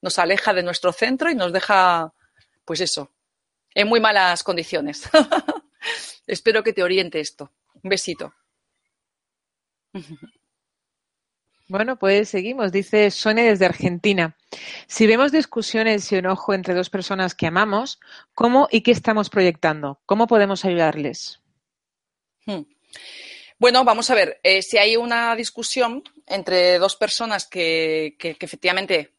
[0.00, 2.12] nos aleja de nuestro centro y nos deja,
[2.64, 3.10] pues eso,
[3.74, 5.08] en muy malas condiciones.
[6.26, 7.52] Espero que te oriente esto.
[7.82, 8.34] Un besito.
[11.70, 12.72] Bueno, pues seguimos.
[12.72, 14.36] Dice Sonia desde Argentina.
[14.88, 18.00] Si vemos discusiones y enojo entre dos personas que amamos,
[18.34, 20.00] ¿cómo y qué estamos proyectando?
[20.04, 21.39] ¿Cómo podemos ayudarles?
[22.46, 22.62] Hmm.
[23.60, 29.12] Bueno, vamos a ver, eh, si hay una discusión entre dos personas que, efectivamente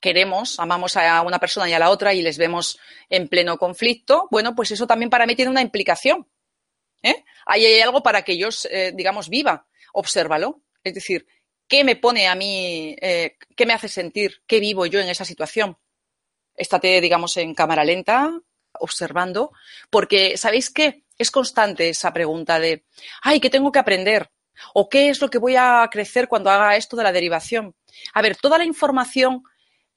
[0.00, 4.26] queremos, amamos a una persona y a la otra y les vemos en pleno conflicto,
[4.30, 6.26] bueno, pues eso también para mí tiene una implicación.
[7.00, 7.24] ¿eh?
[7.46, 9.68] Ahí hay algo para que ellos, eh, digamos, viva.
[9.92, 10.62] Obsérvalo.
[10.82, 11.24] Es decir,
[11.68, 15.78] ¿qué me pone a mí, qué me hace sentir, qué vivo yo en esa situación?
[16.56, 18.32] Estate, digamos, en cámara lenta,
[18.80, 19.52] observando,
[19.90, 21.05] porque, ¿sabéis qué?
[21.18, 22.84] Es constante esa pregunta de,
[23.22, 24.30] ay, ¿qué tengo que aprender?
[24.74, 27.74] ¿O qué es lo que voy a crecer cuando haga esto de la derivación?
[28.14, 29.42] A ver, toda la información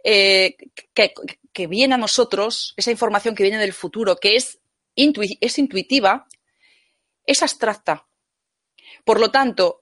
[0.04, 0.56] eh,
[0.94, 4.60] que, viene a nosotros, esa información que viene del futuro, que es,
[4.96, 6.28] es intuitiva,
[7.26, 8.08] es abstracta.
[9.04, 9.82] Por lo tanto,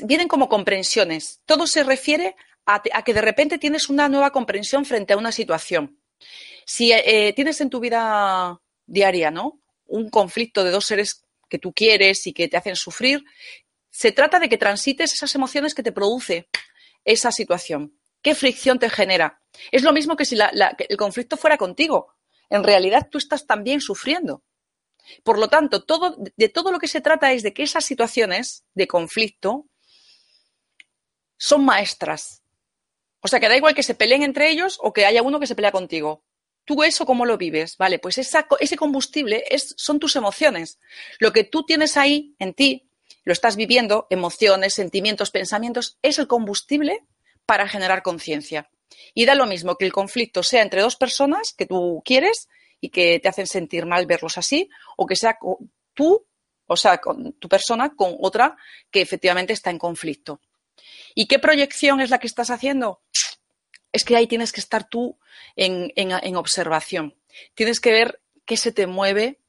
[0.00, 1.40] vienen como comprensiones.
[1.44, 2.34] Todo se refiere
[2.66, 6.00] a, que de repente tienes una nueva comprensión frente a una situación.
[6.66, 9.60] Si eh, tienes en tu vida diaria, ¿no?
[9.88, 13.24] Un conflicto de dos seres que tú quieres y que te hacen sufrir,
[13.90, 16.48] se trata de que transites esas emociones que te produce
[17.04, 17.98] esa situación.
[18.22, 19.42] ¿Qué fricción te genera?
[19.72, 22.14] Es lo mismo que si el conflicto fuera contigo.
[22.50, 24.44] En realidad tú estás también sufriendo.
[25.22, 25.84] Por lo tanto,
[26.36, 29.66] de todo lo que se trata es de que esas situaciones de conflicto
[31.36, 32.42] son maestras.
[33.20, 35.46] O sea, que da igual que se peleen entre ellos o que haya uno que
[35.46, 36.24] se pelea contigo.
[36.68, 37.78] ¿Tú eso cómo lo vives?
[37.78, 40.78] Vale, pues ese combustible es, son tus emociones.
[41.18, 42.90] Lo que tú tienes ahí en ti,
[43.24, 47.06] lo estás viviendo, emociones, sentimientos, pensamientos, es el combustible
[47.46, 48.68] para generar conciencia.
[49.14, 52.50] Y da lo mismo que el conflicto sea entre dos personas que tú quieres
[52.82, 54.68] y que te hacen sentir mal verlos así,
[54.98, 55.38] o que sea
[55.94, 56.26] tú,
[56.66, 58.58] o sea, con tu persona con otra
[58.90, 60.42] que efectivamente está en conflicto.
[61.14, 63.00] ¿Y qué proyección es la que estás haciendo?
[63.98, 65.18] Es que ahí tienes que estar tú
[65.56, 67.16] en, observación.
[67.54, 69.40] Tienes que ver qué se te mueve,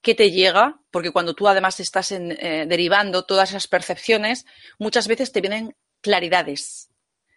[0.00, 4.46] qué te llega, porque cuando tú además estás eh, derivando todas esas percepciones,
[4.80, 6.90] muchas veces te vienen claridades,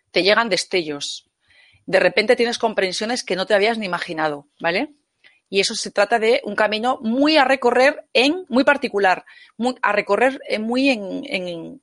[0.09, 1.29] te llegan destellos.
[1.85, 4.95] de repente tienes comprensiones que no te habías ni imaginado, ¿vale?
[5.47, 9.25] Y eso se trata de un camino muy a recorrer en, muy particular,
[9.57, 11.79] muy, a recorrer muy en,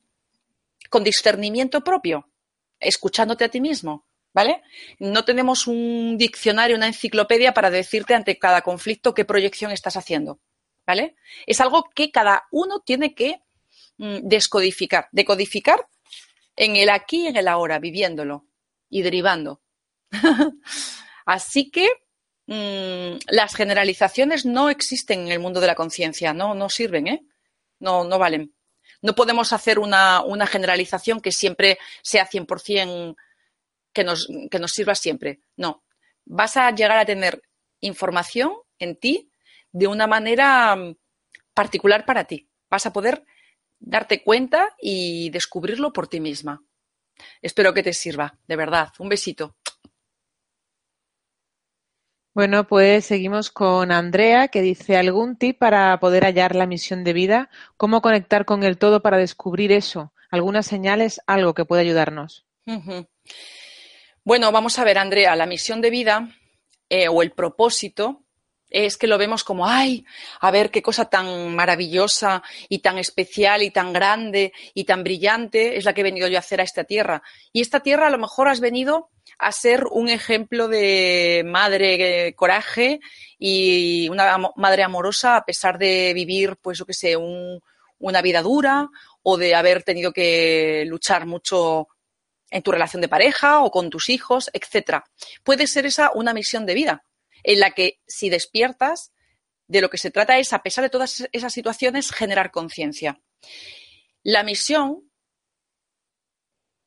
[0.91, 2.29] con discernimiento propio,
[2.81, 4.63] escuchándote a ti mismo, ¿vale?
[4.99, 10.41] No tenemos un diccionario, una enciclopedia para decirte ante cada conflicto qué proyección estás haciendo,
[10.87, 11.17] ¿vale?
[11.47, 13.41] Es algo que cada uno tiene que
[13.99, 15.87] mm, descodificar, decodificar
[16.57, 18.47] en el aquí y en el ahora, viviéndolo
[18.89, 19.63] y derivando.
[21.27, 21.89] Así que
[22.47, 27.27] mm, las generalizaciones no existen en el mundo de la conciencia, no, no sirven, ¿eh?
[27.79, 28.55] No, no valen.
[29.03, 33.17] No podemos hacer una, generalización que siempre sea 100%
[33.93, 35.41] que nos, que nos sirva siempre.
[35.57, 35.83] No.
[36.25, 37.43] Vas a llegar a tener
[37.81, 39.31] información en ti
[39.73, 40.97] de una manera mm,
[41.55, 42.49] particular para ti.
[42.71, 43.25] Vas a poder
[43.79, 46.63] darte cuenta y descubrirlo por ti misma.
[47.41, 48.93] Espero que te sirva, de verdad.
[48.99, 49.57] Un besito.
[52.35, 57.13] Bueno, pues seguimos con Andrea, que dice algún tip para poder hallar la misión de
[57.13, 62.47] vida, cómo conectar con el todo para descubrir eso, algunas señales, algo que pueda ayudarnos.
[64.25, 66.29] Bueno, vamos a ver, Andrea, la misión de vida
[66.89, 68.23] eh, o el propósito
[68.71, 70.07] es que lo vemos como, ay,
[70.41, 75.77] a ver qué cosa tan maravillosa y tan especial y tan grande y tan brillante
[75.77, 77.25] es la que he venido yo a hacer a esta tierra.
[77.53, 82.35] Y esta tierra a lo mejor has venido a ser un ejemplo de madre eh,
[82.35, 83.01] coraje
[83.41, 88.89] y una madre amorosa a pesar de vivir, pues yo qué sé, una vida dura
[89.25, 91.89] o de haber tenido que luchar mucho
[92.53, 95.05] en tu relación de pareja o con tus hijos, etcétera.
[95.43, 97.05] Puede ser esa una misión de vida
[97.43, 99.13] en la que si despiertas,
[99.67, 103.21] de lo que se trata es, a pesar de todas esas situaciones, generar conciencia.
[104.23, 105.11] La misión,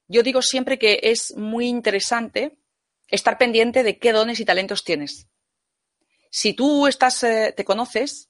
[0.08, 2.58] yo digo siempre que es muy interesante
[3.08, 5.28] estar pendiente de qué dones y talentos tienes.
[6.30, 8.30] Si tú estás, eh, te conoces,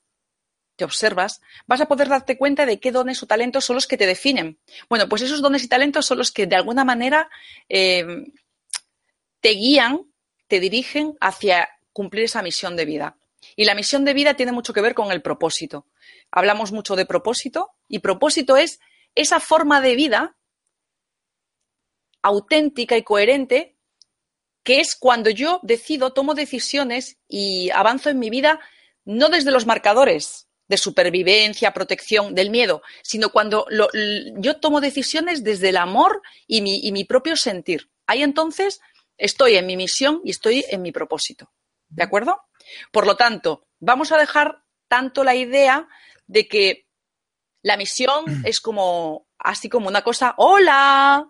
[0.76, 3.97] te observas, vas a poder darte cuenta de qué dones o talentos son los que
[3.97, 4.60] te definen.
[4.89, 7.30] Bueno, pues esos dones y talentos son los que de alguna manera
[7.69, 8.06] eh,
[9.39, 10.02] te guían,
[10.47, 13.18] te dirigen hacia cumplir esa misión de vida.
[13.56, 15.88] Y la misión de vida tiene mucho que ver con el propósito.
[16.31, 18.80] Hablamos mucho de propósito y propósito es
[19.14, 20.35] esa forma de vida
[22.22, 23.77] auténtica y coherente
[24.64, 28.60] que es cuando yo decido, tomo decisiones y avanzo en mi vida
[29.06, 33.67] no desde los marcadores de supervivencia, protección, del miedo, sino cuando
[34.37, 37.89] yo tomo decisiones desde el amor y mi, y mi propio sentir.
[38.07, 38.81] Ahí entonces
[39.17, 41.51] estoy en mi misión y estoy en mi propósito.
[41.89, 42.41] ¿De acuerdo?
[42.91, 45.87] Por lo tanto, vamos a dejar tanto la idea
[46.27, 46.87] de que
[47.61, 51.27] la misión es como así como una cosa, hola.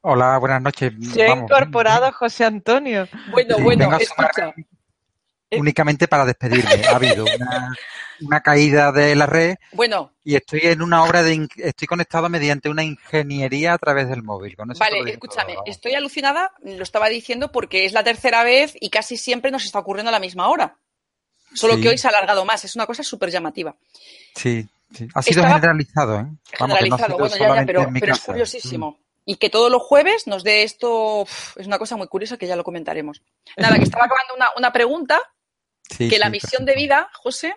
[0.00, 0.92] Hola, buenas noches.
[1.12, 3.08] Se ha incorporado José Antonio.
[3.30, 4.52] Bueno, bueno, escucha.
[5.54, 6.86] Eh, únicamente para despedirme.
[6.86, 7.24] Ha habido
[8.20, 9.56] una, caída de la red.
[9.72, 10.12] Bueno.
[10.24, 11.48] Y estoy en una obra de.
[11.56, 14.56] Estoy conectado mediante una ingeniería a través del móvil.
[14.56, 15.56] vale, escúchame.
[15.66, 19.78] estoy alucinada, lo estaba diciendo porque es la tercera vez y casi siempre nos está
[19.78, 20.76] ocurriendo a la misma hora.
[21.54, 22.64] Solo que hoy se ha alargado más.
[22.64, 23.76] Es una cosa súper llamativa.
[24.34, 25.08] Sí, sí.
[25.14, 26.26] Ha sido generalizado, ¿eh?
[26.50, 28.90] generalizado, bueno, ya, ya, pero, pero es curiosísimo.
[28.92, 29.04] Mm.
[29.26, 31.22] Y que todos los jueves nos dé esto,
[31.56, 33.22] es una cosa muy curiosa que ya lo comentaremos.
[33.56, 35.22] Nada, que estaba acabando una, una pregunta
[35.88, 37.54] que la misión de vida, José,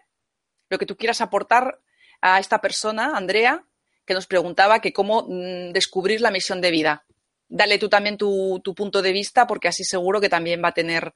[0.69, 1.79] lo que tú quieras aportar
[2.21, 3.63] a esta persona, Andrea,
[4.05, 7.05] que nos preguntaba que cómo mm, descubrir la misión de vida.
[7.49, 11.13] Dale tú también tu, punto de vista, porque así seguro que también va a tener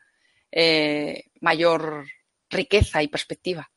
[0.51, 2.05] eh, mayor
[2.49, 3.69] riqueza y perspectiva.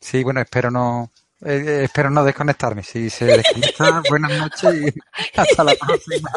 [0.00, 1.12] Sí, bueno, espero no,
[1.44, 2.82] eh, eh, espero no desconectarme.
[2.82, 6.30] Si se desconecta, buenas noches y hasta la próxima.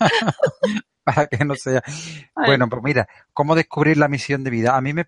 [1.14, 1.82] para que no sea.
[2.34, 4.76] Bueno, pues mira, ¿cómo descubrir la misión de vida?
[4.76, 5.04] A mí me,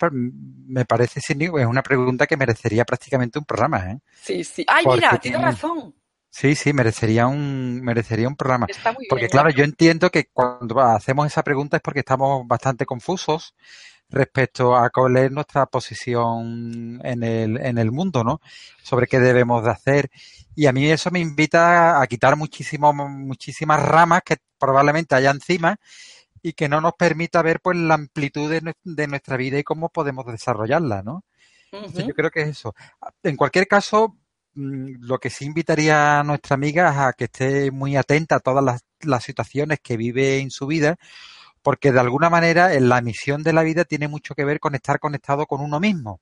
[0.67, 3.99] me parece es una pregunta que merecería prácticamente un programa, ¿eh?
[4.21, 4.65] Sí, sí.
[4.69, 5.95] Ay, mira, tienes razón.
[6.31, 8.67] Sí, sí, merecería un, merecería un programa.
[9.09, 13.55] porque claro, yo entiendo que cuando hacemos esa pregunta es porque estamos bastante confusos
[14.13, 18.41] respecto a cuál es nuestra posición en el, en el mundo, ¿no?
[18.83, 20.11] Sobre qué debemos de hacer.
[20.55, 25.77] Y a mí eso me invita a quitar muchísimo, muchísimas ramas que probablemente haya encima
[26.43, 30.27] y que no nos permita ver pues la amplitud de, nuestra vida y cómo podemos
[30.27, 31.25] desarrollarla, ¿no?
[31.73, 32.75] yo creo que es eso.
[33.23, 34.19] En cualquier caso,
[34.55, 38.41] mm, lo que sí invitaría a nuestra amiga es a que esté muy atenta a
[38.41, 40.97] todas las, las situaciones que vive en su vida,
[41.63, 44.99] porque de alguna manera la misión de la vida tiene mucho que ver con estar
[44.99, 46.21] conectado con uno mismo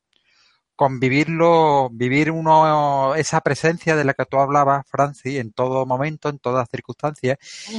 [0.80, 6.38] convivirlo, vivir uno esa presencia de la que tú hablabas, Francis, en todo momento, en
[6.38, 7.36] todas circunstancias.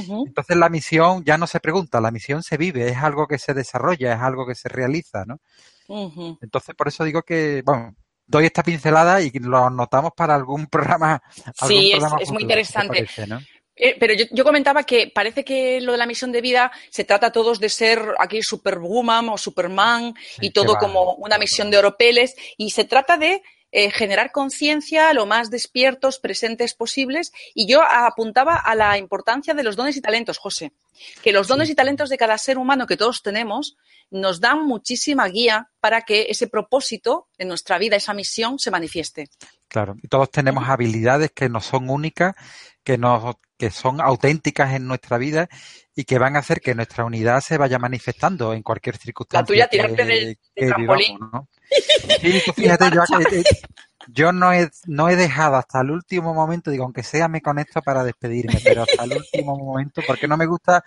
[0.08, 3.54] Entonces la misión ya no se pregunta, la misión se vive, es algo que se
[3.54, 5.40] desarrolla, es algo que se realiza, ¿no?
[6.40, 11.20] Entonces por eso digo que, bueno, doy esta pincelada y lo notamos para algún programa.
[11.66, 13.08] sí, es, muy interesante.
[13.74, 17.28] Eh, pero yo, comentaba que parece que lo de la misión de vida se trata
[17.28, 22.36] a todos de ser aquí superwoman o superman y todo como una misión de oropeles
[22.58, 23.42] y se trata de
[23.74, 27.32] eh, generar conciencia lo más despiertos, presentes posibles.
[27.54, 30.72] Y yo apuntaba a la importancia de los dones y talentos, José.
[31.22, 33.76] Que los dones y talentos de cada ser humano que todos tenemos
[34.10, 39.30] nos dan muchísima guía para que ese propósito en nuestra vida, esa misión, se manifieste.
[39.72, 42.34] Claro, y todos tenemos habilidades que no son únicas,
[42.84, 45.48] que, nos, que son auténticas en nuestra vida
[45.96, 49.40] y que van a hacer que nuestra unidad se vaya manifestando en cualquier circunstancia.
[49.40, 51.16] La tuya, tirarte del, trampolín.
[52.20, 53.02] Sí, fíjate, yo,
[54.08, 57.80] yo no he, no he dejado hasta el último momento, digo, aunque sea me conecto
[57.82, 60.84] para despedirme, pero hasta el último momento, porque no me gusta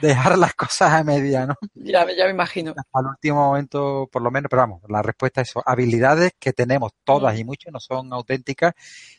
[0.00, 1.54] dejar las cosas a media, ¿no?
[1.74, 2.74] Ya, ya me imagino.
[2.76, 6.52] Hasta el último momento, por lo menos, pero vamos, la respuesta es eso, habilidades que
[6.52, 7.38] tenemos todas mm.
[7.38, 8.74] y muchas no son auténticas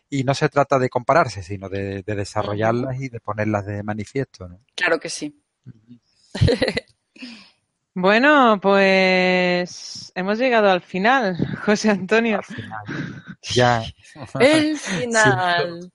[0.09, 4.59] y no se trata de compararse, sino de, desarrollarlas y de ponerlas de manifiesto, ¿no?
[4.75, 5.41] Claro que sí.
[8.01, 11.35] Bueno, pues hemos llegado al final,
[11.65, 12.39] José Antonio.
[13.41, 13.83] Ya.
[14.39, 15.91] El final.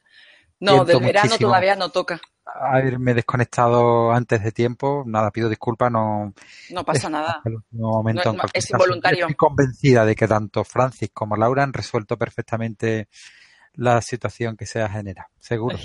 [0.61, 2.21] no, del verano todavía no toca.
[2.45, 6.35] Haberme desconectado antes de tiempo, nada, pido disculpas, no.
[6.71, 7.43] No pasa nada.
[7.71, 9.25] Momento, es involuntario.
[9.25, 13.09] Estoy convencida de que tanto Francis como Laura han resuelto perfectamente
[13.73, 15.79] la situación que se ha generado, seguro.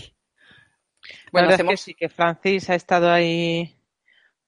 [1.32, 1.72] Bueno, hacemos...
[1.72, 3.74] que sí, que Francis ha estado ahí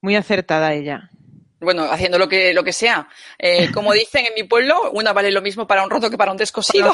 [0.02, 1.10] muy acertada ella
[1.62, 3.08] bueno, haciendo lo que, lo que sea.
[3.38, 6.32] Eh, como dicen en mi pueblo, una vale lo mismo para un roto que para
[6.32, 6.92] un descosido.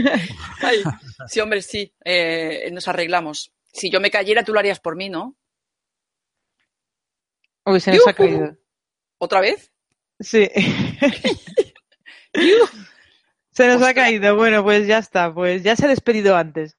[1.28, 3.52] sí, hombre, sí, eh, nos arreglamos.
[3.72, 5.36] Si yo me cayera, tú lo harías por mí, ¿no?
[7.64, 8.56] Uy, se nos ha caído.
[9.18, 9.72] ¿Otra vez?
[10.18, 10.48] Sí.
[13.60, 14.36] Se nos ha caído.
[14.36, 15.34] Bueno, pues ya está.
[15.34, 16.78] Pues ya se ha despedido antes.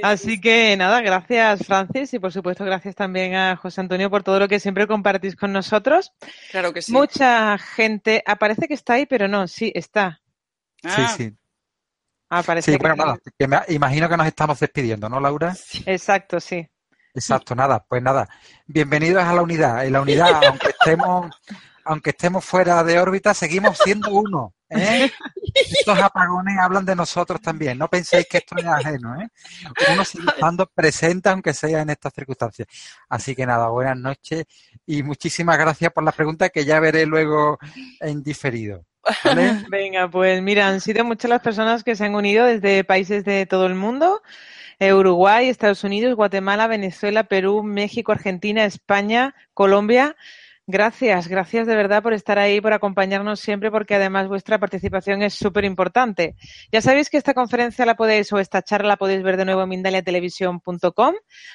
[0.00, 4.38] Así que nada, gracias Francis y por supuesto gracias también a José Antonio por todo
[4.38, 6.12] lo que siempre compartís con nosotros.
[6.52, 6.92] Claro que sí.
[6.92, 10.20] Mucha gente, aparece que está ahí, pero no, sí, está.
[10.82, 11.14] Sí, ah.
[11.16, 11.32] sí.
[12.28, 15.52] Aparece sí, bueno, nada, imagino que nos estamos despidiendo, ¿no, Laura?
[15.84, 16.64] Exacto, sí.
[17.12, 18.28] Exacto, nada, pues nada.
[18.66, 19.84] Bienvenidos a la unidad.
[19.84, 21.32] En la unidad, aunque estemos
[21.84, 24.54] aunque estemos fuera de órbita, seguimos siendo uno.
[24.74, 25.12] ¿Eh?
[25.54, 27.78] Estos apagones hablan de nosotros también.
[27.78, 29.20] No penséis que esto es ajeno.
[29.20, 29.28] ¿eh?
[29.92, 32.68] Uno sigue estando presente, aunque sea en estas circunstancias.
[33.08, 34.44] Así que nada, buenas noches
[34.86, 37.58] y muchísimas gracias por la pregunta que ya veré luego
[38.00, 38.84] en diferido.
[39.70, 43.46] Venga, pues mira, han sido muchas las personas que se han unido desde países de
[43.46, 44.22] todo el mundo.
[44.80, 50.16] Uruguay, Estados Unidos, Guatemala, Venezuela, Perú, México, Argentina, España, Colombia,
[50.66, 55.34] Gracias, gracias de verdad por estar ahí, por acompañarnos siempre, porque además vuestra participación es
[55.34, 56.36] súper importante.
[56.72, 59.62] Ya sabéis que esta conferencia la podéis o esta charla la podéis ver de nuevo
[59.62, 61.14] en mindaliatelevisión.com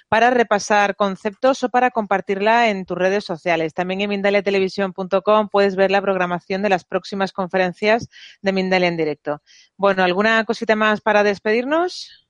[0.09, 3.73] para repasar conceptos o para compartirla en tus redes sociales.
[3.73, 8.09] También en mindaliatelevisión.com puedes ver la programación de las próximas conferencias
[8.43, 9.41] de Mindalia en directo.
[9.75, 12.27] Bueno, ¿alguna cosita más para despedirnos?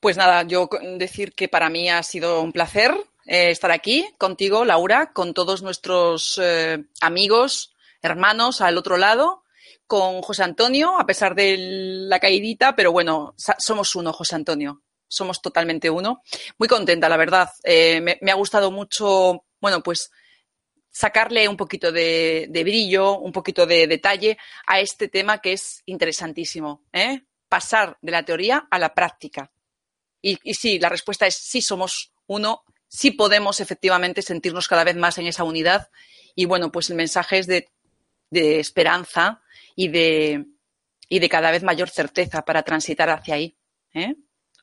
[0.00, 2.94] Pues nada, yo decir que para mí ha sido un placer
[3.26, 9.44] eh, estar aquí contigo, Laura, con todos nuestros eh, amigos, hermanos al otro lado,
[9.86, 14.82] con José Antonio, a pesar de la caidita, pero bueno, somos uno, José Antonio.
[15.06, 16.22] Somos totalmente uno.
[16.58, 17.50] Muy contenta, la verdad.
[17.62, 20.10] Eh, me, ha gustado mucho, bueno, pues
[20.90, 24.36] sacarle un poquito de, brillo, un poquito de detalle
[24.66, 26.84] a este tema que es interesantísimo.
[27.48, 29.52] Pasar de la teoría a la práctica.
[30.20, 32.64] Y, y sí, la respuesta es sí somos uno
[32.94, 35.90] sí podemos efectivamente sentirnos cada vez más en esa unidad.
[36.36, 37.68] Y bueno, pues el mensaje es de,
[38.30, 39.42] esperanza
[39.74, 40.46] y de,
[41.08, 43.56] y de cada vez mayor certeza para transitar hacia ahí.
[43.94, 44.14] ¿eh?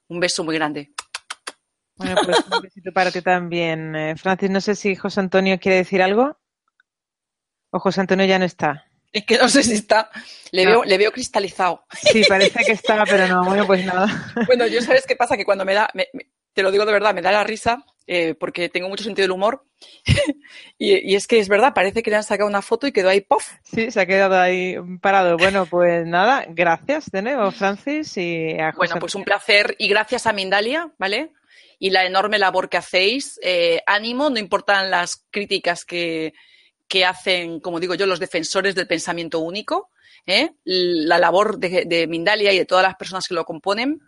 [0.07, 0.93] Un beso muy grande.
[1.95, 3.95] Bueno, pues un besito para ti también.
[3.95, 6.39] Eh, Francis, no sé si José Antonio quiere decir algo.
[7.69, 8.85] O José Antonio ya no está.
[9.11, 10.09] Es que no sé si está.
[10.51, 11.85] Le, veo, le veo cristalizado.
[11.91, 13.43] Sí, parece que está, pero no.
[13.43, 14.31] Bueno, pues nada.
[14.47, 15.89] Bueno, yo sabes qué pasa, que cuando me da,
[16.53, 19.31] te lo digo de verdad, me da la risa eh, porque tengo mucho sentido del
[19.31, 19.63] humor.
[20.77, 23.21] y, es que es verdad, parece que le han sacado una foto y quedó ahí
[23.21, 23.47] ¡pof!
[23.63, 25.37] Sí, se ha quedado ahí parado.
[25.37, 28.15] Bueno, pues nada, gracias de nuevo, Francis.
[28.17, 31.31] Y a Bueno, pues un placer y gracias a Mindalia, ¿vale?
[31.79, 33.39] Y la enorme labor que hacéis.
[33.41, 36.33] Eh, ánimo, no importan las críticas que,
[36.87, 39.89] que hacen, como digo yo, los defensores del pensamiento único.
[40.25, 40.51] ¿eh?
[40.63, 43.99] la labor de, de Mindalia y de todas las personas que lo componen,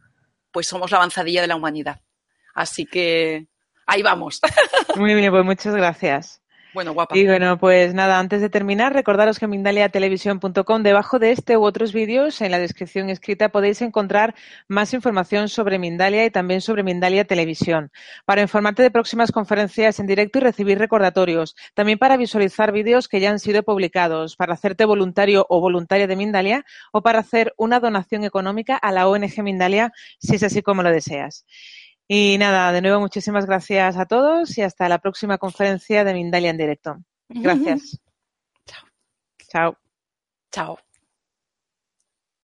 [0.51, 2.01] pues somos la avanzadilla de la humanidad.
[2.53, 3.47] Así que
[3.85, 4.39] ahí vamos.
[4.95, 6.43] Muy bien, pues muchas gracias.
[6.73, 7.15] Bueno, guapa.
[7.15, 11.63] Y bueno, pues nada, antes de terminar, recordaros que en mindaliatelevisión.com, debajo de este u
[11.63, 14.33] otros vídeos, en la descripción escrita, podéis encontrar
[14.67, 17.91] más información sobre Mindalia y también sobre Mindalia Televisión,
[18.25, 23.19] para informarte de próximas conferencias en directo y recibir recordatorios, también para visualizar vídeos que
[23.19, 27.79] ya han sido publicados, para hacerte voluntario o voluntaria de Mindalia o para hacer una
[27.79, 31.45] donación económica a la ONG Mindalia, si es así como lo deseas.
[32.07, 36.49] Y nada, de nuevo muchísimas gracias a todos y hasta la próxima conferencia de Mindalia
[36.49, 36.97] en directo.
[37.29, 37.99] Gracias.
[38.65, 38.85] Chao.
[39.49, 39.77] Chao.
[40.51, 40.92] Chao.